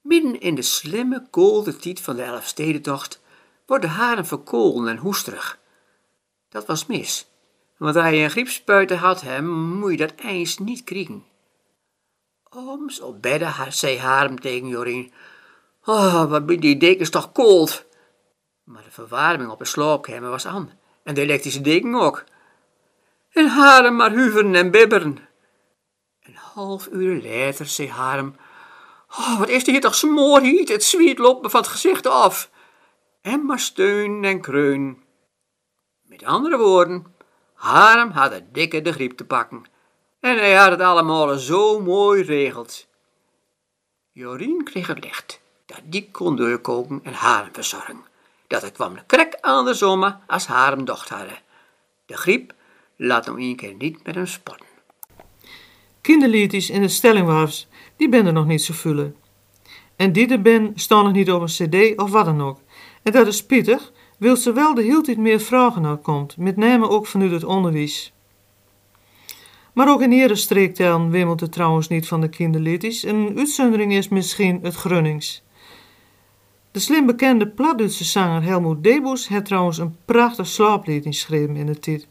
Midden 0.00 0.40
in 0.40 0.54
de 0.54 0.62
slimme, 0.62 1.26
koelde 1.30 1.76
tijd 1.76 2.00
van 2.00 2.16
de 2.16 2.22
Elfstedentocht 2.22 3.20
wordt 3.66 3.84
de 3.84 3.90
Harem 3.90 4.24
verkolen 4.24 4.88
en 4.88 4.96
hoesterig. 4.96 5.58
Dat 6.48 6.66
was 6.66 6.86
mis, 6.86 7.26
want 7.76 7.96
als 7.96 8.10
je 8.10 8.16
een 8.16 8.30
griepspuiter 8.30 8.96
had 8.96 9.20
hem, 9.20 9.48
moet 9.48 9.90
je 9.90 9.96
dat 9.96 10.12
eens 10.16 10.58
niet 10.58 10.84
kriegen. 10.84 11.24
Oms 12.50 13.00
op 13.00 13.22
bedden 13.22 13.72
zei 13.72 13.98
Harem 13.98 14.40
tegen 14.40 14.68
Jorien, 14.68 15.12
oh, 15.84 16.30
wat 16.30 16.46
ben 16.46 16.60
die 16.60 16.76
dekens 16.76 17.10
toch 17.10 17.32
koud. 17.32 17.86
Maar 18.64 18.82
de 18.82 18.90
verwarming 18.90 19.50
op 19.50 19.58
de 19.58 19.64
slaapkamer 19.64 20.30
was 20.30 20.46
aan, 20.46 20.78
en 21.10 21.16
de 21.16 21.22
elektrische 21.22 21.60
deken 21.60 21.94
ook. 21.94 22.24
En 23.32 23.46
Harem 23.48 23.96
maar 23.96 24.10
huveren 24.10 24.54
en 24.54 24.70
bibberen. 24.70 25.18
Een 26.22 26.36
half 26.36 26.88
uur 26.92 27.22
later 27.22 27.66
zei 27.66 27.88
Harem, 27.88 28.36
oh, 29.08 29.38
wat 29.38 29.48
is 29.48 29.66
er 29.66 29.72
hier 29.72 29.80
toch 29.80 29.94
smoorhiet, 29.94 30.68
het 30.68 30.84
zwiet 30.84 31.18
loopt 31.18 31.42
me 31.42 31.50
van 31.50 31.60
het 31.60 31.70
gezicht 31.70 32.06
af. 32.06 32.50
En 33.20 33.44
maar 33.44 33.58
steun 33.58 34.24
en 34.24 34.40
kreun. 34.40 35.02
Met 36.02 36.24
andere 36.24 36.58
woorden, 36.58 37.06
Harem 37.54 38.10
had 38.10 38.32
het 38.32 38.54
dikke 38.54 38.82
de 38.82 38.92
griep 38.92 39.16
te 39.16 39.24
pakken. 39.24 39.64
En 40.20 40.38
hij 40.38 40.54
had 40.54 40.70
het 40.70 40.80
allemaal 40.80 41.38
zo 41.38 41.80
mooi 41.80 42.22
regeld. 42.22 42.86
Jorien 44.12 44.64
kreeg 44.64 44.86
het 44.86 45.04
licht, 45.04 45.40
dat 45.66 45.80
die 45.84 46.10
kon 46.10 46.36
doorkoken 46.36 47.00
en 47.02 47.12
Harem 47.12 47.52
verzorgen. 47.52 48.09
Dat 48.50 48.62
het 48.62 48.72
kwam 48.72 48.96
krek 49.06 49.38
aan 49.40 49.64
de 49.64 49.74
zomer 49.74 50.18
als 50.26 50.46
Harem 50.46 50.84
docht 50.84 51.08
hadden. 51.08 51.38
De 52.06 52.16
griep 52.16 52.54
laat 52.96 53.26
hem 53.26 53.38
een 53.38 53.56
keer 53.56 53.74
niet 53.74 54.04
met 54.04 54.14
hem 54.14 54.26
spotten. 54.26 54.66
Kinderliedjes 56.00 56.70
in 56.70 56.80
de 56.80 56.88
stellingwars, 56.88 57.68
die 57.96 58.08
ben 58.08 58.26
er 58.26 58.32
nog 58.32 58.46
niet 58.46 58.62
zo 58.62 58.74
vullen. 58.74 59.16
En 59.96 60.12
die 60.12 60.28
er 60.28 60.42
ben, 60.42 60.72
staan 60.74 61.04
nog 61.04 61.12
niet 61.12 61.30
op 61.30 61.40
een 61.40 61.46
cd 61.46 62.00
of 62.00 62.10
wat 62.10 62.24
dan 62.24 62.40
ook. 62.40 62.60
En 63.02 63.12
dat 63.12 63.26
is 63.26 63.36
spietig, 63.36 63.92
wil 64.18 64.36
ze 64.36 64.52
wel 64.52 64.74
de 64.74 64.82
heel 64.82 65.02
tijd 65.02 65.18
meer 65.18 65.40
vragen 65.40 65.82
naar 65.82 65.96
komt, 65.96 66.36
met 66.36 66.56
name 66.56 66.88
ook 66.88 67.06
vanuit 67.06 67.30
het 67.30 67.44
onderwijs. 67.44 68.12
Maar 69.72 69.88
ook 69.88 70.02
in 70.02 70.12
eerdere 70.12 70.34
streektalen 70.34 71.10
wemelt 71.10 71.40
het 71.40 71.52
trouwens 71.52 71.88
niet 71.88 72.08
van 72.08 72.20
de 72.20 72.28
kinderliedjes. 72.28 73.02
Een 73.02 73.38
uitzondering 73.38 73.92
is 73.92 74.08
misschien 74.08 74.58
het 74.62 74.74
Grunnings. 74.74 75.42
De 76.72 76.80
slim 76.80 77.06
bekende 77.06 77.48
Platduitse 77.48 78.04
zanger 78.04 78.42
Helmoet 78.42 78.84
Debus 78.84 79.28
heeft 79.28 79.44
trouwens 79.44 79.78
een 79.78 79.96
prachtig 80.04 80.46
slaaplied 80.46 81.04
geschreven 81.04 81.56
in 81.56 81.66
de 81.66 81.78
tijd. 81.78 82.08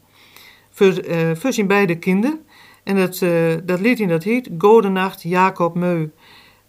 Voor, 0.70 0.92
eh, 0.92 1.30
voor 1.34 1.52
zijn 1.52 1.66
beide 1.66 1.98
kinderen. 1.98 2.40
En 2.82 2.96
dat, 2.96 3.22
eh, 3.22 3.54
dat 3.64 3.80
lied 3.80 4.00
in 4.00 4.08
dat 4.08 4.22
heet 4.22 4.50
Godenacht 4.58 5.22
Jacob 5.22 5.74
Meu. 5.74 6.10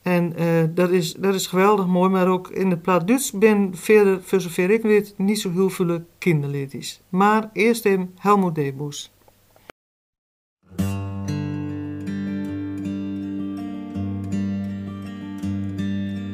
En 0.01 0.35
eh, 0.35 0.47
dat, 0.69 0.89
is, 0.89 1.13
dat 1.13 1.33
is 1.33 1.47
geweldig 1.47 1.87
mooi, 1.87 2.09
maar 2.09 2.27
ook 2.27 2.49
in 2.49 2.69
de 2.69 2.77
plaat 2.77 3.07
Duits 3.07 3.31
ben 3.31 3.69
verder, 3.75 4.21
voor 4.23 4.41
zover 4.41 4.69
ik 4.69 4.81
weet, 4.81 5.13
niet 5.17 5.39
zo 5.39 5.51
heel 5.51 5.69
veel 5.69 6.03
kinderliedjes. 6.17 7.01
Maar 7.09 7.49
eerst 7.53 7.85
in 7.85 8.13
Helmoet 8.17 8.55
Debus. 8.55 9.11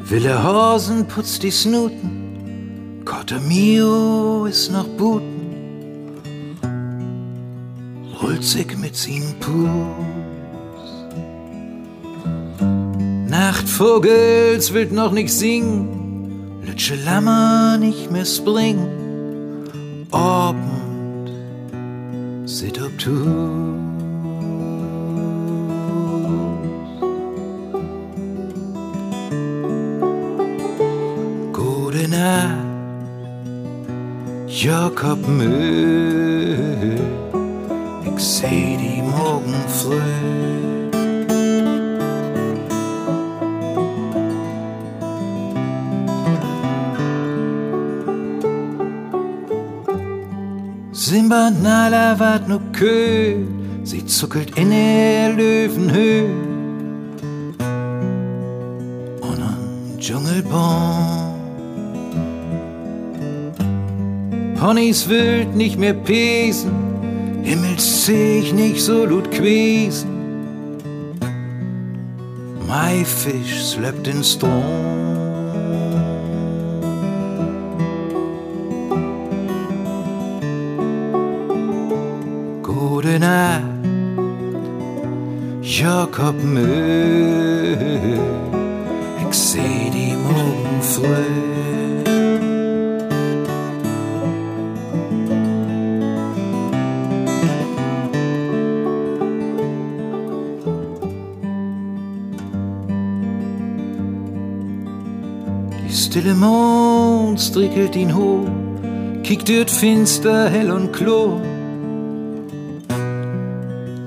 Wille 0.10 0.42
Hasen 0.42 1.06
putzt 1.06 1.44
die 1.44 1.52
Snuten, 1.52 3.02
Cotamio 3.04 4.46
ist 4.46 4.72
noch 4.72 4.88
Buten, 4.88 5.38
sich 8.40 8.78
mit 8.78 8.96
seinem 8.96 9.36
Puss. 9.42 9.68
Nachtvogels 13.28 14.74
will 14.74 14.86
noch 14.92 15.12
nicht 15.12 15.34
singen, 15.34 16.62
Lütsche 16.66 16.96
Lammer 16.96 17.78
nicht 17.78 18.10
mehr 18.10 18.26
springen, 18.26 20.08
Abend 20.12 21.32
sit 22.46 22.82
ob 22.82 22.98
Jakob 34.68 35.26
Müll. 35.26 37.00
ich 38.04 38.20
seh 38.20 38.76
die 38.76 39.02
morgenvlug. 39.02 40.02
Simba 50.92 51.50
Nala 51.50 52.20
ward 52.20 52.50
nur 52.50 52.60
kühl, 52.74 53.48
sie 53.86 54.06
zuckelt 54.06 54.58
in 54.58 54.72
der 54.72 55.32
Löwenhöhe 55.32 56.47
Ponys 64.68 65.08
wild 65.08 65.56
nicht 65.56 65.80
mehr 65.80 65.94
pesen, 65.94 66.74
Himmels 67.42 68.06
seh 68.06 68.40
ich 68.40 68.52
nicht 68.52 68.82
so 68.82 69.06
lut 69.06 69.32
quesen. 69.32 70.10
Mai 72.68 73.06
Fisch 73.06 73.64
slöppt 73.64 74.10
in 74.10 74.22
Strom. 74.22 74.52
Gute 82.62 83.20
Nacht, 83.20 83.64
Jakob 85.62 86.36
Mö. 86.44 86.97
Strickelt 107.78 107.96
ihn 107.96 108.16
hoch, 108.16 108.48
kickt 109.22 109.50
dort 109.50 109.70
finster, 109.70 110.50
hell 110.50 110.72
und 110.72 110.92
klar. 110.94 111.40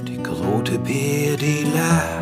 Die 0.08 0.20
grote 0.20 0.76
Bär, 0.80 1.36
die 1.36 1.64
lacht. 1.72 2.18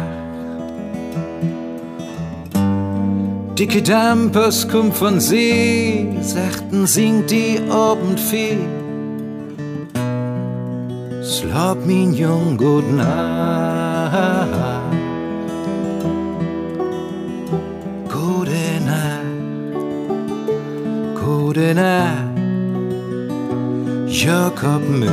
Dicke 3.59 3.81
Dampers 3.81 4.69
kommt 4.69 4.95
von 4.95 5.21
See, 5.21 6.09
sachten 6.21 6.87
singt 6.87 7.31
die 7.31 7.59
Abendfee. 7.71 8.59
Slap 11.23 11.87
min 11.87 12.13
jung, 12.13 12.59
gut 12.59 12.93
Nacht. 12.95 14.58
Nacht, 21.49 22.37
Jakob 24.07 24.83
Mö. 24.87 25.09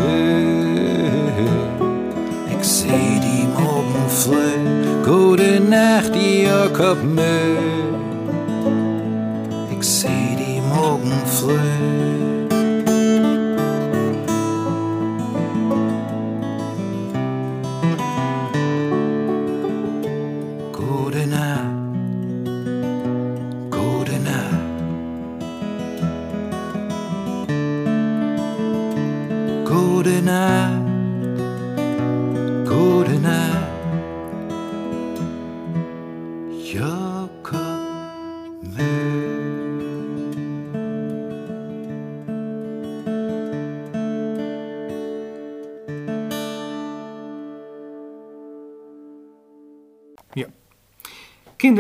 Ich 2.52 2.68
seh 2.68 3.20
die 3.24 3.48
morgen 3.58 4.10
früh, 4.10 5.06
gute 5.06 5.62
Nacht, 5.62 6.14
Jakob 6.14 6.98
Mö. 7.04 7.56
Ich 9.72 9.88
seh 9.88 10.36
die 10.38 10.60
morgen 10.60 11.14
früh. 11.26 12.14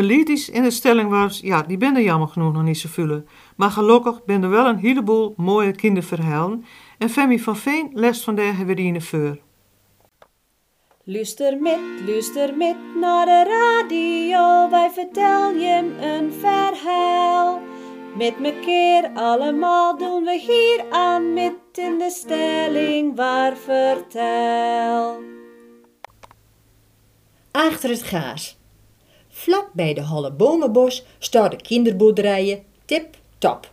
In 0.09 0.63
de 0.63 0.71
stellingwaars, 0.71 1.39
ja, 1.39 1.61
die 1.61 1.77
ben 1.77 1.95
er 1.95 2.01
jammer 2.01 2.27
genoeg 2.27 2.53
nog 2.53 2.63
niet 2.63 2.77
zo 2.77 2.89
vullen. 2.91 3.27
Maar 3.55 3.71
gelukkig 3.71 4.25
ben 4.25 4.43
er 4.43 4.49
wel 4.49 4.65
een 4.65 4.77
heleboel 4.77 5.33
mooie 5.37 5.71
kinderverhalen. 5.71 6.65
En 6.97 7.09
Femi 7.09 7.39
van 7.39 7.57
Veen 7.57 7.89
lest 7.93 8.23
vandaag 8.23 8.57
weer 8.57 8.79
in 8.79 8.93
de 8.93 9.01
veur. 9.01 9.39
Luister 11.03 11.61
met, 11.61 11.79
luister 12.05 12.57
met 12.57 12.75
naar 12.99 13.25
de 13.25 13.43
radio, 13.43 14.69
wij 14.69 14.89
vertellen 14.91 15.59
je 15.59 15.95
een 16.01 16.33
verhaal. 16.33 17.61
Met 18.17 18.39
mekaar 18.39 19.11
allemaal 19.13 19.97
doen 19.97 20.23
we 20.23 20.39
hier 20.39 20.85
aan 20.89 21.33
met 21.33 21.53
in 21.73 21.97
de 21.97 22.09
stelling 22.09 23.15
waar 23.15 23.57
vertel. 23.57 25.21
Achter 27.51 27.89
het 27.89 28.03
gaas. 28.03 28.57
Vlak 29.37 29.69
bij 29.73 29.93
de 29.93 30.03
Holle 30.05 30.31
Bomenbos 30.31 31.05
staan 31.19 31.49
de 31.49 31.55
kinderboerderijen 31.55 32.63
tip 32.85 33.17
top. 33.37 33.71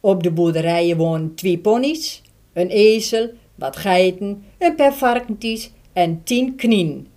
Op 0.00 0.22
de 0.22 0.30
boerderijen 0.30 0.96
wonen 0.96 1.34
twee 1.34 1.58
ponies, 1.58 2.22
een 2.52 2.68
ezel, 2.68 3.30
wat 3.54 3.76
geiten, 3.76 4.44
een 4.58 4.74
paar 4.74 4.94
varkentjes 4.94 5.70
en 5.92 6.22
tien 6.24 6.56
knien. 6.56 7.08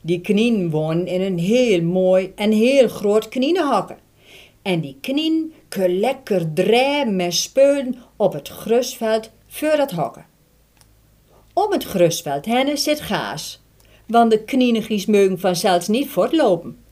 Die 0.00 0.20
knien 0.20 0.70
wonen 0.70 1.06
in 1.06 1.20
een 1.20 1.38
heel 1.38 1.82
mooi 1.82 2.32
en 2.34 2.52
heel 2.52 2.88
groot 2.88 3.28
knienenhakken. 3.28 3.98
En 4.62 4.80
die 4.80 4.96
knien 5.00 5.52
kunnen 5.68 5.98
lekker 5.98 6.52
draaien 6.52 7.16
met 7.16 7.34
speulen 7.34 7.94
op 8.16 8.32
het 8.32 8.48
grusveld 8.48 9.30
voor 9.46 9.68
het 9.78 9.90
hakken. 9.90 10.26
Op 11.52 11.72
het 11.72 11.84
grusveld 11.84 12.46
henne 12.46 12.76
zit 12.76 13.00
gaas, 13.00 13.62
want 14.06 14.30
de 14.30 14.44
knienigies 14.44 15.06
mogen 15.06 15.38
vanzelfs 15.38 15.88
niet 15.88 16.08
voortlopen. 16.08 16.88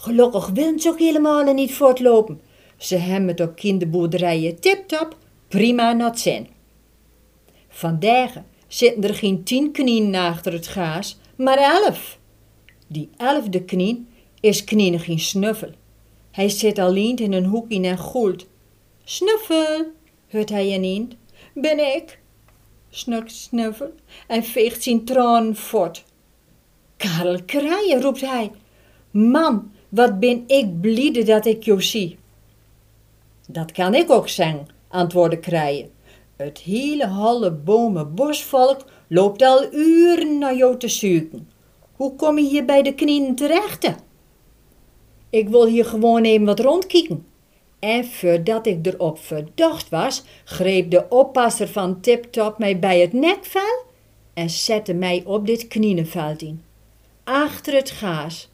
Gelukkig 0.00 0.48
willen 0.48 0.80
ze 0.80 0.88
ook 0.88 0.98
helemaal 0.98 1.52
niet 1.52 1.74
voortlopen. 1.74 2.40
Ze 2.76 2.96
hebben 2.96 3.28
het 3.28 3.40
op 3.40 3.56
kinderboerderijen 3.56 4.60
tip-top 4.60 5.16
prima 5.48 5.92
nat 5.92 6.20
zijn. 6.20 6.48
Vandaag 7.68 8.32
zitten 8.66 9.04
er 9.04 9.14
geen 9.14 9.44
tien 9.44 9.72
knienen 9.72 10.20
achter 10.20 10.52
het 10.52 10.66
gaas, 10.66 11.18
maar 11.36 11.58
elf. 11.58 12.18
Die 12.86 13.10
elfde 13.16 13.64
knien 13.64 14.08
is 14.40 14.64
knien 14.64 15.00
geen 15.00 15.18
snuffel. 15.18 15.70
Hij 16.30 16.48
zit 16.48 16.78
alleen 16.78 17.16
in 17.16 17.32
een 17.32 17.44
hoekje 17.44 17.82
en 17.82 17.98
goelt. 17.98 18.46
Snuffel, 19.04 19.86
hoort 20.30 20.48
hij 20.48 20.72
ineens. 20.72 21.14
Ben 21.54 21.94
ik? 21.96 22.18
snukt 22.90 23.32
Snuffel 23.32 23.92
en 24.26 24.44
veegt 24.44 24.82
zijn 24.82 25.04
tranen 25.04 25.56
voort. 25.56 26.04
Karel 26.96 27.42
Kraaien, 27.44 28.02
roept 28.02 28.20
hij. 28.20 28.50
Man, 29.10 29.72
wat 29.88 30.20
ben 30.20 30.44
ik 30.46 30.80
blide 30.80 31.22
dat 31.22 31.46
ik 31.46 31.62
jou 31.62 31.82
zie. 31.82 32.18
Dat 33.48 33.72
kan 33.72 33.94
ik 33.94 34.10
ook 34.10 34.28
zeggen, 34.28 34.66
antwoordde 34.88 35.38
Kraaien. 35.38 35.90
Het 36.36 36.58
hele 36.58 37.06
halle 37.06 37.52
bomen 37.52 38.14
bosvolk 38.14 38.84
loopt 39.08 39.42
al 39.42 39.72
uren 39.72 40.38
naar 40.38 40.56
jou 40.56 40.76
te 40.76 40.88
zoeken. 40.88 41.48
Hoe 41.92 42.16
kom 42.16 42.38
je 42.38 42.48
hier 42.48 42.64
bij 42.64 42.82
de 42.82 42.94
knieën 42.94 43.34
terecht? 43.34 43.94
Ik 45.30 45.48
wil 45.48 45.66
hier 45.66 45.84
gewoon 45.84 46.22
even 46.22 46.46
wat 46.46 46.60
rondkijken. 46.60 47.26
En 47.78 48.04
voordat 48.04 48.66
ik 48.66 48.86
erop 48.86 49.18
verdacht 49.18 49.88
was, 49.88 50.22
greep 50.44 50.90
de 50.90 51.08
oppasser 51.08 51.68
van 51.68 52.00
Tiptop 52.00 52.58
mij 52.58 52.78
bij 52.78 53.00
het 53.00 53.12
nekvel 53.12 53.84
en 54.34 54.50
zette 54.50 54.94
mij 54.94 55.22
op 55.26 55.46
dit 55.46 55.68
knienenveld 55.68 56.42
in. 56.42 56.62
Achter 57.24 57.74
het 57.74 57.90
gaas. 57.90 58.48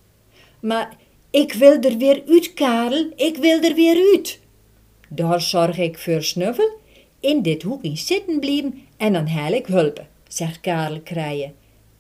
Maar 0.61 0.97
ik 1.35 1.53
wil 1.53 1.81
er 1.81 1.97
weer 1.97 2.23
uit, 2.29 2.55
Karel, 2.55 3.11
ik 3.17 3.37
wil 3.37 3.63
er 3.63 3.75
weer 3.75 4.13
uit. 4.13 4.41
Daar 5.09 5.41
zorg 5.41 5.79
ik 5.79 5.99
voor 5.99 6.23
Snuffel, 6.23 6.71
in 7.21 7.43
dit 7.43 7.63
hoekje 7.63 7.97
zitten 7.97 8.41
blijven 8.41 8.83
en 8.97 9.13
dan 9.13 9.27
haal 9.27 9.53
ik 9.53 9.67
hulp, 9.67 10.05
zegt 10.29 10.61
Karel 10.61 11.01
Krijen. 11.01 11.55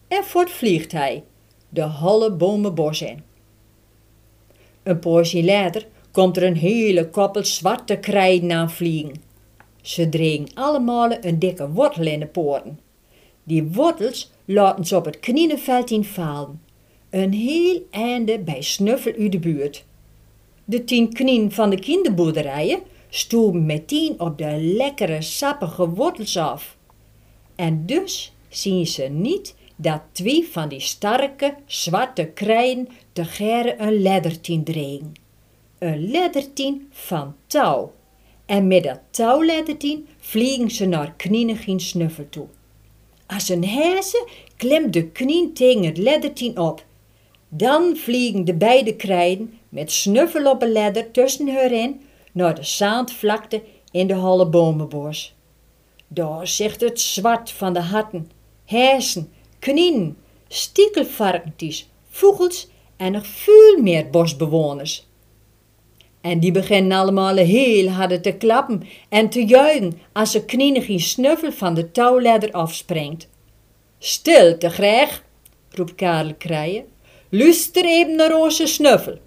En 0.09 0.24
voort 0.24 0.51
vliegt 0.51 0.93
hij, 0.93 1.22
de 1.68 1.82
holle 1.82 2.32
bomenbos 2.32 3.03
in. 3.03 3.22
Een 4.82 4.99
poosje 4.99 5.45
later 5.45 5.87
komt 6.12 6.37
er 6.37 6.43
een 6.43 6.57
hele 6.57 7.11
koppel 7.11 7.45
zwarte 7.45 7.97
krijen 7.97 8.53
aan 8.53 8.70
vliegen. 8.70 9.22
Ze 9.82 10.09
dregen 10.09 10.49
allemaal 10.55 11.11
een 11.20 11.39
dikke 11.39 11.70
wortel 11.70 12.07
in 12.07 12.20
de 12.20 12.26
poorten. 12.26 12.80
Die 13.45 13.64
wortels 13.64 14.30
laten 14.45 14.85
ze 14.85 14.97
op 14.97 15.05
het 15.05 15.20
knienenveld 15.20 15.91
in 15.91 16.05
vallen. 16.05 16.61
Een 17.15 17.33
heel 17.33 17.87
einde 17.91 18.39
bij 18.39 18.62
Snuffel 18.62 19.12
uit 19.19 19.33
de 19.33 19.39
buurt. 19.39 19.85
De 20.65 20.85
tien 20.85 21.12
knien 21.12 21.53
van 21.53 21.71
de 21.71 21.79
kinderboerderijen 21.79 22.81
stoeven 23.09 23.67
meteen 23.67 24.21
op 24.21 24.39
de 24.39 24.57
lekkere 24.61 25.23
sappige 25.23 25.89
wortels 25.89 26.37
af. 26.37 26.77
En 27.55 27.87
dus 27.87 28.33
zien 28.49 28.87
ze 28.87 29.03
niet 29.03 29.55
dat 29.77 30.01
twee 30.12 30.49
van 30.51 30.69
die 30.69 30.81
sterke, 30.81 31.55
zwarte 31.67 32.25
krijen 32.25 32.89
te 33.12 33.25
geren 33.25 33.83
een 33.83 34.03
leddertien 34.03 34.65
dregen. 34.65 35.12
Een 35.79 36.11
leddertien 36.11 36.89
van 36.91 37.35
touw. 37.47 37.93
En 38.47 38.67
met 38.67 38.83
dat 38.83 39.01
touwleddertien 39.11 40.07
vliegen 40.19 40.71
ze 40.71 40.87
naar 40.87 41.15
Knienigien 41.17 41.81
snuffel 41.81 42.27
toe. 42.31 42.47
Als 43.27 43.49
een 43.49 43.69
hazen 43.69 44.27
klemt 44.57 44.93
de 44.93 45.07
knien 45.09 45.53
tegen 45.53 45.85
het 45.85 45.99
leddertien 45.99 46.59
op. 46.59 46.85
Dan 47.57 47.97
vliegen 47.97 48.45
de 48.45 48.55
beide 48.55 48.97
krijden 48.97 49.59
met 49.69 49.93
snuffel 49.93 50.51
op 50.51 50.63
een 50.63 50.73
ledder 50.73 51.11
tussen 51.11 51.55
haar 51.55 51.73
in 51.73 52.01
naar 52.33 52.55
de 52.55 52.63
zandvlakte 52.63 53.63
in 53.91 54.07
de 54.07 54.15
holle 54.15 54.47
bomenbos. 54.47 55.35
Daar 56.09 56.47
zegt 56.47 56.81
het 56.81 57.01
zwart 57.01 57.51
van 57.51 57.73
de 57.73 57.81
hatten, 57.81 58.31
hazen, 58.67 59.33
knien, 59.59 60.17
stiekelvarkentjes, 60.49 61.89
vogels 62.09 62.69
en 62.97 63.13
nog 63.13 63.27
veel 63.27 63.79
meer 63.83 64.11
bosbewoners. 64.11 65.07
En 66.21 66.41
die 66.41 66.53
beginnen 66.53 66.99
allemaal 66.99 67.37
heel 67.37 67.89
hard 67.89 68.23
te 68.23 68.33
klappen 68.33 68.83
en 69.09 69.29
te 69.29 69.45
juichen 69.47 70.01
als 70.13 70.31
ze 70.31 70.45
knienig 70.45 71.01
snuffel 71.01 71.53
van 71.53 71.75
de 71.75 71.91
touwladder 71.91 72.51
afspringt. 72.51 73.29
Stil 73.99 74.59
te 74.59 74.71
graag, 74.71 75.23
roept 75.71 75.95
Karel 75.95 76.35
Krijen. 76.35 76.93
Luister 77.37 77.85
even 77.85 78.16
naar 78.16 78.35
onze 78.35 78.66
snuffel. 78.66 79.18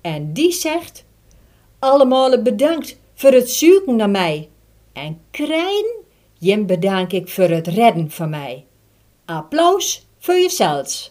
En 0.00 0.32
die 0.32 0.52
zegt, 0.52 1.04
allemaal 1.78 2.42
bedankt 2.42 2.98
voor 3.14 3.30
het 3.30 3.50
zoeken 3.50 3.96
naar 3.96 4.10
mij. 4.10 4.48
En 4.92 5.20
Krijn, 5.30 5.84
jem 6.38 6.66
bedank 6.66 7.12
ik 7.12 7.28
voor 7.28 7.48
het 7.48 7.66
redden 7.66 8.10
van 8.10 8.30
mij. 8.30 8.66
Applaus 9.24 10.08
voor 10.18 10.34
jezelf. 10.34 11.10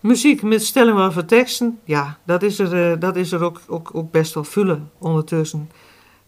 Muziek 0.00 0.42
met 0.42 0.64
stellingen 0.64 1.12
van 1.12 1.26
teksten, 1.26 1.80
ja, 1.84 2.18
dat 2.24 2.42
is 2.42 2.58
er, 2.58 2.92
uh, 2.92 3.00
dat 3.00 3.16
is 3.16 3.32
er 3.32 3.42
ook, 3.42 3.60
ook, 3.92 4.10
best 4.10 4.34
wel 4.34 4.44
vullen 4.44 4.90
ondertussen. 4.98 5.70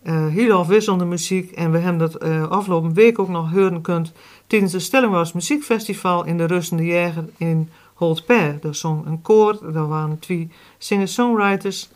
Uh, 0.02 0.26
heel 0.26 0.52
afwisselende 0.52 1.04
muziek 1.04 1.50
en 1.50 1.70
we 1.70 1.78
hebben 1.78 1.98
dat 1.98 2.24
uh, 2.24 2.48
afgelopen 2.48 2.94
week 2.94 3.18
ook 3.18 3.28
nog 3.28 3.52
horen 3.52 3.80
kunt 3.80 4.12
tijdens 4.46 4.72
het 4.72 4.82
Stellingwas 4.82 5.32
Muziekfestival 5.32 6.24
in 6.24 6.36
de 6.36 6.44
Rustende 6.44 6.82
Jäger 6.82 7.24
in 7.36 7.68
Holtper. 7.98 8.58
Er 8.62 8.74
zong 8.74 9.06
een 9.06 9.22
koor, 9.22 9.72
daar 9.72 9.88
waren 9.88 10.18
twee 10.18 10.50
singer-songwriters. 10.78 11.90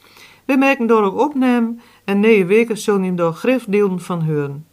We 0.44 0.56
merken 0.56 0.86
door 0.86 1.02
ook 1.02 1.18
opnemen 1.18 1.80
en 2.04 2.20
negen 2.20 2.46
weken 2.46 2.78
zullen 2.78 3.02
hem 3.02 3.16
door 3.16 3.32
griffdelen 3.32 4.00
van 4.00 4.22
horen. 4.22 4.66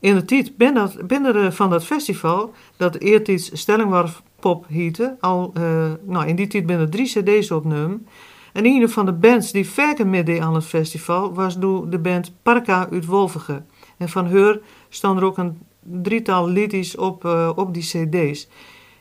In 0.00 0.14
de 0.14 0.24
tijd 0.24 0.56
binnen, 0.56 0.90
binnen 1.06 1.52
van 1.52 1.70
dat 1.70 1.84
festival, 1.84 2.52
dat 2.76 2.94
eertijds 2.96 3.50
Stellingwarf 3.60 4.22
Pop 4.40 4.66
heette, 4.68 5.16
al 5.20 5.52
uh, 5.58 5.92
nou, 6.02 6.26
in 6.26 6.36
die 6.36 6.46
tijd 6.46 6.66
binnen 6.66 6.90
drie 6.90 7.06
cd's 7.06 7.50
opnemen. 7.50 8.06
En 8.52 8.66
een 8.66 8.88
van 8.88 9.06
de 9.06 9.12
bands 9.12 9.52
die 9.52 9.68
verder 9.68 10.06
midden 10.06 10.42
aan 10.42 10.54
het 10.54 10.64
festival 10.64 11.34
was 11.34 11.58
door 11.58 11.90
de 11.90 11.98
band 11.98 12.32
Parka 12.42 12.88
uit 12.90 13.06
Wolvige. 13.06 13.62
En 13.96 14.08
van 14.08 14.26
haar 14.32 14.58
staan 14.88 15.16
er 15.16 15.24
ook 15.24 15.38
een 15.38 15.58
drietal 15.80 16.48
liedjes 16.48 16.96
op, 16.96 17.24
uh, 17.24 17.50
op 17.54 17.74
die 17.74 17.82
cd's. 17.82 18.48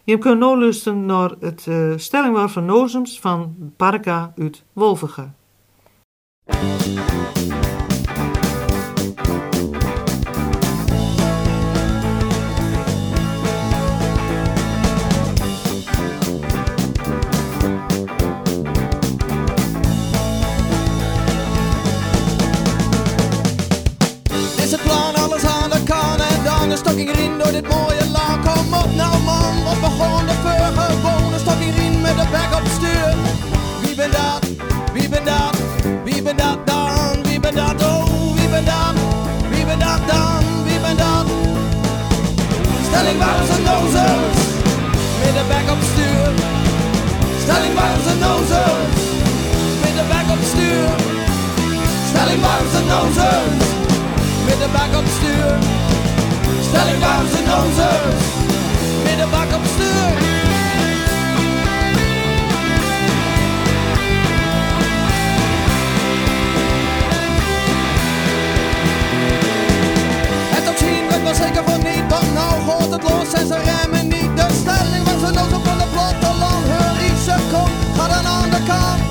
Je 0.08 0.18
kunt 0.18 0.40
nu 0.40 0.58
luisteren 0.58 1.06
naar 1.06 1.32
het 1.40 1.66
uh, 1.70 2.48
van 2.48 2.66
Nozems 2.66 3.20
van 3.20 3.56
Parka 3.78 4.34
uit 4.38 4.64
Wolvige. 4.74 5.30
Stelling 43.08 43.26
waren 43.26 43.48
ze 43.48 43.62
nozels, 43.62 44.38
met 45.24 45.34
de 45.38 45.44
bek 45.48 45.72
op 45.76 45.82
stuur. 45.92 46.30
Stelling 47.44 47.74
waren 47.80 48.04
ze 48.08 48.14
nozels, 48.20 49.02
met 49.82 49.94
de 49.98 50.04
bek 50.12 50.30
op 50.36 50.42
stuur. 50.52 50.90
Ze 52.74 52.82
nozels, 52.92 53.64
met 54.46 54.60
de 54.64 54.68
bek 54.76 55.00
op 55.00 55.08
stuur. 55.18 55.56
Stelling 56.70 57.00
warms 57.00 57.34
en 57.40 57.46
nozers, 57.52 58.24
met 59.04 60.27
wel 71.28 71.36
zeker 71.36 71.64
van 71.64 71.80
niet, 71.80 72.06
want 72.10 72.34
nou 72.34 72.54
gaat 72.68 72.92
het 72.92 73.04
los 73.04 73.34
en 73.40 73.48
ze 73.48 73.58
remmen 73.70 74.08
niet. 74.08 74.32
De 74.40 74.48
stelling 74.62 75.04
was 75.10 75.22
een 75.28 75.36
nozel 75.40 75.62
van 75.68 75.78
de 75.78 75.88
platteland, 75.96 76.64
heur 76.72 76.96
iets 77.08 77.24
ze 77.28 77.36
komt, 77.52 77.78
gaat 77.98 78.10
dan 78.14 78.26
aan 78.36 78.50
de 78.56 78.62
kant. 78.70 79.02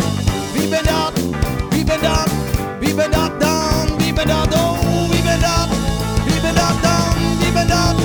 Wie 0.54 0.68
ben 0.68 0.84
dat? 0.92 1.12
Wie 1.70 1.84
ben 1.84 2.00
dat? 2.08 2.30
Wie 2.80 2.94
ben 2.94 3.10
dat 3.10 3.32
dan? 3.40 3.84
Wie 3.98 4.12
ben 4.12 4.26
dat? 4.26 4.54
Oh, 4.54 5.08
wie 5.10 5.22
ben 5.28 5.40
dat? 5.48 5.68
Wie 6.26 6.40
ben 6.44 6.54
dat 6.62 6.76
dan? 6.86 7.12
Wie 7.40 7.52
ben 7.58 7.68
dat? 7.74 7.96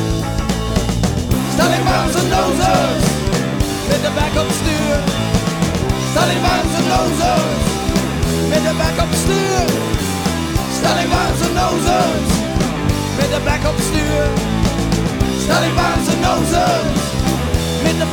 Stelling 1.53 1.83
warms 1.89 2.15
en 2.21 2.27
nozers, 2.35 3.03
met 3.89 4.01
de 4.05 4.11
bek 4.17 4.33
op 4.43 4.49
stuur. 4.59 4.97
Stelling 6.11 6.41
warms 6.47 6.73
en 6.79 6.85
nozers, 6.93 7.63
met 8.51 8.61
de 8.67 8.73
bek 8.81 8.97
op 9.03 9.11
stuur. 9.23 9.80
Stelling 15.51 15.75
warms 15.75 16.07
en 16.07 16.19
nozers, 16.19 17.01
met 17.83 17.97
de 17.97 18.05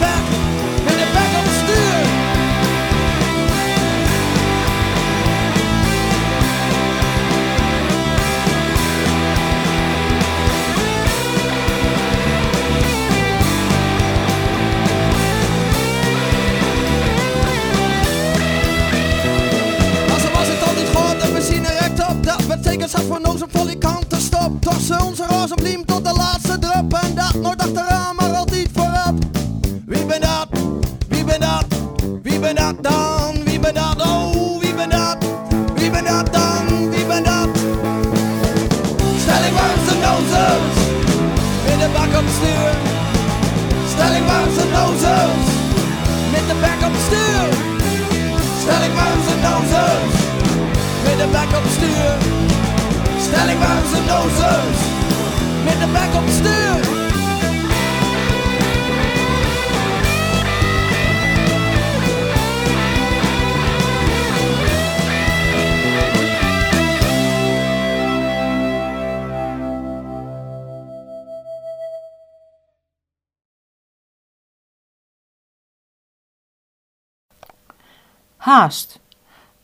Haast. 78.49 79.01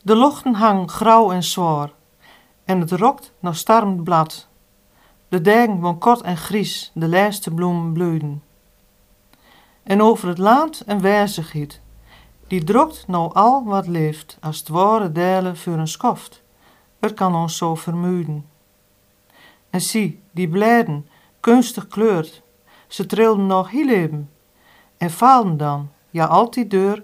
De 0.03 0.15
lochten 0.17 0.55
hangen 0.55 0.89
grauw 0.89 1.33
en 1.33 1.43
zwaar. 1.43 1.91
En 2.65 2.81
het 2.81 2.93
rokt 2.93 3.33
naar 3.41 3.55
starmend 3.55 4.05
blad. 4.05 4.49
De 5.29 5.41
dagen 5.41 5.81
van 5.81 5.99
kort 5.99 6.21
en 6.21 6.37
gries, 6.37 6.91
de 6.95 7.09
laatste 7.09 7.51
bloemen 7.51 7.93
bloeiden. 7.93 8.43
En 9.83 10.03
over 10.03 10.29
het 10.29 10.39
land 10.39 10.83
een 10.87 11.01
wijzigheid, 11.01 11.81
die 12.47 12.65
drokt 12.65 13.05
nou 13.07 13.35
al 13.35 13.65
wat 13.65 13.87
leeft, 13.87 14.37
als 14.41 14.59
het 14.59 14.69
ware 14.69 15.13
delen 15.13 15.57
voor 15.57 15.73
een 15.73 15.89
skoft. 15.89 16.43
Het 16.99 17.15
kan 17.15 17.35
ons 17.35 17.57
zo 17.57 17.75
vermoeiden. 17.75 18.47
En 19.71 19.81
zie, 19.81 20.23
die 20.31 20.49
blijden, 20.49 21.09
kunstig 21.41 21.89
kleurd, 21.89 22.43
ze 22.89 23.07
trilden 23.07 23.47
nog 23.47 23.71
heel. 23.71 24.27
En 24.97 25.11
faalden 25.11 25.57
dan, 25.57 25.89
ja 26.11 26.25
altijd 26.25 26.71
deur, 26.71 27.03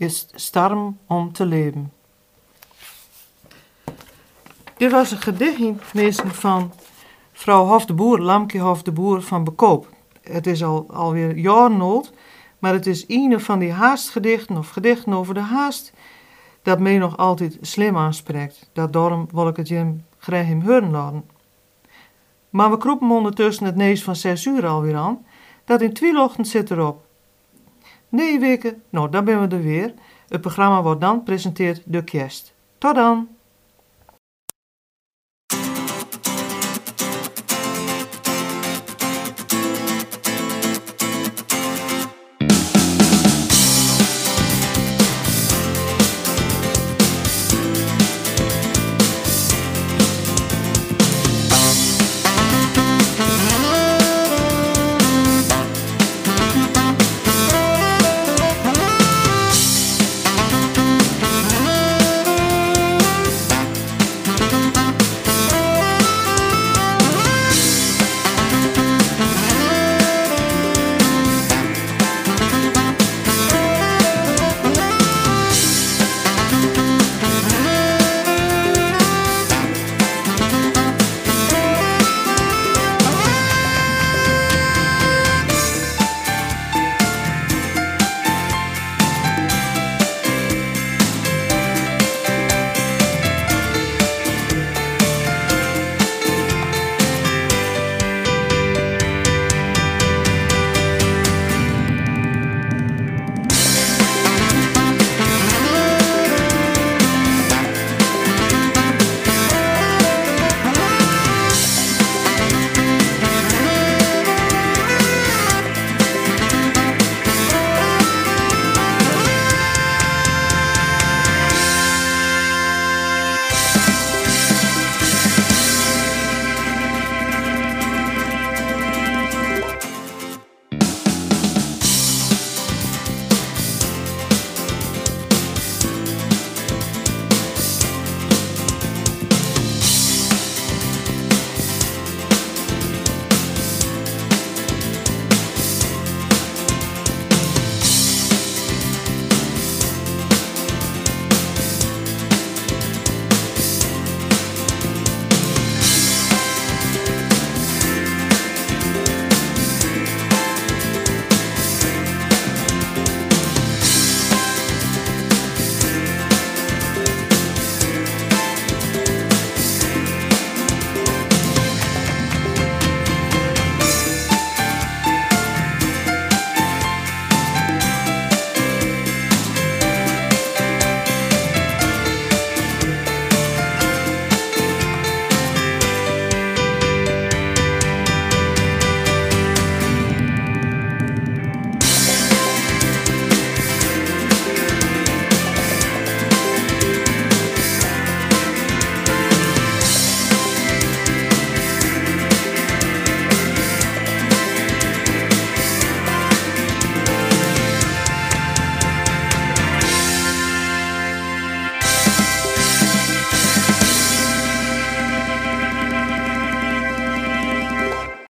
is 0.00 0.26
starm 0.34 0.98
om 1.06 1.32
te 1.32 1.46
leven. 1.46 1.92
Dit 4.76 4.90
was 4.90 5.10
een 5.10 5.20
gedicht 5.20 6.22
van 6.26 6.72
vrouw 7.32 7.66
Hof 7.66 7.86
de 7.86 7.94
Boer, 7.94 8.20
Lamke 8.20 8.58
Hof 8.58 8.82
de 8.82 8.92
Boer 8.92 9.22
van 9.22 9.44
Bekoop. 9.44 9.88
Het 10.22 10.46
is 10.46 10.64
al 10.64 10.86
alweer 10.92 11.36
jaren 11.36 11.80
oud, 11.80 12.12
maar 12.58 12.72
het 12.72 12.86
is 12.86 13.04
een 13.08 13.40
van 13.40 13.58
die 13.58 13.72
haastgedichten 13.72 14.56
of 14.56 14.70
gedichten 14.70 15.12
over 15.12 15.34
de 15.34 15.40
haast 15.40 15.92
dat 16.62 16.78
mij 16.78 16.98
nog 16.98 17.16
altijd 17.16 17.58
slim 17.60 17.96
aanspreekt. 17.96 18.70
Daarom 18.72 19.28
wil 19.32 19.48
ik 19.48 19.56
het 19.56 19.68
je 19.68 19.96
graag 20.18 20.46
hem 20.46 20.62
horen 20.62 20.90
laten. 20.90 21.24
Maar 22.50 22.70
we 22.70 22.76
kroepen 22.76 23.10
ondertussen 23.10 23.66
het 23.66 23.76
neus 23.76 24.02
van 24.02 24.16
zes 24.16 24.46
uur 24.46 24.66
alweer 24.66 24.96
aan. 24.96 25.26
Dat 25.64 25.80
in 25.80 25.92
twee 25.92 26.18
ochtend 26.18 26.48
zit 26.48 26.70
erop. 26.70 27.08
Nee, 28.10 28.38
weken, 28.38 28.82
nou 28.90 29.10
dan 29.10 29.24
ben 29.24 29.48
we 29.48 29.56
er 29.56 29.62
weer. 29.62 29.94
Het 30.28 30.40
programma 30.40 30.82
wordt 30.82 31.00
dan 31.00 31.22
presenteerd 31.22 31.82
de 31.84 32.04
kerst. 32.04 32.54
Tot 32.78 32.94
dan! 32.94 33.28